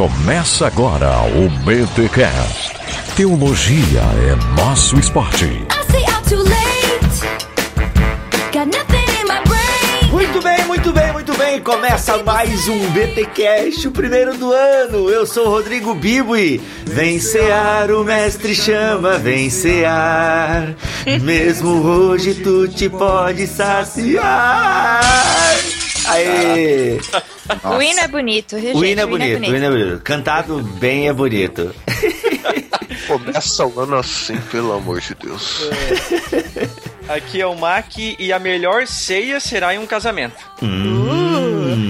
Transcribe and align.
Começa 0.00 0.66
agora 0.66 1.10
o 1.26 1.50
BTCast. 1.62 2.72
Teologia 3.14 4.00
é 4.00 4.34
nosso 4.58 4.98
esporte. 4.98 5.44
Muito 10.10 10.40
bem, 10.42 10.64
muito 10.64 10.92
bem, 10.94 11.12
muito 11.12 11.34
bem. 11.36 11.60
Começa 11.60 12.16
mais 12.22 12.66
um 12.66 12.90
BTcast, 12.92 13.88
o 13.88 13.92
primeiro 13.92 14.38
do 14.38 14.50
ano. 14.50 15.10
Eu 15.10 15.26
sou 15.26 15.48
o 15.48 15.50
Rodrigo 15.50 15.94
Bibo 15.94 16.34
e 16.34 16.56
vencear 16.86 17.90
o 17.90 18.02
mestre 18.02 18.54
chama 18.54 19.18
vencear. 19.18 20.76
Mesmo 21.20 21.86
hoje 21.86 22.36
tu 22.36 22.66
te 22.66 22.88
pode 22.88 23.46
saciar. 23.46 25.02
Aê! 26.06 26.98
O 27.76 27.82
hino 27.82 28.00
é 28.00 28.08
bonito, 28.08 28.56
O 28.56 28.60
gente? 28.60 28.76
hino 28.84 29.00
é 29.00 29.06
bonito, 29.06 29.40
o 29.42 29.44
hino 29.56 29.64
é 29.64 29.70
bonito. 29.70 30.02
Cantado 30.02 30.62
bem 30.62 31.08
é 31.08 31.12
bonito. 31.12 31.74
Começa 33.06 33.66
o 33.66 33.80
ano 33.80 33.96
assim, 33.96 34.36
pelo 34.52 34.72
amor 34.72 35.00
de 35.00 35.14
Deus. 35.14 35.68
Aqui 37.08 37.40
é 37.40 37.46
o 37.46 37.56
Mac 37.56 37.96
e 37.98 38.32
a 38.32 38.38
melhor 38.38 38.86
ceia 38.86 39.40
será 39.40 39.74
em 39.74 39.78
um 39.78 39.86
casamento. 39.86 40.36
Hum, 40.62 41.29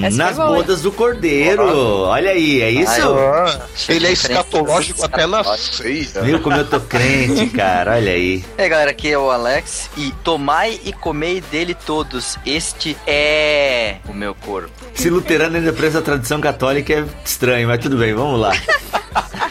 essa 0.02 0.16
nas 0.16 0.36
bodas 0.36 0.82
do 0.82 0.92
cordeiro. 0.92 1.62
Olha 2.06 2.30
aí, 2.30 2.62
é 2.62 2.70
isso? 2.70 2.90
Ah, 2.90 3.66
ele 3.88 4.06
é 4.06 4.12
escatológico 4.12 5.04
até 5.04 5.26
na 5.26 5.42
ceia. 5.56 6.22
Viu 6.22 6.40
como 6.40 6.56
eu 6.56 6.66
tô 6.66 6.80
crente, 6.80 7.46
cara? 7.54 7.96
Olha 7.96 8.12
aí. 8.12 8.44
E 8.58 8.62
aí 8.62 8.68
galera, 8.68 8.90
aqui 8.90 9.10
é 9.10 9.18
o 9.18 9.30
Alex 9.30 9.90
e 9.96 10.12
tomai 10.24 10.80
e 10.84 10.92
comei 10.92 11.40
dele 11.40 11.74
todos, 11.74 12.38
este 12.44 12.96
é 13.06 13.96
o 14.08 14.12
meu 14.12 14.34
corpo. 14.34 14.70
Se 14.94 15.08
luterano 15.10 15.56
ainda 15.56 15.72
presa 15.72 16.00
a 16.00 16.02
tradição 16.02 16.40
católica 16.40 16.92
é 16.92 17.04
estranho, 17.24 17.68
mas 17.68 17.78
tudo 17.80 17.96
bem, 17.96 18.14
vamos 18.14 18.40
lá. 18.40 18.52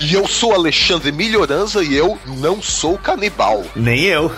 E 0.00 0.14
eu 0.14 0.26
sou 0.26 0.52
Alexandre 0.52 1.12
Melhoranza 1.12 1.82
e 1.82 1.94
eu 1.94 2.18
não 2.26 2.60
sou 2.60 2.98
canibal. 2.98 3.64
Nem 3.76 4.00
eu. 4.02 4.32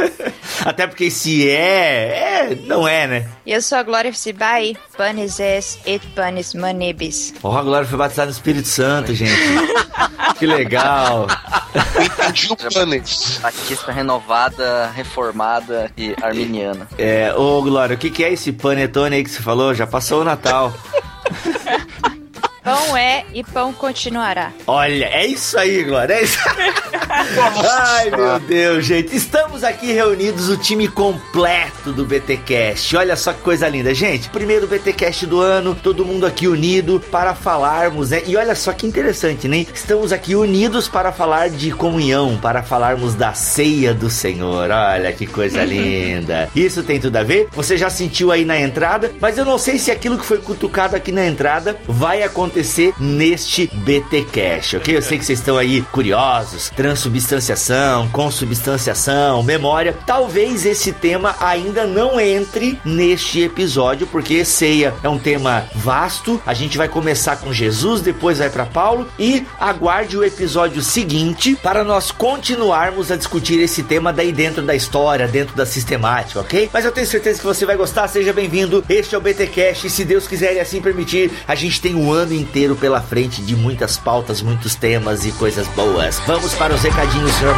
Até 0.64 0.86
porque 0.86 1.10
se 1.10 1.48
é, 1.48 2.50
é, 2.50 2.58
não 2.66 2.86
é, 2.86 3.06
né? 3.06 3.28
E 3.44 3.52
eu 3.52 3.60
sou 3.60 3.78
a 3.78 3.82
Glória 3.82 4.12
Sibai, 4.12 4.76
panis 4.96 5.38
es 5.38 5.78
et 5.84 6.02
panis 6.14 6.54
manibis. 6.54 7.34
Ó, 7.42 7.56
a 7.56 7.62
Glória 7.62 7.86
foi 7.86 7.98
batizada 7.98 8.26
no 8.26 8.32
Espírito 8.32 8.68
Santo, 8.68 9.14
gente. 9.14 9.32
que 10.38 10.46
legal. 10.46 11.26
Eu 11.94 12.02
entendi 12.02 12.48
o. 12.50 13.40
Batista 13.42 13.92
renovada, 13.92 14.90
reformada 14.94 15.90
e 15.96 16.14
arminiana. 16.22 16.88
É, 16.96 17.34
ô 17.34 17.60
Glória, 17.62 17.96
o 17.96 17.98
que, 17.98 18.10
que 18.10 18.24
é 18.24 18.32
esse 18.32 18.52
panetone 18.52 19.16
aí 19.16 19.24
que 19.24 19.30
você 19.30 19.42
falou? 19.42 19.74
Já 19.74 19.86
passou 19.86 20.22
o 20.22 20.24
Natal. 20.24 20.72
Pão 22.62 22.96
é 22.96 23.24
e 23.34 23.42
pão 23.42 23.72
continuará. 23.72 24.52
Olha, 24.68 25.06
é 25.06 25.26
isso 25.26 25.58
aí, 25.58 25.82
Glória. 25.82 26.14
É 26.14 26.22
isso. 26.22 26.38
Ai, 27.10 28.10
meu 28.10 28.38
Deus, 28.38 28.86
gente. 28.86 29.16
Estamos 29.16 29.64
aqui 29.64 29.92
reunidos, 29.92 30.48
o 30.48 30.56
time 30.56 30.86
completo 30.86 31.92
do 31.92 32.04
BTcast. 32.04 32.96
Olha 32.96 33.16
só 33.16 33.32
que 33.32 33.40
coisa 33.40 33.68
linda, 33.68 33.92
gente. 33.92 34.28
Primeiro 34.28 34.68
BTcast 34.68 35.26
do 35.26 35.40
ano, 35.40 35.74
todo 35.74 36.04
mundo 36.04 36.24
aqui 36.24 36.46
unido 36.46 37.02
para 37.10 37.34
falarmos, 37.34 38.10
né? 38.10 38.22
E 38.26 38.36
olha 38.36 38.54
só 38.54 38.72
que 38.72 38.86
interessante, 38.86 39.48
né? 39.48 39.66
Estamos 39.74 40.12
aqui 40.12 40.36
unidos 40.36 40.86
para 40.86 41.10
falar 41.10 41.50
de 41.50 41.72
comunhão, 41.72 42.38
para 42.40 42.62
falarmos 42.62 43.16
da 43.16 43.34
ceia 43.34 43.92
do 43.92 44.08
Senhor. 44.08 44.70
Olha 44.70 45.12
que 45.12 45.26
coisa 45.26 45.64
linda. 45.64 46.48
Isso 46.54 46.84
tem 46.84 47.00
tudo 47.00 47.16
a 47.16 47.24
ver? 47.24 47.48
Você 47.52 47.76
já 47.76 47.90
sentiu 47.90 48.30
aí 48.30 48.44
na 48.44 48.60
entrada, 48.60 49.10
mas 49.20 49.36
eu 49.36 49.44
não 49.44 49.58
sei 49.58 49.80
se 49.80 49.90
aquilo 49.90 50.16
que 50.16 50.24
foi 50.24 50.38
cutucado 50.38 50.94
aqui 50.94 51.10
na 51.10 51.26
entrada 51.26 51.76
vai 51.88 52.22
acontecer 52.22 52.51
neste 52.98 53.70
BTcast, 53.72 54.76
ok? 54.76 54.96
Eu 54.96 55.02
sei 55.02 55.18
que 55.18 55.24
vocês 55.24 55.38
estão 55.38 55.56
aí 55.56 55.82
curiosos, 55.92 56.70
transubstanciação, 56.70 58.08
consubstanciação, 58.08 59.42
memória. 59.42 59.96
Talvez 60.06 60.66
esse 60.66 60.92
tema 60.92 61.34
ainda 61.40 61.86
não 61.86 62.20
entre 62.20 62.78
neste 62.84 63.40
episódio, 63.40 64.06
porque 64.06 64.44
ceia 64.44 64.94
é 65.02 65.08
um 65.08 65.18
tema 65.18 65.64
vasto. 65.74 66.40
A 66.44 66.54
gente 66.54 66.76
vai 66.76 66.88
começar 66.88 67.36
com 67.36 67.52
Jesus, 67.52 68.00
depois 68.00 68.38
vai 68.38 68.50
para 68.50 68.66
Paulo 68.66 69.06
e 69.18 69.46
aguarde 69.58 70.16
o 70.16 70.24
episódio 70.24 70.82
seguinte 70.82 71.56
para 71.62 71.82
nós 71.84 72.10
continuarmos 72.10 73.10
a 73.10 73.16
discutir 73.16 73.60
esse 73.60 73.82
tema 73.82 74.12
daí 74.12 74.32
dentro 74.32 74.62
da 74.62 74.74
história, 74.74 75.26
dentro 75.26 75.56
da 75.56 75.64
sistemática, 75.64 76.40
ok? 76.40 76.68
Mas 76.72 76.84
eu 76.84 76.92
tenho 76.92 77.06
certeza 77.06 77.38
que 77.38 77.46
você 77.46 77.64
vai 77.64 77.76
gostar. 77.76 78.08
Seja 78.08 78.32
bem-vindo. 78.32 78.84
Este 78.88 79.14
é 79.14 79.18
o 79.18 79.20
BTcast 79.20 79.86
e 79.86 79.90
se 79.90 80.04
Deus 80.04 80.26
quiser 80.26 80.54
e 80.54 80.60
assim 80.60 80.80
permitir, 80.80 81.30
a 81.46 81.54
gente 81.54 81.80
tem 81.80 81.94
um 81.94 82.12
ano 82.12 82.41
inteiro 82.42 82.76
pela 82.76 83.00
frente 83.00 83.40
de 83.40 83.56
muitas 83.56 83.96
pautas, 83.96 84.42
muitos 84.42 84.74
temas 84.74 85.24
e 85.24 85.32
coisas 85.32 85.66
boas. 85.68 86.20
Vamos 86.26 86.52
para 86.54 86.74
os 86.74 86.82
recadinhos, 86.82 87.32
Sr. 87.32 87.54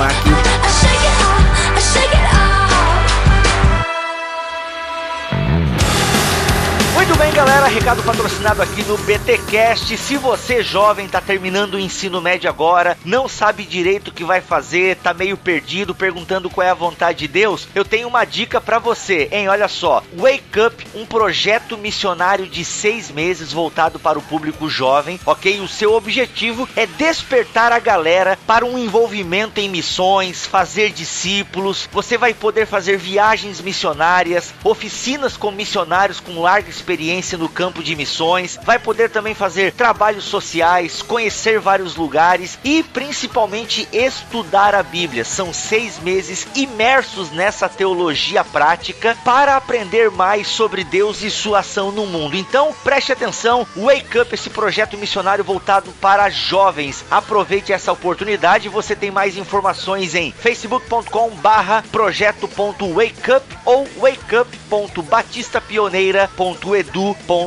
Galera, 7.65 7.81
recado 7.81 8.03
patrocinado 8.03 8.61
aqui 8.61 8.83
no 8.83 8.99
BTcast. 8.99 9.97
Se 9.97 10.19
você 10.19 10.63
jovem 10.63 11.09
tá 11.09 11.19
terminando 11.19 11.75
o 11.75 11.81
ensino 11.81 12.21
médio 12.21 12.49
agora, 12.49 12.99
não 13.05 13.27
sabe 13.27 13.65
direito 13.65 14.09
o 14.09 14.13
que 14.13 14.23
vai 14.23 14.43
fazer, 14.43 14.97
tá 14.97 15.15
meio 15.15 15.35
perdido, 15.35 15.95
perguntando 15.95 16.51
qual 16.51 16.67
é 16.67 16.69
a 16.69 16.75
vontade 16.75 17.21
de 17.21 17.29
Deus, 17.29 17.67
eu 17.75 17.83
tenho 17.83 18.07
uma 18.07 18.27
dica 18.27 18.61
para 18.61 18.79
você, 18.79 19.31
hein? 19.33 19.49
Olha 19.49 19.67
só, 19.67 20.03
Wake 20.15 20.61
Up, 20.61 20.87
um 20.95 21.07
projeto 21.07 21.79
missionário 21.79 22.47
de 22.47 22.65
seis 22.67 23.11
meses 23.11 23.51
voltado 23.51 23.99
para 23.99 24.19
o 24.19 24.23
público 24.23 24.69
jovem, 24.69 25.19
ok? 25.25 25.61
O 25.61 25.69
seu 25.69 25.95
objetivo 25.95 26.69
é 26.77 26.87
despertar 26.87 27.73
a 27.73 27.79
galera 27.79 28.39
para 28.47 28.67
um 28.67 28.79
envolvimento 28.79 29.59
em 29.59 29.71
missões, 29.71 30.45
fazer 30.45 30.91
discípulos. 30.91 31.89
Você 31.93 32.19
vai 32.19 32.35
poder 32.35 32.67
fazer 32.67 32.99
viagens 32.99 33.61
missionárias, 33.63 34.53
oficinas 34.63 35.35
com 35.35 35.51
missionários 35.51 36.21
com 36.21 36.43
larga 36.43 36.69
experiência 36.69 37.39
no 37.39 37.54
campo 37.55 37.83
de 37.83 37.97
missões, 37.97 38.59
vai 38.65 38.79
poder 38.79 39.09
também 39.09 39.35
fazer 39.35 39.73
trabalhos 39.73 40.25
sociais, 40.25 41.01
conhecer 41.01 41.59
vários 41.61 41.97
lugares 41.97 42.59
e 42.65 42.83
principalmente 42.83 43.89
estudar 43.93 44.75
a 44.75 44.83
Bíblia. 44.83 45.25
São 45.25 45.55
seis 45.55 46.01
meses 46.01 46.47
imersos 46.55 47.31
nessa 47.31 47.69
teologia 47.69 48.43
prática 48.45 49.17
para 49.25 49.57
aprender 49.57 50.11
mais 50.11 50.49
sobre 50.49 50.83
Deus 50.85 51.23
e 51.23 51.31
sua 51.31 51.61
ação 51.61 51.93
no 51.93 52.05
mundo. 52.07 52.37
Então 52.37 52.75
preste 52.83 53.13
atenção, 53.13 53.65
Wake 53.77 54.19
Up, 54.19 54.35
esse 54.35 54.51
projeto 54.51 54.99
missionário 54.99 55.45
voltado 55.45 55.93
para 56.01 56.29
jovens. 56.29 57.05
Aproveite 57.11 57.73
essa 57.73 57.93
oportunidade. 57.93 58.69
Você 58.69 58.97
tem 58.97 59.11
mais 59.11 59.37
informações 59.37 60.15
em 60.15 60.33
facebook.com/barra 60.33 61.85
projeto.wakeup 61.93 63.45
ou 63.65 63.87
wakeup.batistapioneira.edu 64.01 66.75
edu.br. 66.75 67.44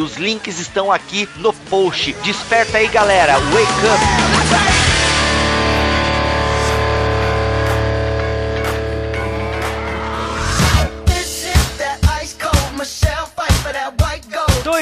Os 0.00 0.16
links 0.16 0.58
estão 0.58 0.90
aqui 0.90 1.28
no 1.36 1.52
post. 1.52 2.12
Desperta 2.24 2.78
aí, 2.78 2.88
galera. 2.88 3.34
Wake 3.38 3.86
up. 3.86 5.01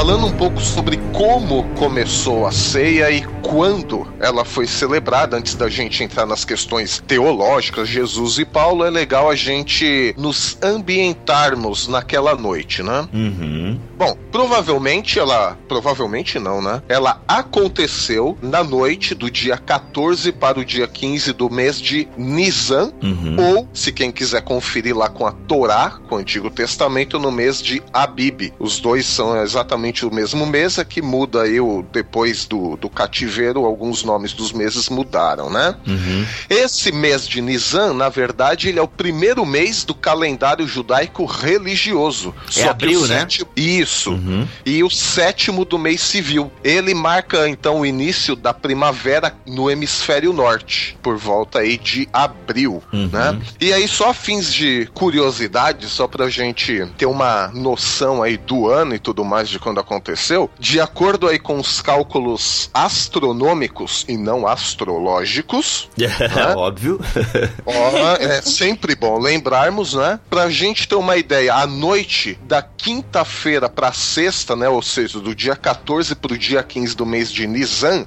Falando 0.04 0.26
um 0.26 0.32
pouco 0.32 0.60
sobre 0.60 0.98
como 1.14 1.64
começou 1.78 2.46
a 2.46 2.52
ceia 2.52 3.10
e 3.10 3.22
quando 3.40 4.06
ela 4.20 4.44
foi 4.44 4.66
celebrada, 4.66 5.36
antes 5.36 5.54
da 5.54 5.68
gente 5.70 6.02
entrar 6.02 6.26
nas 6.26 6.44
questões 6.44 7.02
teológicas, 7.06 7.88
Jesus 7.88 8.38
e 8.38 8.44
Paulo, 8.44 8.84
é 8.84 8.90
legal 8.90 9.30
a 9.30 9.34
gente 9.34 10.14
nos 10.18 10.58
ambientarmos 10.62 11.88
naquela 11.88 12.34
noite, 12.34 12.82
né? 12.82 13.08
Uhum. 13.14 13.78
Bom, 13.96 14.16
provavelmente 14.32 15.18
ela. 15.18 15.56
Provavelmente 15.68 16.38
não, 16.38 16.60
né? 16.60 16.82
Ela 16.88 17.22
aconteceu 17.28 18.36
na 18.42 18.64
noite 18.64 19.14
do 19.14 19.30
dia 19.30 19.56
14 19.56 20.32
para 20.32 20.58
o 20.58 20.64
dia 20.64 20.88
15 20.88 21.32
do 21.32 21.48
mês 21.48 21.80
de 21.80 22.08
Nisan, 22.16 22.92
Uhum. 23.02 23.36
ou, 23.38 23.68
se 23.72 23.92
quem 23.92 24.10
quiser 24.10 24.42
conferir 24.42 24.96
lá 24.96 25.08
com 25.08 25.26
a 25.26 25.32
Torá, 25.32 25.98
com 26.08 26.16
o 26.16 26.18
Antigo 26.18 26.50
Testamento, 26.50 27.18
no 27.18 27.30
mês 27.30 27.62
de 27.62 27.82
Abib. 27.92 28.52
Os 28.58 28.80
dois 28.80 29.06
são 29.06 29.40
exatamente 29.40 29.93
o 30.02 30.10
mesmo 30.10 30.46
mês, 30.46 30.78
é 30.78 30.84
que 30.84 31.02
muda 31.02 31.42
aí 31.42 31.60
o, 31.60 31.84
depois 31.92 32.46
do, 32.46 32.76
do 32.76 32.88
cativeiro, 32.88 33.66
alguns 33.66 34.02
nomes 34.02 34.32
dos 34.32 34.50
meses 34.52 34.88
mudaram, 34.88 35.50
né? 35.50 35.74
Uhum. 35.86 36.26
Esse 36.48 36.90
mês 36.90 37.28
de 37.28 37.42
Nisan, 37.42 37.92
na 37.92 38.08
verdade, 38.08 38.68
ele 38.70 38.78
é 38.78 38.82
o 38.82 38.88
primeiro 38.88 39.44
mês 39.44 39.84
do 39.84 39.94
calendário 39.94 40.66
judaico 40.66 41.24
religioso. 41.26 42.34
É 42.56 42.64
abril, 42.64 43.02
o 43.02 43.06
né? 43.06 43.20
sétimo- 43.20 43.50
Isso. 43.56 44.12
Uhum. 44.12 44.48
E 44.64 44.82
o 44.82 44.88
sétimo 44.90 45.64
do 45.64 45.78
mês 45.78 46.00
civil. 46.00 46.50
Ele 46.62 46.94
marca 46.94 47.48
então 47.48 47.80
o 47.80 47.86
início 47.86 48.34
da 48.36 48.54
primavera 48.54 49.34
no 49.46 49.70
hemisfério 49.70 50.32
norte, 50.32 50.96
por 51.02 51.16
volta 51.16 51.58
aí 51.58 51.76
de 51.76 52.08
abril, 52.12 52.82
Uhum. 52.92 53.10
né? 53.12 53.38
E 53.60 53.72
aí 53.72 53.86
só 53.86 54.14
fins 54.14 54.52
de 54.52 54.88
curiosidade, 54.94 55.88
só 55.88 56.06
pra 56.06 56.28
gente 56.30 56.86
ter 56.96 57.06
uma 57.06 57.48
noção 57.48 58.22
aí 58.22 58.36
do 58.36 58.68
ano 58.68 58.94
e 58.94 58.98
tudo 58.98 59.24
mais 59.24 59.48
de 59.48 59.58
quando 59.58 59.78
aconteceu, 59.84 60.50
de 60.58 60.80
acordo 60.80 61.28
aí 61.28 61.38
com 61.38 61.58
os 61.58 61.80
cálculos 61.80 62.70
astronômicos 62.72 64.04
e 64.08 64.16
não 64.16 64.46
astrológicos, 64.46 65.88
Óbvio. 66.56 67.00
Ó, 67.64 68.16
é 68.18 68.42
sempre 68.42 68.94
bom 68.94 69.18
lembrarmos, 69.18 69.94
né? 69.94 70.18
Pra 70.28 70.50
gente 70.50 70.88
ter 70.88 70.94
uma 70.94 71.16
ideia, 71.16 71.54
a 71.54 71.66
noite 71.66 72.38
da 72.44 72.62
quinta-feira 72.62 73.68
pra 73.68 73.92
sexta, 73.92 74.56
né? 74.56 74.68
Ou 74.68 74.82
seja, 74.82 75.20
do 75.20 75.34
dia 75.34 75.56
14 75.56 76.14
pro 76.14 76.36
dia 76.36 76.62
15 76.62 76.96
do 76.96 77.06
mês 77.06 77.30
de 77.30 77.46
Nisan, 77.46 78.06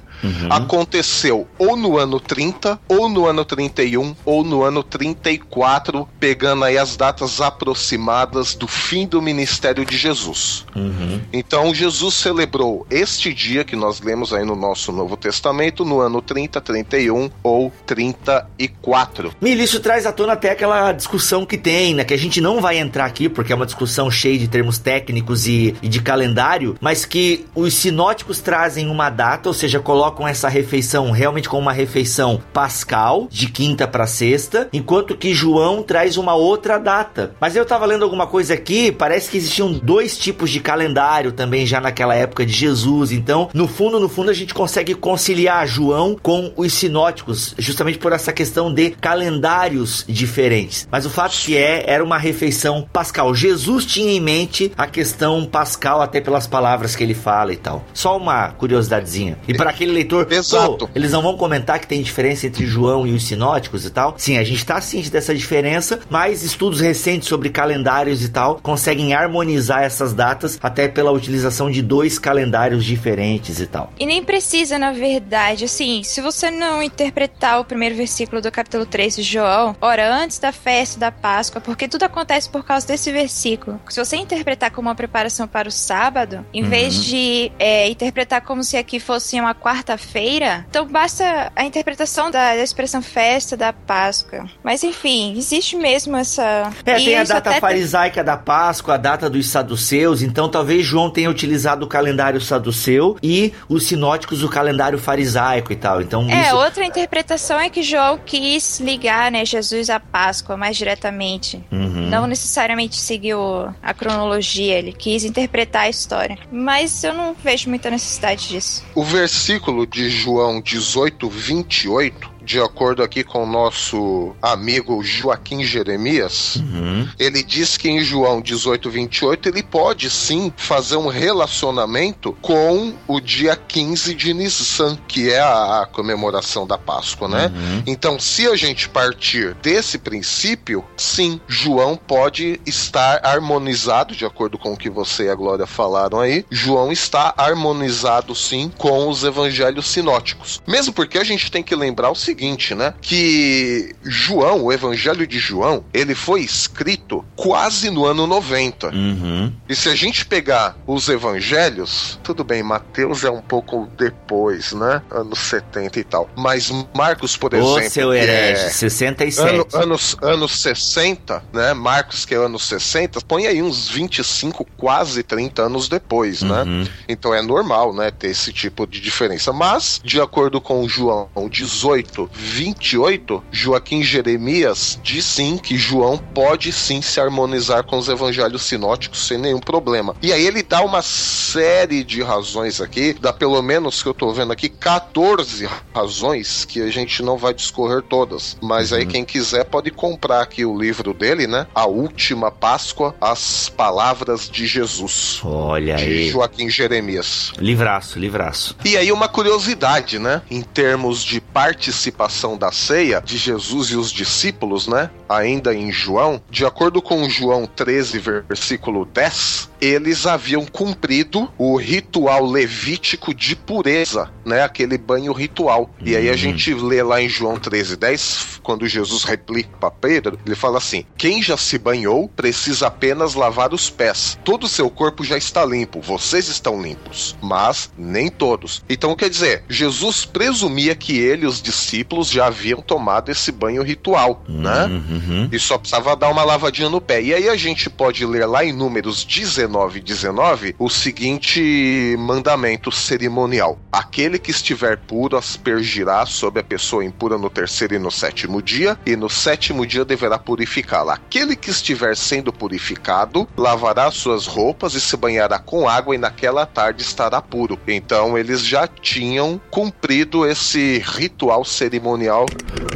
aconteceu 0.50 1.46
ou 1.58 1.76
no 1.76 1.98
ano 1.98 2.20
30, 2.20 2.78
ou 2.88 3.08
no 3.08 3.26
ano 3.26 3.44
31, 3.44 4.14
ou 4.24 4.44
no 4.44 4.62
ano 4.62 4.82
34, 4.82 6.08
pegando 6.18 6.64
aí 6.64 6.78
as 6.78 6.96
datas 6.96 7.40
aproximadas 7.40 8.54
do 8.54 8.66
fim 8.66 9.06
do 9.06 9.20
ministério 9.22 9.84
de 9.84 9.96
Jesus. 9.96 10.64
Uhum. 10.74 11.20
Então 11.32 11.67
Jesus 11.74 12.14
celebrou 12.14 12.86
este 12.90 13.32
dia 13.32 13.64
que 13.64 13.76
nós 13.76 14.00
lemos 14.00 14.32
aí 14.32 14.44
no 14.44 14.56
nosso 14.56 14.92
Novo 14.92 15.16
Testamento 15.16 15.84
no 15.84 16.00
ano 16.00 16.20
30, 16.20 16.60
31 16.60 17.30
ou 17.42 17.72
34. 17.86 19.32
Mili, 19.40 19.64
isso 19.64 19.80
traz 19.80 20.06
à 20.06 20.12
tona 20.12 20.32
até 20.32 20.50
aquela 20.50 20.92
discussão 20.92 21.44
que 21.44 21.56
tem, 21.56 21.94
né? 21.94 22.04
Que 22.04 22.14
a 22.14 22.18
gente 22.18 22.40
não 22.40 22.60
vai 22.60 22.78
entrar 22.78 23.04
aqui, 23.04 23.28
porque 23.28 23.52
é 23.52 23.56
uma 23.56 23.66
discussão 23.66 24.10
cheia 24.10 24.38
de 24.38 24.48
termos 24.48 24.78
técnicos 24.78 25.46
e, 25.46 25.74
e 25.82 25.88
de 25.88 26.00
calendário, 26.00 26.76
mas 26.80 27.04
que 27.04 27.46
os 27.54 27.74
sinóticos 27.74 28.40
trazem 28.40 28.88
uma 28.88 29.10
data, 29.10 29.48
ou 29.48 29.54
seja, 29.54 29.80
colocam 29.80 30.26
essa 30.26 30.48
refeição 30.48 31.10
realmente 31.10 31.48
como 31.48 31.62
uma 31.62 31.72
refeição 31.72 32.40
pascal, 32.52 33.28
de 33.30 33.48
quinta 33.48 33.86
para 33.86 34.06
sexta, 34.06 34.68
enquanto 34.72 35.16
que 35.16 35.34
João 35.34 35.82
traz 35.82 36.16
uma 36.16 36.34
outra 36.34 36.78
data. 36.78 37.34
Mas 37.40 37.56
eu 37.56 37.64
tava 37.64 37.86
lendo 37.86 38.04
alguma 38.04 38.26
coisa 38.26 38.54
aqui, 38.54 38.92
parece 38.92 39.30
que 39.30 39.36
existiam 39.36 39.72
dois 39.72 40.16
tipos 40.16 40.50
de 40.50 40.60
calendário 40.60 41.32
também 41.32 41.57
já 41.66 41.80
naquela 41.80 42.14
época 42.14 42.44
de 42.44 42.52
Jesus, 42.52 43.12
então, 43.12 43.48
no 43.52 43.68
fundo, 43.68 44.00
no 44.00 44.08
fundo, 44.08 44.30
a 44.30 44.34
gente 44.34 44.54
consegue 44.54 44.94
conciliar 44.94 45.66
João 45.66 46.16
com 46.20 46.52
os 46.56 46.72
sinóticos, 46.72 47.54
justamente 47.58 47.98
por 47.98 48.12
essa 48.12 48.32
questão 48.32 48.72
de 48.72 48.90
calendários 48.90 50.04
diferentes. 50.08 50.88
Mas 50.90 51.06
o 51.06 51.10
fato 51.10 51.36
que 51.38 51.56
é, 51.56 51.84
era 51.86 52.02
uma 52.02 52.18
refeição 52.18 52.86
pascal. 52.92 53.34
Jesus 53.34 53.84
tinha 53.84 54.12
em 54.12 54.20
mente 54.20 54.72
a 54.76 54.86
questão 54.86 55.44
pascal, 55.44 56.00
até 56.00 56.20
pelas 56.20 56.46
palavras 56.46 56.94
que 56.96 57.02
ele 57.02 57.14
fala 57.14 57.52
e 57.52 57.56
tal. 57.56 57.84
Só 57.92 58.16
uma 58.16 58.48
curiosidadezinha. 58.50 59.38
E 59.46 59.54
para 59.54 59.70
aquele 59.70 59.92
leitor, 59.92 60.26
Exato. 60.32 60.88
eles 60.94 61.12
não 61.12 61.22
vão 61.22 61.36
comentar 61.36 61.78
que 61.78 61.86
tem 61.86 62.02
diferença 62.02 62.46
entre 62.46 62.66
João 62.66 63.06
e 63.06 63.12
os 63.12 63.24
sinóticos 63.24 63.84
e 63.84 63.90
tal. 63.90 64.14
Sim, 64.16 64.38
a 64.38 64.44
gente 64.44 64.64
tá 64.64 64.80
ciente 64.80 65.10
dessa 65.10 65.34
diferença, 65.34 66.00
mas 66.10 66.42
estudos 66.42 66.80
recentes 66.80 67.28
sobre 67.28 67.50
calendários 67.50 68.22
e 68.24 68.28
tal 68.28 68.58
conseguem 68.62 69.14
harmonizar 69.14 69.82
essas 69.82 70.12
datas 70.12 70.58
até 70.62 70.88
pela 70.88 71.10
utilização 71.10 71.47
de 71.70 71.82
dois 71.82 72.18
calendários 72.18 72.84
diferentes 72.84 73.60
e 73.60 73.66
tal. 73.66 73.92
E 73.98 74.06
nem 74.06 74.22
precisa, 74.22 74.78
na 74.78 74.92
verdade, 74.92 75.64
assim, 75.64 76.02
se 76.02 76.20
você 76.20 76.50
não 76.50 76.82
interpretar 76.82 77.60
o 77.60 77.64
primeiro 77.64 77.94
versículo 77.94 78.40
do 78.40 78.50
capítulo 78.50 78.86
3 78.86 79.16
de 79.16 79.22
João, 79.22 79.76
ora, 79.80 80.12
antes 80.14 80.38
da 80.38 80.52
festa 80.52 80.98
da 80.98 81.10
Páscoa, 81.10 81.60
porque 81.60 81.88
tudo 81.88 82.04
acontece 82.04 82.48
por 82.48 82.64
causa 82.64 82.86
desse 82.86 83.10
versículo. 83.12 83.80
Se 83.88 84.02
você 84.02 84.16
interpretar 84.16 84.70
como 84.70 84.88
uma 84.88 84.94
preparação 84.94 85.46
para 85.46 85.68
o 85.68 85.72
sábado, 85.72 86.44
em 86.52 86.62
vez 86.62 87.04
de 87.04 87.50
é, 87.58 87.88
interpretar 87.88 88.42
como 88.42 88.62
se 88.62 88.76
aqui 88.76 89.00
fosse 89.00 89.40
uma 89.40 89.54
quarta-feira, 89.54 90.66
então 90.68 90.86
basta 90.86 91.52
a 91.54 91.64
interpretação 91.64 92.30
da, 92.30 92.54
da 92.54 92.62
expressão 92.62 93.02
festa 93.02 93.56
da 93.56 93.72
Páscoa. 93.72 94.48
Mas 94.62 94.82
enfim, 94.82 95.36
existe 95.36 95.76
mesmo 95.76 96.16
essa. 96.16 96.70
É, 96.84 97.00
e 97.00 97.04
tem 97.04 97.18
a 97.18 97.24
data 97.24 97.52
farisaica 97.60 98.22
da 98.22 98.36
Páscoa, 98.36 98.94
a 98.94 98.96
data 98.96 99.30
dos 99.30 99.48
saduceus, 99.48 100.22
então 100.22 100.48
talvez 100.48 100.84
João 100.84 101.10
tenha 101.10 101.30
utilizado 101.38 101.84
o 101.84 101.88
calendário 101.88 102.40
saduceu 102.40 103.16
e 103.22 103.52
os 103.68 103.86
sinóticos 103.86 104.42
o 104.42 104.48
calendário 104.48 104.98
farisaico 104.98 105.72
e 105.72 105.76
tal. 105.76 106.02
Então 106.02 106.28
É, 106.28 106.48
isso... 106.48 106.56
outra 106.56 106.84
interpretação 106.84 107.58
é 107.60 107.70
que 107.70 107.82
João 107.82 108.18
quis 108.24 108.80
ligar, 108.80 109.30
né, 109.30 109.44
Jesus 109.44 109.88
à 109.88 110.00
Páscoa 110.00 110.56
mais 110.56 110.76
diretamente. 110.76 111.62
Uhum. 111.70 112.08
Não 112.08 112.26
necessariamente 112.26 112.96
seguiu 112.96 113.68
a 113.82 113.94
cronologia, 113.94 114.78
ele 114.78 114.92
quis 114.92 115.24
interpretar 115.24 115.82
a 115.82 115.88
história. 115.88 116.36
Mas 116.50 117.04
eu 117.04 117.14
não 117.14 117.34
vejo 117.34 117.68
muita 117.68 117.90
necessidade 117.90 118.48
disso. 118.48 118.84
O 118.94 119.04
versículo 119.04 119.86
de 119.86 120.08
João 120.10 120.60
18, 120.60 121.28
28 121.28 122.37
de 122.48 122.58
acordo 122.58 123.02
aqui 123.02 123.22
com 123.22 123.42
o 123.44 123.46
nosso 123.46 124.34
amigo 124.40 125.04
Joaquim 125.04 125.62
Jeremias, 125.62 126.56
Uhum. 126.56 127.06
ele 127.18 127.42
diz 127.42 127.76
que 127.76 127.90
em 127.90 128.00
João 128.00 128.40
18, 128.40 128.88
28, 128.88 129.48
ele 129.50 129.62
pode 129.62 130.08
sim 130.08 130.50
fazer 130.56 130.96
um 130.96 131.08
relacionamento 131.08 132.32
com 132.40 132.94
o 133.06 133.20
dia 133.20 133.54
15 133.54 134.14
de 134.14 134.32
Nissan, 134.32 134.96
que 135.06 135.30
é 135.30 135.40
a, 135.40 135.82
a 135.82 135.86
comemoração 135.86 136.66
da 136.66 136.78
Páscoa, 136.78 137.28
né? 137.28 137.52
Uhum. 137.54 137.82
Então, 137.86 138.18
se 138.18 138.46
a 138.46 138.56
gente 138.56 138.88
partir 138.88 139.52
desse 139.60 139.98
princípio, 139.98 140.82
sim, 140.96 141.38
João 141.46 141.96
pode 141.98 142.58
estar 142.64 143.20
harmonizado, 143.26 144.16
de 144.16 144.24
acordo 144.24 144.56
com 144.56 144.72
o 144.72 144.76
que 144.76 144.88
você 144.88 145.24
e 145.24 145.28
a 145.28 145.34
Glória 145.34 145.66
falaram 145.66 146.18
aí, 146.20 146.46
João 146.50 146.90
está 146.90 147.34
harmonizado 147.36 148.34
sim 148.34 148.72
com 148.78 149.06
os 149.06 149.22
evangelhos 149.22 149.86
sinóticos. 149.86 150.62
Mesmo 150.66 150.94
porque 150.94 151.18
a 151.18 151.24
gente 151.24 151.50
tem 151.50 151.62
que 151.62 151.74
lembrar 151.76 152.10
o 152.10 152.14
seguinte, 152.14 152.37
né? 152.74 152.94
Que 153.00 153.94
João, 154.02 154.64
o 154.64 154.72
evangelho 154.72 155.26
de 155.26 155.38
João, 155.38 155.84
ele 155.92 156.14
foi 156.14 156.40
escrito 156.40 157.24
quase 157.36 157.90
no 157.90 158.04
ano 158.04 158.26
90. 158.26 158.88
Uhum. 158.88 159.52
E 159.68 159.74
se 159.74 159.88
a 159.88 159.94
gente 159.94 160.24
pegar 160.24 160.76
os 160.86 161.08
evangelhos, 161.08 162.18
tudo 162.22 162.44
bem, 162.44 162.62
Mateus 162.62 163.24
é 163.24 163.30
um 163.30 163.40
pouco 163.40 163.88
depois, 163.96 164.72
né? 164.72 165.02
Anos 165.10 165.38
70 165.40 165.98
e 165.98 166.04
tal. 166.04 166.28
Mas 166.36 166.70
Marcos, 166.94 167.36
por 167.36 167.54
Ô, 167.54 167.58
exemplo. 167.78 167.90
seu 167.90 168.10
que 168.10 168.16
herege, 168.16 168.62
é 168.64 168.68
67. 168.70 169.50
ano- 169.50 169.66
anos, 169.72 170.16
anos 170.22 170.60
60, 170.60 171.42
né? 171.52 171.74
Marcos, 171.74 172.24
que 172.24 172.34
é 172.34 172.38
anos 172.38 172.66
60, 172.66 173.20
põe 173.22 173.46
aí 173.46 173.62
uns 173.62 173.88
25, 173.88 174.64
quase 174.76 175.22
30 175.22 175.62
anos 175.62 175.88
depois, 175.88 176.42
né? 176.42 176.62
Uhum. 176.62 176.86
Então 177.08 177.34
é 177.34 177.42
normal, 177.42 177.94
né, 177.94 178.10
ter 178.10 178.28
esse 178.28 178.52
tipo 178.52 178.86
de 178.86 179.00
diferença. 179.00 179.52
Mas, 179.52 180.00
de 180.04 180.20
acordo 180.20 180.60
com 180.60 180.88
João 180.88 181.28
18, 181.50 182.27
28, 182.32 183.42
Joaquim 183.50 184.02
Jeremias 184.02 184.98
diz 185.02 185.24
sim 185.24 185.58
que 185.58 185.76
João 185.76 186.18
pode 186.18 186.72
sim 186.72 187.02
se 187.02 187.20
harmonizar 187.20 187.84
com 187.84 187.98
os 187.98 188.08
evangelhos 188.08 188.62
sinóticos 188.62 189.26
sem 189.26 189.38
nenhum 189.38 189.60
problema. 189.60 190.14
E 190.22 190.32
aí 190.32 190.46
ele 190.46 190.62
dá 190.62 190.82
uma 190.82 191.02
série 191.02 192.04
de 192.04 192.22
razões 192.22 192.80
aqui, 192.80 193.14
dá 193.20 193.32
pelo 193.32 193.60
menos 193.62 194.02
que 194.02 194.08
eu 194.08 194.14
tô 194.14 194.32
vendo 194.32 194.52
aqui 194.52 194.68
14 194.68 195.68
razões 195.94 196.64
que 196.64 196.80
a 196.82 196.90
gente 196.90 197.22
não 197.22 197.36
vai 197.36 197.54
discorrer 197.54 198.02
todas. 198.02 198.56
Mas 198.62 198.92
aí 198.92 199.06
quem 199.06 199.24
quiser 199.24 199.64
pode 199.64 199.90
comprar 199.90 200.42
aqui 200.42 200.64
o 200.64 200.78
livro 200.78 201.12
dele, 201.14 201.46
né? 201.46 201.66
A 201.74 201.86
Última 201.86 202.50
Páscoa, 202.50 203.14
as 203.20 203.68
Palavras 203.68 204.48
de 204.48 204.66
Jesus. 204.66 205.40
Olha 205.44 205.96
De 205.96 206.04
aí. 206.04 206.28
Joaquim 206.28 206.68
Jeremias. 206.68 207.52
Livraço, 207.58 208.18
livraço. 208.18 208.76
E 208.84 208.96
aí 208.96 209.12
uma 209.12 209.28
curiosidade, 209.28 210.18
né? 210.18 210.42
Em 210.50 210.62
termos 210.62 211.22
de 211.22 211.40
participação 211.40 212.07
da 212.56 212.70
ceia 212.72 213.20
de 213.24 213.36
Jesus 213.36 213.88
e 213.90 213.96
os 213.96 214.10
discípulos, 214.12 214.86
né? 214.86 215.10
Ainda 215.28 215.74
em 215.74 215.92
João, 215.92 216.40
de 216.50 216.64
acordo 216.64 217.00
com 217.02 217.28
João 217.28 217.66
13, 217.66 218.18
versículo 218.48 219.04
10, 219.04 219.68
eles 219.80 220.26
haviam 220.26 220.64
cumprido 220.66 221.50
o 221.58 221.76
ritual 221.76 222.44
levítico 222.46 223.34
de 223.34 223.54
pureza, 223.54 224.30
né? 224.44 224.62
Aquele 224.62 224.96
banho 224.98 225.32
ritual. 225.32 225.90
E 226.04 226.16
aí 226.16 226.28
a 226.28 226.32
Uhum. 226.32 226.38
gente 226.38 226.74
lê 226.74 227.02
lá 227.02 227.20
em 227.20 227.28
João 227.28 227.58
13, 227.58 227.96
10, 227.96 228.60
quando 228.62 228.86
Jesus 228.86 229.24
replica 229.24 229.70
para 229.78 229.90
Pedro, 229.90 230.38
ele 230.46 230.54
fala 230.54 230.78
assim: 230.78 231.04
Quem 231.16 231.42
já 231.42 231.56
se 231.56 231.78
banhou 231.78 232.28
precisa 232.28 232.86
apenas 232.86 233.34
lavar 233.34 233.72
os 233.74 233.90
pés. 233.90 234.38
Todo 234.44 234.64
o 234.64 234.68
seu 234.68 234.88
corpo 234.90 235.24
já 235.24 235.36
está 235.36 235.64
limpo, 235.64 236.00
vocês 236.00 236.48
estão 236.48 236.80
limpos, 236.80 237.36
mas 237.42 237.90
nem 237.96 238.28
todos. 238.28 238.82
Então 238.88 239.14
quer 239.16 239.28
dizer, 239.30 239.64
Jesus 239.68 240.24
presumia 240.24 240.94
que 240.94 241.18
ele 241.18 241.44
e 241.44 241.46
os 241.46 241.60
discípulos 241.62 241.97
já 242.30 242.46
haviam 242.46 242.80
tomado 242.80 243.30
esse 243.30 243.50
banho 243.50 243.82
ritual, 243.82 244.42
né? 244.48 244.86
Uhum. 244.86 245.48
E 245.50 245.58
só 245.58 245.78
precisava 245.78 246.16
dar 246.16 246.28
uma 246.30 246.44
lavadinha 246.44 246.88
no 246.88 247.00
pé. 247.00 247.22
E 247.22 247.34
aí 247.34 247.48
a 247.48 247.56
gente 247.56 247.90
pode 247.90 248.24
ler 248.24 248.46
lá 248.46 248.64
em 248.64 248.72
Números 248.72 249.24
19 249.24 249.98
e 249.98 250.02
19 250.02 250.76
o 250.78 250.88
seguinte 250.88 252.16
mandamento 252.18 252.90
cerimonial: 252.90 253.78
Aquele 253.90 254.38
que 254.38 254.50
estiver 254.50 254.98
puro 254.98 255.36
aspergirá 255.36 256.24
sobre 256.26 256.60
a 256.60 256.64
pessoa 256.64 257.04
impura 257.04 257.36
no 257.38 257.50
terceiro 257.50 257.94
e 257.94 257.98
no 257.98 258.10
sétimo 258.10 258.62
dia, 258.62 258.98
e 259.04 259.16
no 259.16 259.28
sétimo 259.28 259.86
dia 259.86 260.04
deverá 260.04 260.38
purificá-la. 260.38 261.14
Aquele 261.14 261.56
que 261.56 261.70
estiver 261.70 262.16
sendo 262.16 262.52
purificado 262.52 263.48
lavará 263.56 264.10
suas 264.10 264.46
roupas 264.46 264.94
e 264.94 265.00
se 265.00 265.16
banhará 265.16 265.58
com 265.58 265.88
água, 265.88 266.14
e 266.14 266.18
naquela 266.18 266.64
tarde 266.66 267.02
estará 267.02 267.40
puro. 267.40 267.78
Então 267.86 268.36
eles 268.38 268.64
já 268.64 268.86
tinham 268.86 269.60
cumprido 269.70 270.46
esse 270.46 271.02
ritual 271.04 271.64
cerimonial 271.64 271.87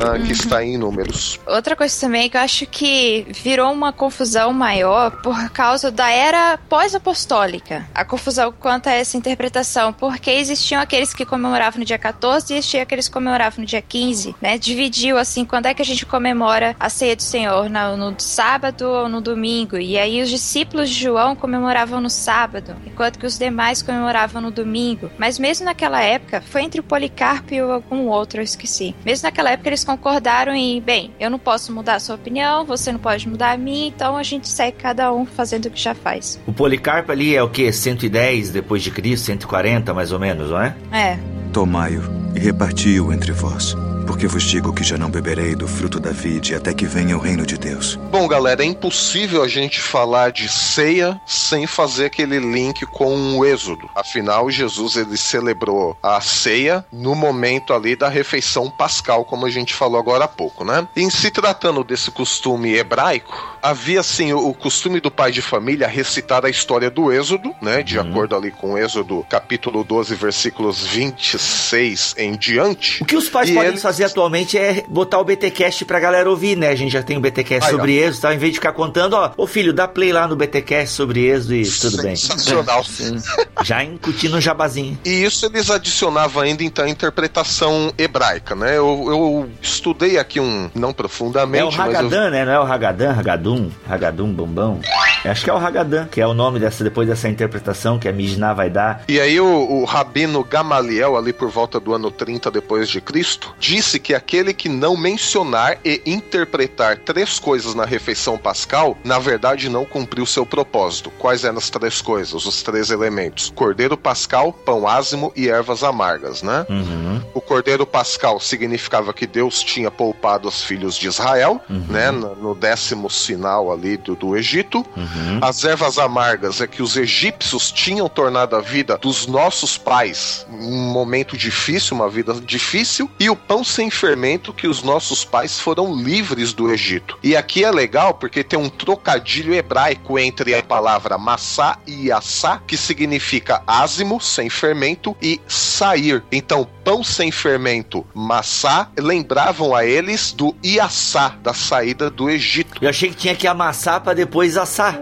ah, 0.00 0.18
que 0.18 0.32
está 0.32 0.64
em 0.64 0.76
Números. 0.76 1.38
Outra 1.46 1.76
coisa 1.76 1.98
também 2.00 2.28
que 2.28 2.36
eu 2.36 2.40
acho 2.40 2.66
que 2.66 3.26
virou 3.30 3.72
uma 3.72 3.92
confusão 3.92 4.52
maior 4.52 5.10
por 5.22 5.50
causa 5.50 5.90
da 5.90 6.10
era 6.10 6.58
pós-apostólica. 6.68 7.86
A 7.94 8.04
confusão 8.04 8.52
quanto 8.52 8.88
a 8.88 8.92
essa 8.92 9.16
interpretação, 9.16 9.92
porque 9.92 10.30
existiam 10.30 10.80
aqueles 10.80 11.14
que 11.14 11.24
comemoravam 11.24 11.80
no 11.80 11.84
dia 11.84 11.98
14 11.98 12.52
e 12.52 12.56
existiam 12.56 12.82
aqueles 12.82 13.08
que 13.08 13.14
comemoravam 13.14 13.60
no 13.60 13.66
dia 13.66 13.82
15, 13.82 14.34
né? 14.40 14.58
Dividiu 14.58 15.18
assim, 15.18 15.44
quando 15.44 15.66
é 15.66 15.74
que 15.74 15.82
a 15.82 15.84
gente 15.84 16.04
comemora 16.04 16.74
a 16.78 16.88
ceia 16.88 17.14
do 17.14 17.22
Senhor? 17.22 17.68
No, 17.68 17.96
no 17.96 18.14
sábado 18.18 18.82
ou 18.88 19.08
no 19.08 19.20
domingo? 19.20 19.76
E 19.78 19.98
aí 19.98 20.22
os 20.22 20.30
discípulos 20.30 20.90
de 20.90 21.00
João 21.00 21.36
comemoravam 21.36 22.00
no 22.00 22.10
sábado, 22.10 22.74
enquanto 22.86 23.18
que 23.18 23.26
os 23.26 23.38
demais 23.38 23.82
comemoravam 23.82 24.42
no 24.42 24.50
domingo. 24.50 25.10
Mas 25.18 25.38
mesmo 25.38 25.66
naquela 25.66 26.02
época, 26.02 26.40
foi 26.40 26.62
entre 26.62 26.80
o 26.80 26.84
Policarpo 26.84 27.54
e 27.54 27.60
algum 27.60 28.08
outro, 28.08 28.40
eu 28.40 28.44
esqueci. 28.44 28.81
Mesmo 29.04 29.24
naquela 29.26 29.50
época 29.50 29.68
eles 29.68 29.84
concordaram 29.84 30.54
em, 30.54 30.80
bem, 30.80 31.12
eu 31.20 31.30
não 31.30 31.38
posso 31.38 31.72
mudar 31.72 31.94
a 31.96 32.00
sua 32.00 32.14
opinião, 32.16 32.64
você 32.64 32.90
não 32.92 32.98
pode 32.98 33.28
mudar 33.28 33.52
a 33.52 33.56
minha, 33.56 33.88
então 33.88 34.16
a 34.16 34.22
gente 34.22 34.48
segue 34.48 34.76
cada 34.76 35.12
um 35.12 35.24
fazendo 35.24 35.66
o 35.66 35.70
que 35.70 35.80
já 35.80 35.94
faz. 35.94 36.40
O 36.46 36.52
Policarpo 36.52 37.12
ali 37.12 37.34
é 37.36 37.42
o 37.42 37.48
quê? 37.48 37.72
110 37.72 38.50
depois 38.50 38.82
de 38.82 38.90
Cristo, 38.90 39.26
140 39.26 39.94
mais 39.94 40.12
ou 40.12 40.18
menos, 40.18 40.50
não 40.50 40.60
é? 40.60 40.74
É. 40.92 41.18
Tomai-o 41.52 42.02
e 42.34 42.38
reparti-o 42.38 43.12
entre 43.12 43.32
vós, 43.32 43.76
porque 44.06 44.26
vos 44.26 44.42
digo 44.42 44.72
que 44.72 44.84
já 44.84 44.98
não 44.98 45.10
beberei 45.10 45.54
do 45.54 45.66
fruto 45.66 45.98
da 45.98 46.10
vide 46.10 46.54
até 46.54 46.72
que 46.74 46.86
venha 46.86 47.16
o 47.16 47.20
reino 47.20 47.46
de 47.46 47.56
Deus. 47.56 47.96
Bom, 48.10 48.26
galera, 48.26 48.62
é 48.62 48.66
impossível 48.66 49.42
a 49.42 49.48
gente 49.48 49.80
falar 49.80 50.32
de 50.32 50.48
ceia 50.48 51.20
sem 51.26 51.66
fazer 51.66 52.06
aquele 52.06 52.38
link 52.38 52.84
com 52.86 53.38
o 53.38 53.44
Êxodo. 53.44 53.88
Afinal, 53.94 54.50
Jesus 54.50 54.96
ele 54.96 55.16
celebrou 55.16 55.96
a 56.02 56.20
ceia 56.20 56.84
no 56.92 57.14
momento 57.14 57.72
ali 57.72 57.96
da 57.96 58.08
refeição 58.08 58.70
pascal, 58.70 59.24
como 59.24 59.46
a 59.46 59.50
gente 59.50 59.74
falou 59.74 59.98
agora 59.98 60.24
há 60.24 60.28
pouco, 60.28 60.64
né? 60.64 60.86
Em 60.96 61.10
se 61.10 61.30
tratando 61.30 61.84
desse 61.84 62.10
costume 62.10 62.74
hebraico, 62.74 63.51
havia 63.62 64.00
assim 64.00 64.32
o, 64.32 64.48
o 64.48 64.54
costume 64.54 65.00
do 65.00 65.10
pai 65.10 65.30
de 65.30 65.40
família 65.40 65.86
recitar 65.86 66.44
a 66.44 66.50
história 66.50 66.90
do 66.90 67.12
Êxodo, 67.12 67.54
né? 67.62 67.82
De 67.82 67.98
acordo 67.98 68.34
ali 68.36 68.50
com 68.50 68.76
Êxodo, 68.76 69.24
capítulo 69.28 69.84
12, 69.84 70.14
versículos 70.14 70.84
26 70.86 72.14
em 72.18 72.36
diante. 72.36 73.02
O 73.02 73.06
que 73.06 73.16
os 73.16 73.28
pais 73.28 73.48
E 73.50 73.54
podem 73.54 73.70
eles- 73.70 73.82
fazer 73.82 74.04
atualmente 74.04 74.58
é 74.58 74.84
botar 74.88 75.18
o 75.20 75.24
BTcast 75.24 75.84
pra 75.84 75.98
galera 76.00 76.28
ouvir, 76.28 76.56
né? 76.56 76.68
A 76.68 76.74
gente 76.74 76.92
já 76.92 77.02
tem 77.02 77.16
o 77.16 77.20
BTcast 77.20 77.68
Aí, 77.68 77.74
ó. 77.74 77.76
sobre 77.78 77.96
Êxodo, 77.96 78.22
tá? 78.22 78.34
Em 78.34 78.38
vez 78.38 78.52
de 78.52 78.58
ficar 78.58 78.72
contando, 78.72 79.14
ó, 79.14 79.30
ô 79.36 79.46
filho, 79.46 79.72
dá 79.72 79.86
play 79.88 80.12
lá 80.12 80.26
no 80.26 80.36
BTcast 80.36 80.94
sobre 80.94 81.26
Êxodo 81.26 81.54
e 81.54 81.64
tudo 81.70 82.02
bem. 82.02 82.16
Sensacional. 82.16 82.84
Já 83.62 83.82
incutindo 83.84 84.36
um 84.36 84.40
jabazinho. 84.40 84.98
E 85.04 85.22
isso 85.24 85.46
eles 85.46 85.70
adicionavam 85.70 86.42
ainda 86.42 86.62
então 86.64 86.84
a 86.84 86.88
interpretação 86.88 87.92
hebraica, 87.96 88.54
né? 88.54 88.76
Eu, 88.76 89.04
eu 89.08 89.50
estudei 89.60 90.18
aqui 90.18 90.40
um, 90.40 90.70
não 90.74 90.92
profundamente, 90.92 91.62
É 91.62 91.64
o 91.64 91.72
mas 91.72 91.92
eu 91.92 91.98
Hagadan, 92.00 92.30
né? 92.30 92.44
Não 92.44 92.52
é 92.52 92.58
o 92.60 92.62
Hagadan, 92.62 93.12
Hagadum, 93.52 93.70
Hagadum, 93.88 94.32
Bombão. 94.32 94.80
Acho 95.24 95.44
que 95.44 95.50
é 95.50 95.52
o 95.52 95.56
Hagadan, 95.56 96.06
que 96.06 96.20
é 96.20 96.26
o 96.26 96.34
nome 96.34 96.58
dessa 96.58 96.82
depois 96.82 97.06
dessa 97.06 97.28
interpretação 97.28 97.98
que 97.98 98.08
a 98.08 98.12
Mishnah 98.12 98.54
vai 98.54 98.68
dar. 98.68 99.04
E 99.06 99.20
aí 99.20 99.40
o, 99.40 99.46
o 99.46 99.84
rabino 99.84 100.42
Gamaliel, 100.42 101.16
ali 101.16 101.32
por 101.32 101.48
volta 101.48 101.78
do 101.78 101.94
ano 101.94 102.10
30 102.10 102.50
depois 102.50 102.88
de 102.88 103.00
Cristo, 103.00 103.54
disse 103.58 104.00
que 104.00 104.14
aquele 104.14 104.52
que 104.52 104.68
não 104.68 104.96
mencionar 104.96 105.78
e 105.84 106.02
interpretar 106.04 106.98
três 106.98 107.38
coisas 107.38 107.74
na 107.74 107.84
refeição 107.84 108.36
pascal, 108.36 108.98
na 109.04 109.18
verdade 109.18 109.68
não 109.68 109.84
cumpriu 109.84 110.26
seu 110.26 110.44
propósito. 110.44 111.10
Quais 111.18 111.44
eram 111.44 111.58
as 111.58 111.70
três 111.70 112.00
coisas, 112.00 112.44
os 112.44 112.62
três 112.62 112.90
elementos? 112.90 113.52
Cordeiro 113.54 113.96
pascal, 113.96 114.52
pão 114.52 114.88
ázimo 114.88 115.32
e 115.36 115.48
ervas 115.48 115.84
amargas, 115.84 116.42
né? 116.42 116.66
Uhum. 116.68 117.20
O 117.34 117.40
Cordeiro 117.40 117.86
Pascal 117.86 118.40
significava 118.40 119.12
que 119.12 119.26
Deus 119.26 119.62
tinha 119.62 119.90
poupado 119.90 120.48
os 120.48 120.64
filhos 120.64 120.96
de 120.96 121.06
Israel, 121.06 121.60
né? 121.88 122.10
No 122.10 122.52
no 122.52 122.54
décimo 122.54 123.08
sinal 123.08 123.41
ali 123.46 123.96
do, 123.96 124.14
do 124.14 124.36
Egito. 124.36 124.84
Uhum. 124.96 125.38
As 125.40 125.64
ervas 125.64 125.98
amargas 125.98 126.60
é 126.60 126.66
que 126.66 126.82
os 126.82 126.96
egípcios 126.96 127.70
tinham 127.70 128.08
tornado 128.08 128.56
a 128.56 128.60
vida 128.60 128.96
dos 128.98 129.26
nossos 129.26 129.76
pais 129.76 130.46
um 130.50 130.92
momento 130.92 131.36
difícil, 131.36 131.96
uma 131.96 132.08
vida 132.08 132.34
difícil. 132.34 133.10
E 133.18 133.28
o 133.28 133.36
pão 133.36 133.64
sem 133.64 133.90
fermento 133.90 134.52
que 134.52 134.66
os 134.66 134.82
nossos 134.82 135.24
pais 135.24 135.58
foram 135.58 135.94
livres 135.94 136.52
do 136.52 136.70
Egito. 136.70 137.18
E 137.22 137.36
aqui 137.36 137.64
é 137.64 137.70
legal 137.70 138.14
porque 138.14 138.44
tem 138.44 138.58
um 138.58 138.68
trocadilho 138.68 139.54
hebraico 139.54 140.18
entre 140.18 140.54
a 140.54 140.62
palavra 140.62 141.18
massá 141.18 141.78
e 141.86 142.10
assá, 142.10 142.60
que 142.66 142.76
significa 142.76 143.62
ázimo, 143.66 144.20
sem 144.20 144.48
fermento, 144.48 145.16
e 145.20 145.40
sair. 145.46 146.22
Então, 146.30 146.68
pão 146.84 147.02
sem 147.02 147.30
fermento, 147.30 148.06
maçá, 148.14 148.88
lembravam 148.98 149.74
a 149.74 149.84
eles 149.84 150.32
do 150.32 150.54
Iaçá, 150.64 151.30
da 151.42 151.54
saída 151.54 152.10
do 152.10 152.28
Egito. 152.28 152.78
Eu 152.80 152.88
achei 152.88 153.10
que 153.10 153.16
tinha 153.16 153.31
que 153.34 153.46
amassar 153.46 154.00
para 154.02 154.14
depois 154.14 154.56
assar. 154.56 154.98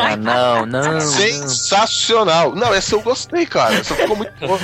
Ah, 0.00 0.16
não, 0.16 0.66
não. 0.66 1.00
Sensacional. 1.00 2.54
Não, 2.54 2.72
essa 2.72 2.94
eu 2.94 3.00
gostei, 3.00 3.46
cara. 3.46 3.74
Essa 3.74 3.94
ficou 3.94 4.16
muito 4.16 4.32
boa. 4.40 4.58